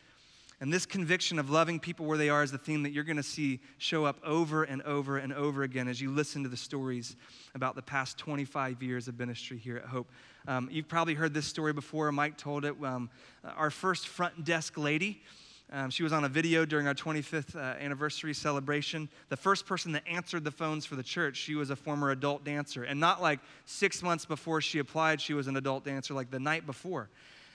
And 0.59 0.73
this 0.73 0.85
conviction 0.85 1.37
of 1.37 1.49
loving 1.49 1.79
people 1.79 2.05
where 2.05 2.17
they 2.17 2.29
are 2.29 2.41
is 2.41 2.51
the 2.51 2.57
theme 2.57 2.83
that 2.83 2.91
you're 2.91 3.03
going 3.03 3.17
to 3.17 3.23
see 3.23 3.59
show 3.77 4.05
up 4.05 4.17
over 4.23 4.63
and 4.63 4.81
over 4.83 5.17
and 5.17 5.31
over 5.31 5.63
again 5.63 5.87
as 5.87 6.01
you 6.01 6.09
listen 6.09 6.41
to 6.43 6.49
the 6.49 6.57
stories 6.57 7.15
about 7.53 7.75
the 7.75 7.81
past 7.81 8.17
25 8.17 8.81
years 8.81 9.07
of 9.07 9.19
ministry 9.19 9.57
here 9.57 9.77
at 9.77 9.85
Hope. 9.85 10.09
Um, 10.47 10.67
you've 10.71 10.87
probably 10.87 11.13
heard 11.13 11.33
this 11.33 11.45
story 11.45 11.73
before. 11.73 12.11
Mike 12.11 12.37
told 12.37 12.65
it. 12.65 12.75
Um, 12.83 13.09
our 13.43 13.69
first 13.69 14.07
front 14.07 14.45
desk 14.45 14.77
lady 14.77 15.21
um, 15.69 15.89
she 15.89 16.01
was 16.01 16.13
on 16.13 16.23
a 16.23 16.29
video 16.29 16.65
during 16.65 16.87
our 16.87 16.93
25th 16.93 17.55
uh, 17.55 17.59
anniversary 17.59 18.33
celebration. 18.33 19.09
The 19.27 19.35
first 19.35 19.65
person 19.65 19.91
that 19.93 20.03
answered 20.07 20.45
the 20.45 20.51
phones 20.51 20.85
for 20.85 20.95
the 20.95 21.03
church, 21.03 21.35
she 21.35 21.55
was 21.55 21.69
a 21.69 21.75
former 21.75 22.11
adult 22.11 22.45
dancer. 22.45 22.83
And 22.83 23.01
not 23.01 23.21
like 23.21 23.41
six 23.65 24.01
months 24.01 24.25
before 24.25 24.61
she 24.61 24.79
applied, 24.79 25.19
she 25.19 25.33
was 25.33 25.47
an 25.47 25.57
adult 25.57 25.83
dancer, 25.83 26.13
like 26.13 26.31
the 26.31 26.39
night 26.39 26.65
before. 26.65 27.09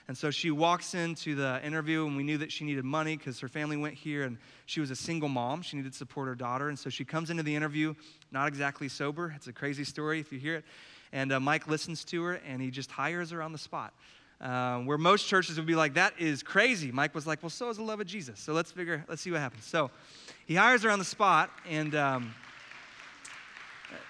And 0.07 0.17
so 0.17 0.31
she 0.31 0.51
walks 0.51 0.95
into 0.95 1.33
the 1.33 1.61
interview, 1.65 2.05
and 2.05 2.17
we 2.17 2.23
knew 2.23 2.37
that 2.39 2.51
she 2.51 2.65
needed 2.65 2.83
money 2.83 3.15
because 3.15 3.39
her 3.39 3.47
family 3.47 3.77
went 3.77 3.93
here, 3.93 4.23
and 4.23 4.37
she 4.65 4.81
was 4.81 4.91
a 4.91 4.95
single 4.95 5.29
mom. 5.29 5.61
She 5.61 5.77
needed 5.77 5.93
to 5.93 5.97
support 5.97 6.27
her 6.27 6.35
daughter. 6.35 6.67
And 6.67 6.77
so 6.77 6.89
she 6.89 7.05
comes 7.05 7.29
into 7.29 7.43
the 7.43 7.55
interview, 7.55 7.93
not 8.31 8.47
exactly 8.47 8.89
sober. 8.89 9.31
It's 9.35 9.47
a 9.47 9.53
crazy 9.53 9.85
story 9.85 10.19
if 10.19 10.33
you 10.33 10.39
hear 10.39 10.55
it. 10.55 10.65
And 11.13 11.31
uh, 11.31 11.39
Mike 11.39 11.67
listens 11.67 12.03
to 12.05 12.21
her, 12.23 12.33
and 12.45 12.61
he 12.61 12.69
just 12.69 12.91
hires 12.91 13.31
her 13.31 13.41
on 13.41 13.53
the 13.53 13.57
spot. 13.57 13.93
Uh, 14.41 14.79
where 14.79 14.97
most 14.97 15.25
churches 15.25 15.55
would 15.55 15.65
be 15.65 15.75
like, 15.75 15.93
that 15.93 16.13
is 16.19 16.43
crazy. 16.43 16.91
Mike 16.91 17.15
was 17.15 17.25
like, 17.25 17.41
well, 17.41 17.49
so 17.49 17.69
is 17.69 17.77
the 17.77 17.83
love 17.83 18.01
of 18.01 18.07
Jesus. 18.07 18.41
So 18.41 18.51
let's 18.51 18.71
figure, 18.71 19.05
let's 19.07 19.21
see 19.21 19.31
what 19.31 19.39
happens. 19.39 19.63
So 19.63 19.89
he 20.45 20.55
hires 20.55 20.83
her 20.83 20.89
on 20.89 20.99
the 20.99 21.05
spot, 21.05 21.49
and 21.69 21.95
um, 21.95 22.35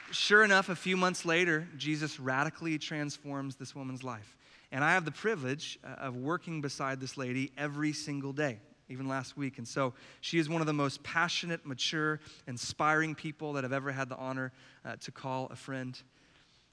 sure 0.10 0.43
enough, 0.43 0.69
a 0.69 0.75
few 0.75 0.97
months 0.97 1.23
later, 1.23 1.67
Jesus 1.77 2.19
radically 2.19 2.79
transforms 2.79 3.58
this 3.58 3.75
woman's 3.75 4.03
life. 4.03 4.36
And 4.74 4.84
I 4.84 4.94
have 4.94 5.06
the 5.06 5.12
privilege 5.12 5.78
uh, 5.84 6.02
of 6.02 6.17
working 6.17 6.60
beside 6.60 7.00
this 7.00 7.15
lady 7.15 7.52
every 7.56 7.94
single 7.94 8.34
day, 8.34 8.58
even 8.90 9.08
last 9.08 9.38
week. 9.38 9.60
And 9.60 9.67
so 9.67 9.94
she 10.19 10.40
is 10.40 10.50
one 10.50 10.62
of 10.62 10.67
the 10.67 10.74
most 10.74 11.04
passionate, 11.04 11.63
mature, 11.63 12.19
inspiring 12.48 13.13
people 13.13 13.54
that 13.54 13.63
I've 13.63 13.71
ever 13.71 13.92
had 13.92 14.10
the 14.10 14.17
honor 14.17 14.52
uh, 14.84 14.96
to 15.02 15.12
call 15.12 15.48
a 15.52 15.56
friend. 15.56 15.96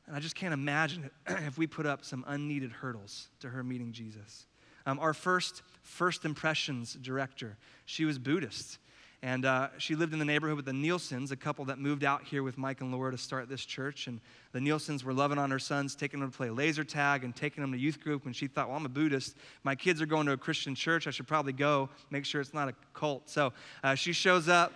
And 0.06 0.16
I 0.16 0.18
just 0.18 0.34
can't 0.34 0.54
imagine 0.54 1.10
if 1.28 1.58
we 1.58 1.66
put 1.66 1.84
up 1.84 2.02
some 2.02 2.24
unneeded 2.26 2.72
hurdles 2.72 3.28
to 3.40 3.50
her 3.50 3.62
meeting 3.62 3.92
Jesus. 3.92 4.46
Um, 4.86 4.98
our 4.98 5.12
first 5.12 5.62
First 5.82 6.24
Impressions 6.24 6.94
director, 6.94 7.58
she 7.84 8.06
was 8.06 8.18
Buddhist. 8.18 8.78
And 9.22 9.44
uh, 9.44 9.68
she 9.76 9.94
lived 9.94 10.14
in 10.14 10.18
the 10.18 10.24
neighborhood 10.24 10.56
with 10.56 10.64
the 10.64 10.72
Nielsen's, 10.72 11.30
a 11.30 11.36
couple 11.36 11.66
that 11.66 11.78
moved 11.78 12.04
out 12.04 12.24
here 12.24 12.42
with 12.42 12.56
Mike 12.56 12.80
and 12.80 12.90
Laura 12.90 13.10
to 13.10 13.18
start 13.18 13.50
this 13.50 13.66
church. 13.66 14.06
And 14.06 14.18
the 14.52 14.60
Nielsen's 14.62 15.04
were 15.04 15.12
loving 15.12 15.36
on 15.36 15.50
her 15.50 15.58
sons, 15.58 15.94
taking 15.94 16.20
them 16.20 16.30
to 16.30 16.36
play 16.36 16.48
laser 16.48 16.84
tag 16.84 17.22
and 17.22 17.36
taking 17.36 17.60
them 17.60 17.70
to 17.72 17.78
youth 17.78 18.00
group. 18.00 18.24
And 18.24 18.34
she 18.34 18.46
thought, 18.46 18.68
well, 18.68 18.78
I'm 18.78 18.86
a 18.86 18.88
Buddhist. 18.88 19.36
My 19.62 19.74
kids 19.74 20.00
are 20.00 20.06
going 20.06 20.26
to 20.26 20.32
a 20.32 20.38
Christian 20.38 20.74
church. 20.74 21.06
I 21.06 21.10
should 21.10 21.28
probably 21.28 21.52
go, 21.52 21.90
make 22.10 22.24
sure 22.24 22.40
it's 22.40 22.54
not 22.54 22.68
a 22.70 22.74
cult. 22.94 23.28
So 23.28 23.52
uh, 23.84 23.94
she 23.94 24.14
shows 24.14 24.48
up 24.48 24.72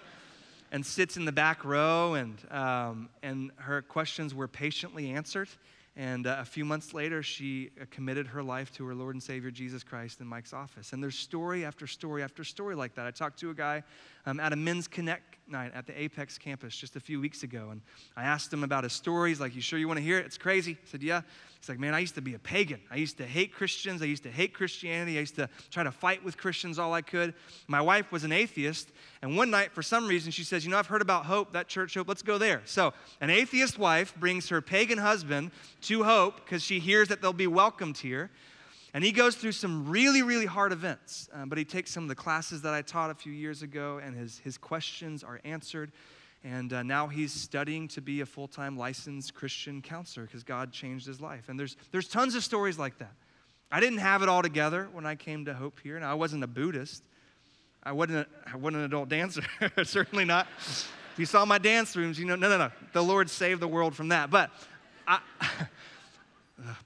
and 0.73 0.85
sits 0.85 1.17
in 1.17 1.25
the 1.25 1.33
back 1.33 1.65
row, 1.65 2.15
and, 2.15 2.37
um, 2.51 3.09
and 3.23 3.51
her 3.57 3.81
questions 3.81 4.35
were 4.35 4.49
patiently 4.49 5.11
answered. 5.11 5.49
And 5.97 6.27
uh, 6.27 6.39
a 6.41 6.45
few 6.45 6.65
months 6.65 6.93
later, 6.93 7.23
she 7.23 7.71
uh, 7.81 7.85
committed 7.91 8.27
her 8.27 8.43
life 8.43 8.73
to 8.73 8.85
her 8.87 8.95
Lord 8.95 9.15
and 9.15 9.23
Savior 9.23 9.53
Jesus 9.53 9.85
Christ 9.85 10.21
in 10.21 10.27
Mike's 10.27 10.53
office. 10.53 10.93
And 10.93 11.01
there's 11.01 11.17
story 11.17 11.65
after 11.65 11.87
story 11.87 12.23
after 12.23 12.43
story 12.43 12.75
like 12.75 12.95
that. 12.97 13.07
I 13.07 13.13
talked 13.13 13.39
to 13.41 13.51
a 13.51 13.55
guy 13.55 13.85
um, 14.27 14.41
at 14.41 14.53
a 14.53 14.57
Men's 14.57 14.89
Connect 14.89 15.39
night 15.49 15.73
at 15.75 15.87
the 15.87 16.01
Apex 16.01 16.39
campus 16.39 16.77
just 16.77 16.97
a 16.97 17.01
few 17.01 17.21
weeks 17.21 17.43
ago. 17.43 17.69
And 17.71 17.81
I 18.17 18.25
asked 18.25 18.53
him 18.53 18.65
about 18.65 18.85
his 18.85 18.93
stories. 18.93 19.41
Like, 19.41 19.55
you 19.55 19.61
sure 19.61 19.79
you 19.79 19.89
want 19.89 19.99
to 19.99 20.05
hear 20.05 20.19
it? 20.19 20.27
It's 20.27 20.39
crazy. 20.39 20.73
I 20.73 20.89
said, 20.91 21.03
Yeah. 21.03 21.23
He's 21.59 21.69
like, 21.69 21.79
Man, 21.79 21.95
I 21.95 22.01
used 22.01 22.15
to 22.17 22.23
be 22.23 22.35
a 22.35 22.39
pagan. 22.39 22.81
I 22.91 22.97
used 22.97 23.17
to 23.19 23.27
hate 23.27 23.53
Christians. 23.53 24.03
I 24.03 24.07
used 24.07 24.23
to 24.25 24.31
hate 24.31 24.55
Christianity. 24.55 25.17
I 25.17 25.21
used 25.21 25.37
to 25.37 25.49
try 25.71 25.83
to 25.83 25.93
fight 25.93 26.25
with 26.25 26.37
Christians 26.37 26.79
all 26.79 26.93
I 26.93 27.03
could. 27.03 27.35
My 27.67 27.81
wife 27.81 28.13
was 28.13 28.25
an 28.25 28.33
atheist. 28.33 28.91
And 29.23 29.37
one 29.37 29.51
night, 29.51 29.73
for 29.73 29.83
some 29.83 30.07
reason, 30.07 30.33
she 30.33 30.45
says, 30.45 30.65
You 30.65 30.71
know, 30.71 30.79
I've 30.79 30.87
heard 30.87 31.03
about 31.03 31.27
Hope, 31.27 31.53
that 31.53 31.69
church 31.69 31.95
Hope. 31.95 32.09
Let's 32.09 32.23
go 32.23 32.39
there. 32.39 32.63
So, 32.65 32.93
an 33.21 33.31
atheist 33.31 33.79
wife 33.79 34.15
brings 34.17 34.49
her 34.49 34.61
pagan 34.61 34.99
husband 34.99 35.51
to 35.83 36.05
Hope 36.05 36.37
because 36.45 36.63
she 36.63 36.81
hears 36.81 37.09
that 37.09 37.23
they'll 37.23 37.33
be 37.33 37.47
welcomed 37.47 37.99
here. 37.99 38.31
And 38.95 39.03
he 39.03 39.11
goes 39.11 39.35
through 39.35 39.53
some 39.53 39.91
really, 39.91 40.23
really 40.23 40.47
hard 40.47 40.71
events. 40.71 41.29
Um, 41.33 41.49
but 41.49 41.59
he 41.59 41.65
takes 41.65 41.91
some 41.91 42.05
of 42.05 42.09
the 42.09 42.15
classes 42.15 42.63
that 42.63 42.73
I 42.73 42.81
taught 42.81 43.11
a 43.11 43.15
few 43.15 43.33
years 43.33 43.63
ago, 43.63 44.01
and 44.03 44.17
his, 44.17 44.39
his 44.39 44.57
questions 44.57 45.25
are 45.25 45.41
answered. 45.45 45.91
And 46.45 46.73
uh, 46.73 46.85
now 46.85 47.09
he's 47.09 47.33
studying 47.33 47.89
to 47.89 48.01
be 48.01 48.21
a 48.21 48.27
full 48.27 48.47
time 48.47 48.79
licensed 48.79 49.35
Christian 49.35 49.83
counselor 49.83 50.27
because 50.27 50.45
God 50.45 50.73
changed 50.73 51.07
his 51.07 51.21
life. 51.21 51.49
And 51.49 51.59
there's, 51.59 51.77
there's 51.91 52.07
tons 52.07 52.37
of 52.37 52.45
stories 52.45 52.79
like 52.79 52.99
that. 52.99 53.13
I 53.73 53.81
didn't 53.81 53.99
have 53.99 54.23
it 54.23 54.29
all 54.29 54.43
together 54.43 54.89
when 54.93 55.05
I 55.07 55.17
came 55.17 55.47
to 55.47 55.55
Hope 55.55 55.81
here. 55.83 55.99
Now, 55.99 56.13
I 56.13 56.15
wasn't 56.15 56.45
a 56.45 56.47
Buddhist, 56.47 57.03
I 57.83 57.93
wasn't, 57.93 58.19
a, 58.19 58.51
I 58.53 58.57
wasn't 58.57 58.77
an 58.77 58.85
adult 58.85 59.09
dancer, 59.09 59.43
certainly 59.83 60.25
not. 60.25 60.47
If 60.59 61.19
you 61.19 61.27
saw 61.27 61.45
my 61.45 61.59
dance 61.59 61.97
rooms, 61.97 62.19
you 62.19 62.27
know, 62.27 62.37
no, 62.37 62.49
no, 62.49 62.59
no. 62.59 62.71
The 62.93 63.03
Lord 63.03 63.29
saved 63.29 63.61
the 63.61 63.69
world 63.69 63.97
from 63.97 64.09
that. 64.09 64.31
But 64.31 64.51
I. 65.09 65.19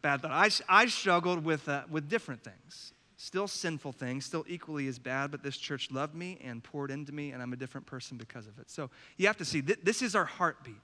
bad 0.02 0.22
thought. 0.22 0.30
I, 0.30 0.50
I 0.68 0.86
struggled 0.86 1.44
with, 1.44 1.68
uh, 1.68 1.82
with 1.90 2.08
different 2.08 2.42
things, 2.42 2.92
still 3.16 3.48
sinful 3.48 3.92
things, 3.92 4.24
still 4.24 4.44
equally 4.48 4.86
as 4.88 4.98
bad, 4.98 5.30
but 5.30 5.42
this 5.42 5.56
church 5.56 5.90
loved 5.90 6.14
me 6.14 6.38
and 6.42 6.62
poured 6.62 6.90
into 6.90 7.12
me, 7.12 7.32
and 7.32 7.42
I'm 7.42 7.52
a 7.52 7.56
different 7.56 7.86
person 7.86 8.16
because 8.16 8.46
of 8.46 8.58
it. 8.58 8.70
So 8.70 8.90
you 9.16 9.26
have 9.26 9.36
to 9.38 9.44
see, 9.44 9.62
th- 9.62 9.80
this 9.82 10.02
is 10.02 10.14
our 10.14 10.24
heartbeat. 10.24 10.74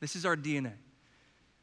This 0.00 0.16
is 0.16 0.26
our 0.26 0.36
DNA. 0.36 0.72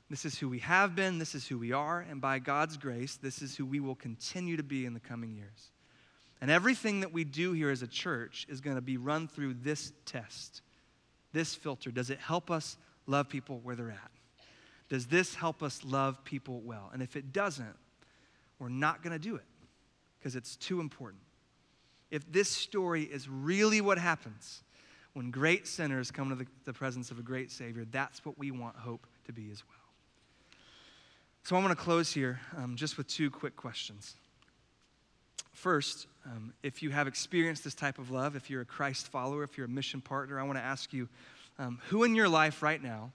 This 0.10 0.26
is 0.26 0.40
who 0.40 0.50
we 0.50 0.60
have 0.60 0.96
been, 0.96 1.20
this 1.20 1.36
is 1.36 1.48
who 1.48 1.60
we 1.60 1.72
are, 1.72 2.00
and 2.10 2.20
by 2.20 2.40
God's 2.40 2.78
grace, 2.78 3.18
this 3.18 3.42
is 3.42 3.56
who 3.56 3.66
we 3.66 3.80
will 3.80 3.96
continue 3.96 4.58
to 4.58 4.64
be 4.64 4.86
in 4.86 4.94
the 4.94 5.00
coming 5.00 5.36
years. 5.36 5.72
And 6.42 6.50
everything 6.50 7.02
that 7.02 7.12
we 7.12 7.26
do 7.26 7.52
here 7.52 7.70
as 7.70 7.82
a 7.82 7.88
church 7.88 8.48
is 8.50 8.62
going 8.62 8.78
to 8.78 8.82
be 8.82 8.98
run 8.98 9.28
through 9.28 9.56
this 9.56 9.92
test, 10.06 10.62
this 11.34 11.54
filter. 11.54 11.92
Does 11.92 12.10
it 12.10 12.20
help 12.20 12.50
us 12.50 12.78
love 13.06 13.30
people 13.30 13.60
where 13.62 13.76
they're 13.76 13.92
at? 13.92 14.12
Does 14.90 15.06
this 15.06 15.36
help 15.36 15.62
us 15.62 15.84
love 15.86 16.24
people 16.24 16.62
well? 16.62 16.90
And 16.92 17.02
if 17.02 17.16
it 17.16 17.32
doesn't, 17.32 17.76
we're 18.58 18.70
not 18.70 19.04
going 19.04 19.14
to 19.14 19.20
do 19.20 19.36
it 19.36 19.46
because 20.18 20.36
it's 20.36 20.56
too 20.56 20.80
important. 20.82 21.22
If 22.12 22.30
this 22.32 22.50
story 22.50 23.04
is 23.04 23.30
really 23.30 23.82
what 23.82 24.00
happens 24.00 24.64
when 25.14 25.32
great 25.32 25.68
sinners 25.68 26.12
come 26.12 26.30
to 26.30 26.36
the, 26.36 26.48
the 26.66 26.74
presence 26.74 27.12
of 27.12 27.20
a 27.20 27.22
great 27.22 27.52
Savior, 27.52 27.86
that's 27.92 28.26
what 28.26 28.38
we 28.38 28.52
want 28.52 28.76
hope 28.76 29.06
to 29.26 29.34
be 29.34 29.50
as 29.52 29.64
well. 29.68 29.76
So 31.44 31.56
I 31.56 31.60
want 31.60 31.78
to 31.78 31.84
close 31.84 32.12
here 32.12 32.40
um, 32.58 32.76
just 32.76 32.98
with 32.98 33.08
two 33.08 33.30
quick 33.30 33.56
questions. 33.56 34.16
First, 35.54 36.08
um, 36.26 36.54
if 36.64 36.82
you 36.82 36.90
have 36.90 37.08
experienced 37.08 37.64
this 37.64 37.76
type 37.76 38.00
of 38.00 38.12
love, 38.12 38.36
if 38.36 38.50
you're 38.50 38.62
a 38.62 38.66
Christ 38.66 39.08
follower, 39.08 39.44
if 39.44 39.58
you're 39.58 39.66
a 39.66 39.70
mission 39.70 40.02
partner, 40.02 40.40
I 40.40 40.44
want 40.44 40.58
to 40.58 40.64
ask 40.64 40.94
you 40.94 41.10
um, 41.58 41.80
who 41.88 42.04
in 42.04 42.16
your 42.16 42.30
life 42.30 42.64
right 42.64 42.82
now 42.82 43.12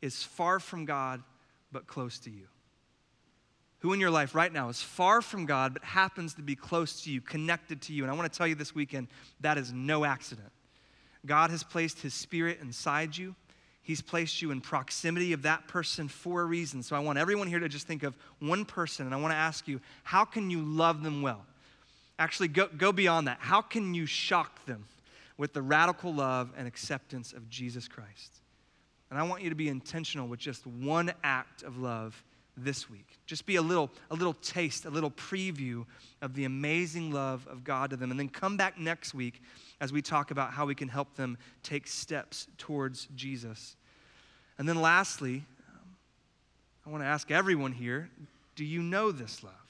is 0.00 0.22
far 0.22 0.60
from 0.60 0.84
God 0.84 1.22
but 1.72 1.86
close 1.86 2.18
to 2.20 2.30
you? 2.30 2.46
Who 3.80 3.92
in 3.92 4.00
your 4.00 4.10
life 4.10 4.34
right 4.34 4.52
now 4.52 4.68
is 4.68 4.82
far 4.82 5.22
from 5.22 5.46
God 5.46 5.72
but 5.72 5.84
happens 5.84 6.34
to 6.34 6.42
be 6.42 6.56
close 6.56 7.02
to 7.02 7.12
you, 7.12 7.20
connected 7.20 7.80
to 7.82 7.92
you? 7.92 8.02
And 8.02 8.10
I 8.10 8.14
want 8.14 8.30
to 8.30 8.36
tell 8.36 8.46
you 8.46 8.56
this 8.56 8.74
weekend 8.74 9.08
that 9.40 9.56
is 9.56 9.72
no 9.72 10.04
accident. 10.04 10.50
God 11.26 11.50
has 11.50 11.62
placed 11.62 12.00
His 12.00 12.14
Spirit 12.14 12.58
inside 12.60 13.16
you. 13.16 13.34
He's 13.82 14.02
placed 14.02 14.42
you 14.42 14.50
in 14.50 14.60
proximity 14.60 15.32
of 15.32 15.42
that 15.42 15.66
person 15.66 16.08
for 16.08 16.42
a 16.42 16.44
reason. 16.44 16.82
So 16.82 16.94
I 16.94 16.98
want 16.98 17.18
everyone 17.18 17.46
here 17.46 17.60
to 17.60 17.68
just 17.68 17.86
think 17.86 18.02
of 18.02 18.14
one 18.40 18.64
person, 18.64 19.06
and 19.06 19.14
I 19.14 19.18
want 19.18 19.32
to 19.32 19.36
ask 19.36 19.66
you, 19.66 19.80
how 20.04 20.24
can 20.24 20.50
you 20.50 20.60
love 20.60 21.02
them 21.02 21.22
well? 21.22 21.46
Actually, 22.18 22.48
go, 22.48 22.66
go 22.66 22.92
beyond 22.92 23.28
that. 23.28 23.38
How 23.40 23.62
can 23.62 23.94
you 23.94 24.04
shock 24.04 24.66
them 24.66 24.86
with 25.38 25.52
the 25.52 25.62
radical 25.62 26.12
love 26.12 26.52
and 26.56 26.66
acceptance 26.66 27.32
of 27.32 27.48
Jesus 27.48 27.88
Christ? 27.88 28.40
And 29.10 29.18
I 29.18 29.22
want 29.22 29.42
you 29.42 29.48
to 29.48 29.56
be 29.56 29.68
intentional 29.68 30.28
with 30.28 30.40
just 30.40 30.66
one 30.66 31.12
act 31.24 31.62
of 31.62 31.78
love 31.78 32.22
this 32.56 32.90
week. 32.90 33.18
Just 33.26 33.46
be 33.46 33.56
a 33.56 33.62
little, 33.62 33.90
a 34.10 34.14
little 34.14 34.34
taste, 34.34 34.84
a 34.84 34.90
little 34.90 35.10
preview 35.10 35.86
of 36.20 36.34
the 36.34 36.44
amazing 36.44 37.12
love 37.12 37.46
of 37.48 37.64
God 37.64 37.90
to 37.90 37.96
them. 37.96 38.10
And 38.10 38.18
then 38.18 38.28
come 38.28 38.56
back 38.56 38.78
next 38.78 39.14
week 39.14 39.40
as 39.80 39.92
we 39.92 40.02
talk 40.02 40.30
about 40.30 40.52
how 40.52 40.66
we 40.66 40.74
can 40.74 40.88
help 40.88 41.14
them 41.14 41.38
take 41.62 41.86
steps 41.86 42.48
towards 42.58 43.08
Jesus. 43.14 43.76
And 44.58 44.68
then 44.68 44.80
lastly, 44.82 45.44
um, 45.72 45.96
I 46.86 46.90
want 46.90 47.02
to 47.02 47.06
ask 47.06 47.30
everyone 47.30 47.72
here 47.72 48.10
do 48.56 48.64
you 48.64 48.82
know 48.82 49.12
this 49.12 49.44
love? 49.44 49.67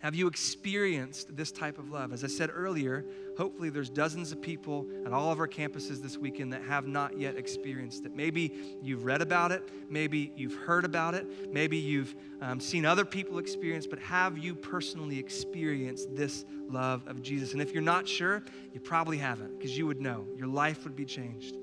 Have 0.00 0.14
you 0.14 0.28
experienced 0.28 1.36
this 1.36 1.52
type 1.52 1.78
of 1.78 1.90
love? 1.90 2.14
As 2.14 2.24
I 2.24 2.26
said 2.26 2.48
earlier, 2.50 3.04
hopefully 3.36 3.68
there's 3.68 3.90
dozens 3.90 4.32
of 4.32 4.40
people 4.40 4.86
at 5.04 5.12
all 5.12 5.30
of 5.30 5.38
our 5.38 5.46
campuses 5.46 6.00
this 6.00 6.16
weekend 6.16 6.54
that 6.54 6.62
have 6.62 6.86
not 6.86 7.18
yet 7.18 7.36
experienced 7.36 8.06
it. 8.06 8.16
Maybe 8.16 8.78
you've 8.82 9.04
read 9.04 9.20
about 9.20 9.52
it, 9.52 9.68
maybe 9.90 10.32
you've 10.34 10.54
heard 10.54 10.86
about 10.86 11.14
it, 11.14 11.52
maybe 11.52 11.76
you've 11.76 12.14
um, 12.40 12.60
seen 12.60 12.86
other 12.86 13.04
people 13.04 13.38
experience, 13.38 13.86
but 13.86 13.98
have 13.98 14.38
you 14.38 14.54
personally 14.54 15.18
experienced 15.18 16.16
this 16.16 16.46
love 16.66 17.06
of 17.06 17.20
Jesus? 17.20 17.52
And 17.52 17.60
if 17.60 17.72
you're 17.72 17.82
not 17.82 18.08
sure, 18.08 18.42
you 18.72 18.80
probably 18.80 19.18
haven't 19.18 19.58
because 19.58 19.76
you 19.76 19.86
would 19.86 20.00
know. 20.00 20.26
Your 20.34 20.48
life 20.48 20.84
would 20.84 20.96
be 20.96 21.04
changed. 21.04 21.56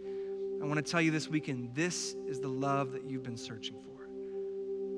I 0.62 0.66
want 0.66 0.76
to 0.76 0.92
tell 0.92 1.02
you 1.02 1.10
this 1.10 1.28
weekend 1.28 1.74
this 1.74 2.16
is 2.28 2.40
the 2.40 2.50
love 2.50 2.92
that 2.92 3.10
you've 3.10 3.24
been 3.24 3.38
searching 3.38 3.78
for. 3.82 3.97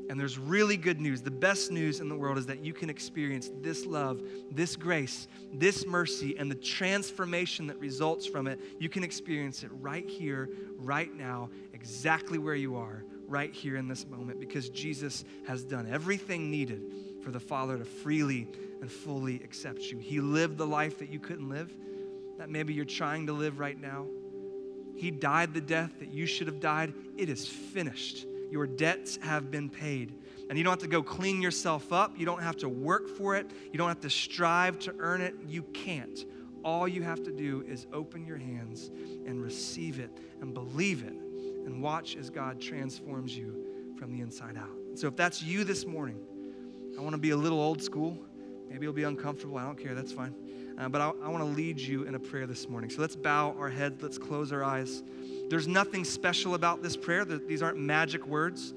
And 0.09 0.19
there's 0.19 0.39
really 0.39 0.75
good 0.75 0.99
news. 0.99 1.21
The 1.21 1.29
best 1.29 1.71
news 1.71 1.99
in 1.99 2.09
the 2.09 2.15
world 2.15 2.39
is 2.39 2.47
that 2.47 2.65
you 2.65 2.73
can 2.73 2.89
experience 2.89 3.51
this 3.61 3.85
love, 3.85 4.21
this 4.51 4.75
grace, 4.75 5.27
this 5.53 5.85
mercy, 5.85 6.35
and 6.35 6.49
the 6.49 6.55
transformation 6.55 7.67
that 7.67 7.79
results 7.79 8.25
from 8.25 8.47
it. 8.47 8.59
You 8.79 8.89
can 8.89 9.03
experience 9.03 9.63
it 9.63 9.69
right 9.73 10.09
here, 10.09 10.49
right 10.77 11.13
now, 11.15 11.51
exactly 11.73 12.39
where 12.39 12.55
you 12.55 12.75
are, 12.75 13.03
right 13.27 13.53
here 13.53 13.75
in 13.75 13.87
this 13.87 14.07
moment, 14.07 14.39
because 14.39 14.69
Jesus 14.69 15.25
has 15.47 15.63
done 15.63 15.87
everything 15.87 16.49
needed 16.49 16.81
for 17.23 17.29
the 17.29 17.39
Father 17.39 17.77
to 17.77 17.85
freely 17.85 18.47
and 18.81 18.91
fully 18.91 19.35
accept 19.43 19.83
you. 19.83 19.99
He 19.99 20.19
lived 20.21 20.57
the 20.57 20.65
life 20.65 20.97
that 20.99 21.09
you 21.09 21.19
couldn't 21.19 21.49
live, 21.49 21.71
that 22.39 22.49
maybe 22.49 22.73
you're 22.73 22.83
trying 22.83 23.27
to 23.27 23.33
live 23.33 23.59
right 23.59 23.79
now. 23.79 24.07
He 24.95 25.11
died 25.11 25.53
the 25.53 25.61
death 25.61 25.99
that 25.99 26.11
you 26.11 26.25
should 26.25 26.47
have 26.47 26.59
died. 26.59 26.93
It 27.15 27.29
is 27.29 27.47
finished. 27.47 28.25
Your 28.51 28.67
debts 28.67 29.17
have 29.21 29.51
been 29.51 29.69
paid. 29.69 30.15
And 30.49 30.57
you 30.57 30.63
don't 30.63 30.71
have 30.71 30.79
to 30.79 30.87
go 30.87 31.03
clean 31.03 31.41
yourself 31.41 31.93
up. 31.93 32.17
You 32.17 32.25
don't 32.25 32.41
have 32.41 32.57
to 32.57 32.69
work 32.69 33.07
for 33.07 33.35
it. 33.35 33.51
You 33.71 33.77
don't 33.77 33.87
have 33.87 34.01
to 34.01 34.09
strive 34.09 34.79
to 34.79 34.95
earn 34.99 35.21
it. 35.21 35.35
You 35.47 35.63
can't. 35.63 36.25
All 36.63 36.87
you 36.87 37.03
have 37.03 37.23
to 37.23 37.31
do 37.31 37.63
is 37.67 37.87
open 37.93 38.25
your 38.25 38.37
hands 38.37 38.89
and 39.25 39.41
receive 39.41 39.99
it 39.99 40.11
and 40.41 40.53
believe 40.53 41.03
it 41.03 41.13
and 41.65 41.81
watch 41.81 42.15
as 42.15 42.29
God 42.29 42.59
transforms 42.59 43.37
you 43.37 43.65
from 43.97 44.11
the 44.11 44.21
inside 44.21 44.57
out. 44.57 44.69
So 44.95 45.07
if 45.07 45.15
that's 45.15 45.43
you 45.43 45.63
this 45.63 45.85
morning, 45.85 46.19
I 46.97 47.01
want 47.01 47.13
to 47.13 47.19
be 47.19 47.29
a 47.29 47.37
little 47.37 47.61
old 47.61 47.81
school. 47.81 48.17
Maybe 48.67 48.85
it'll 48.85 48.93
be 48.93 49.03
uncomfortable. 49.03 49.57
I 49.57 49.63
don't 49.63 49.77
care. 49.77 49.93
That's 49.93 50.11
fine. 50.11 50.33
Uh, 50.77 50.89
but 50.89 51.01
I, 51.01 51.11
I 51.23 51.29
want 51.29 51.43
to 51.43 51.49
lead 51.49 51.79
you 51.79 52.03
in 52.03 52.15
a 52.15 52.19
prayer 52.19 52.47
this 52.47 52.67
morning. 52.67 52.89
So 52.89 53.01
let's 53.01 53.15
bow 53.15 53.55
our 53.59 53.69
heads. 53.69 54.01
Let's 54.01 54.17
close 54.17 54.51
our 54.51 54.63
eyes. 54.63 55.03
There's 55.49 55.67
nothing 55.67 56.05
special 56.05 56.53
about 56.53 56.83
this 56.83 56.95
prayer. 56.95 57.25
These 57.25 57.63
aren't 57.63 57.79
magic 57.79 58.27
words, 58.27 58.75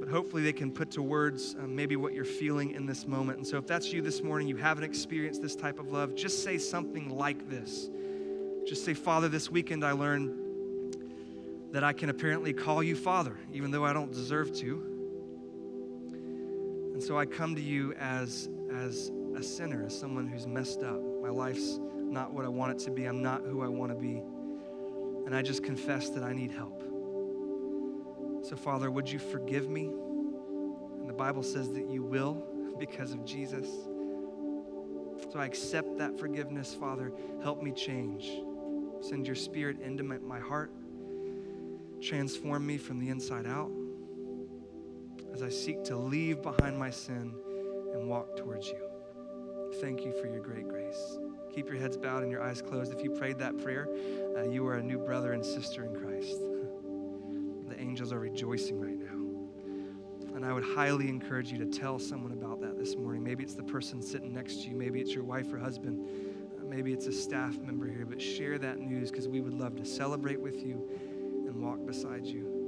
but 0.00 0.08
hopefully 0.08 0.42
they 0.42 0.52
can 0.52 0.72
put 0.72 0.90
to 0.92 1.02
words 1.02 1.54
um, 1.58 1.76
maybe 1.76 1.94
what 1.94 2.12
you're 2.12 2.24
feeling 2.24 2.72
in 2.72 2.84
this 2.84 3.06
moment. 3.06 3.38
And 3.38 3.46
so 3.46 3.58
if 3.58 3.66
that's 3.68 3.92
you 3.92 4.02
this 4.02 4.22
morning, 4.22 4.48
you 4.48 4.56
haven't 4.56 4.82
experienced 4.82 5.40
this 5.40 5.54
type 5.54 5.78
of 5.78 5.92
love, 5.92 6.16
just 6.16 6.42
say 6.42 6.58
something 6.58 7.16
like 7.16 7.48
this. 7.48 7.88
Just 8.66 8.84
say, 8.84 8.92
Father, 8.92 9.28
this 9.28 9.50
weekend 9.50 9.84
I 9.84 9.92
learned 9.92 10.96
that 11.70 11.84
I 11.84 11.92
can 11.92 12.10
apparently 12.10 12.52
call 12.52 12.82
you 12.82 12.96
Father, 12.96 13.36
even 13.52 13.70
though 13.70 13.84
I 13.84 13.92
don't 13.92 14.12
deserve 14.12 14.52
to. 14.58 14.82
And 16.92 17.02
so 17.02 17.16
I 17.16 17.24
come 17.24 17.54
to 17.54 17.62
you 17.62 17.94
as, 17.94 18.48
as 18.74 19.12
a 19.36 19.42
sinner, 19.42 19.84
as 19.86 19.98
someone 19.98 20.26
who's 20.26 20.46
messed 20.46 20.82
up. 20.82 21.00
My 21.22 21.30
life's 21.30 21.78
not 21.94 22.32
what 22.32 22.44
I 22.44 22.48
want 22.48 22.72
it 22.72 22.78
to 22.84 22.90
be. 22.90 23.04
I'm 23.04 23.22
not 23.22 23.42
who 23.42 23.62
I 23.62 23.68
want 23.68 23.92
to 23.92 23.98
be. 23.98 24.22
And 25.26 25.34
I 25.34 25.42
just 25.42 25.62
confess 25.62 26.10
that 26.10 26.22
I 26.22 26.32
need 26.32 26.50
help. 26.50 26.82
So, 28.42 28.56
Father, 28.56 28.90
would 28.90 29.08
you 29.10 29.18
forgive 29.18 29.68
me? 29.68 29.86
And 29.86 31.08
the 31.08 31.14
Bible 31.14 31.42
says 31.42 31.72
that 31.72 31.88
you 31.88 32.02
will 32.02 32.46
because 32.78 33.12
of 33.12 33.24
Jesus. 33.24 33.68
So 35.30 35.38
I 35.38 35.46
accept 35.46 35.98
that 35.98 36.18
forgiveness, 36.18 36.74
Father. 36.74 37.12
Help 37.42 37.62
me 37.62 37.72
change. 37.72 38.30
Send 39.00 39.26
your 39.26 39.36
spirit 39.36 39.80
into 39.80 40.02
my, 40.02 40.38
heart. 40.38 40.70
Transform 42.00 42.66
me 42.66 42.78
from 42.78 42.98
the 42.98 43.08
inside 43.08 43.46
out 43.46 43.70
as 45.32 45.42
I 45.42 45.48
seek 45.48 45.82
to 45.84 45.96
leave 45.96 46.42
behind 46.42 46.78
my 46.78 46.90
sin 46.90 47.34
and 47.94 48.08
walk 48.08 48.36
towards 48.36 48.68
you. 48.68 48.78
Thank 49.80 50.04
you 50.04 50.12
for 50.20 50.26
your 50.26 50.42
great 50.42 50.68
grace. 50.68 51.18
Keep 51.54 51.68
your 51.68 51.76
heads 51.76 51.96
bowed 51.96 52.22
and 52.22 52.30
your 52.30 52.42
eyes 52.42 52.60
closed. 52.60 52.92
If 52.92 53.02
you 53.02 53.10
prayed 53.10 53.38
that 53.38 53.58
prayer, 53.62 53.88
uh, 54.36 54.42
you 54.42 54.66
are 54.66 54.76
a 54.76 54.82
new 54.82 54.98
brother 54.98 55.32
and 55.32 55.44
sister 55.44 55.84
in 55.84 55.94
Christ. 55.94 56.40
the 57.68 57.80
angels 57.80 58.12
are 58.12 58.20
rejoicing 58.20 58.80
right 58.80 58.98
now. 58.98 60.34
And 60.34 60.44
I 60.44 60.52
would 60.52 60.64
highly 60.64 61.08
encourage 61.08 61.52
you 61.52 61.58
to 61.58 61.66
tell 61.66 61.98
someone 61.98 62.32
about 62.32 62.60
that 62.62 62.78
this 62.78 62.96
morning. 62.96 63.22
Maybe 63.22 63.42
it's 63.42 63.54
the 63.54 63.62
person 63.62 64.00
sitting 64.02 64.32
next 64.32 64.62
to 64.62 64.68
you, 64.68 64.76
maybe 64.76 65.00
it's 65.00 65.14
your 65.14 65.24
wife 65.24 65.52
or 65.52 65.58
husband, 65.58 66.08
uh, 66.58 66.64
maybe 66.64 66.92
it's 66.92 67.06
a 67.06 67.12
staff 67.12 67.58
member 67.58 67.86
here, 67.86 68.06
but 68.06 68.20
share 68.20 68.58
that 68.58 68.78
news 68.78 69.10
because 69.10 69.28
we 69.28 69.40
would 69.40 69.54
love 69.54 69.76
to 69.76 69.84
celebrate 69.84 70.40
with 70.40 70.64
you 70.64 70.88
and 71.46 71.56
walk 71.56 71.84
beside 71.86 72.26
you. 72.26 72.62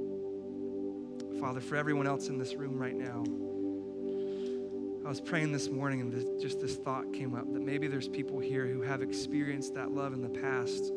Father, 1.39 1.59
for 1.59 1.75
everyone 1.75 2.07
else 2.07 2.29
in 2.29 2.37
this 2.37 2.55
room 2.55 2.77
right 2.77 2.95
now, 2.95 3.23
I 5.05 5.09
was 5.09 5.21
praying 5.21 5.51
this 5.51 5.69
morning 5.69 6.01
and 6.01 6.11
this, 6.11 6.41
just 6.41 6.59
this 6.59 6.77
thought 6.77 7.13
came 7.13 7.35
up 7.35 7.51
that 7.53 7.61
maybe 7.61 7.87
there's 7.87 8.07
people 8.07 8.39
here 8.39 8.65
who 8.65 8.81
have 8.81 9.03
experienced 9.03 9.75
that 9.75 9.91
love 9.91 10.13
in 10.13 10.21
the 10.21 10.29
past, 10.29 10.91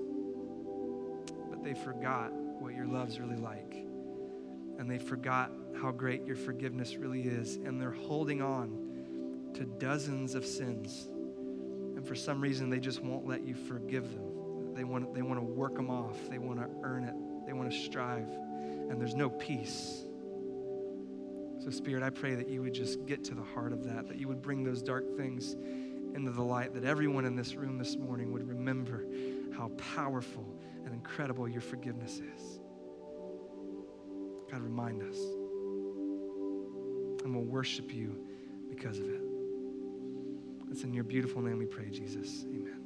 they 1.68 1.74
forgot 1.74 2.32
what 2.32 2.72
your 2.72 2.86
love's 2.86 3.20
really 3.20 3.36
like. 3.36 3.74
And 4.78 4.90
they 4.90 4.96
forgot 4.96 5.52
how 5.82 5.90
great 5.90 6.24
your 6.24 6.36
forgiveness 6.36 6.96
really 6.96 7.22
is. 7.22 7.56
And 7.56 7.78
they're 7.78 7.90
holding 7.90 8.40
on 8.40 9.50
to 9.52 9.66
dozens 9.66 10.34
of 10.34 10.46
sins. 10.46 11.08
And 11.10 12.06
for 12.06 12.14
some 12.14 12.40
reason, 12.40 12.70
they 12.70 12.80
just 12.80 13.02
won't 13.02 13.26
let 13.26 13.46
you 13.46 13.54
forgive 13.54 14.10
them. 14.14 14.72
They 14.74 14.84
want, 14.84 15.12
they 15.12 15.20
want 15.20 15.40
to 15.40 15.44
work 15.44 15.74
them 15.74 15.90
off, 15.90 16.16
they 16.30 16.38
want 16.38 16.60
to 16.60 16.68
earn 16.82 17.04
it, 17.04 17.14
they 17.46 17.52
want 17.52 17.70
to 17.70 17.76
strive. 17.76 18.28
And 18.88 18.98
there's 18.98 19.14
no 19.14 19.28
peace. 19.28 20.04
So, 21.58 21.70
Spirit, 21.70 22.02
I 22.02 22.10
pray 22.10 22.36
that 22.36 22.48
you 22.48 22.62
would 22.62 22.72
just 22.72 23.04
get 23.04 23.24
to 23.24 23.34
the 23.34 23.42
heart 23.42 23.72
of 23.72 23.84
that, 23.84 24.08
that 24.08 24.16
you 24.16 24.28
would 24.28 24.40
bring 24.40 24.62
those 24.62 24.80
dark 24.80 25.18
things 25.18 25.54
into 26.14 26.30
the 26.30 26.42
light, 26.42 26.72
that 26.74 26.84
everyone 26.84 27.26
in 27.26 27.36
this 27.36 27.56
room 27.56 27.76
this 27.76 27.96
morning 27.96 28.32
would 28.32 28.48
remember 28.48 29.04
how 29.56 29.68
powerful 29.94 30.57
and 30.88 30.96
incredible 30.96 31.46
your 31.46 31.60
forgiveness 31.60 32.14
is. 32.18 32.60
God, 34.50 34.62
remind 34.62 35.02
us. 35.02 35.18
And 37.24 37.36
we'll 37.36 37.44
worship 37.44 37.92
you 37.92 38.24
because 38.70 38.98
of 38.98 39.04
it. 39.10 39.20
It's 40.70 40.84
in 40.84 40.94
your 40.94 41.04
beautiful 41.04 41.42
name 41.42 41.58
we 41.58 41.66
pray, 41.66 41.90
Jesus. 41.90 42.46
Amen. 42.48 42.77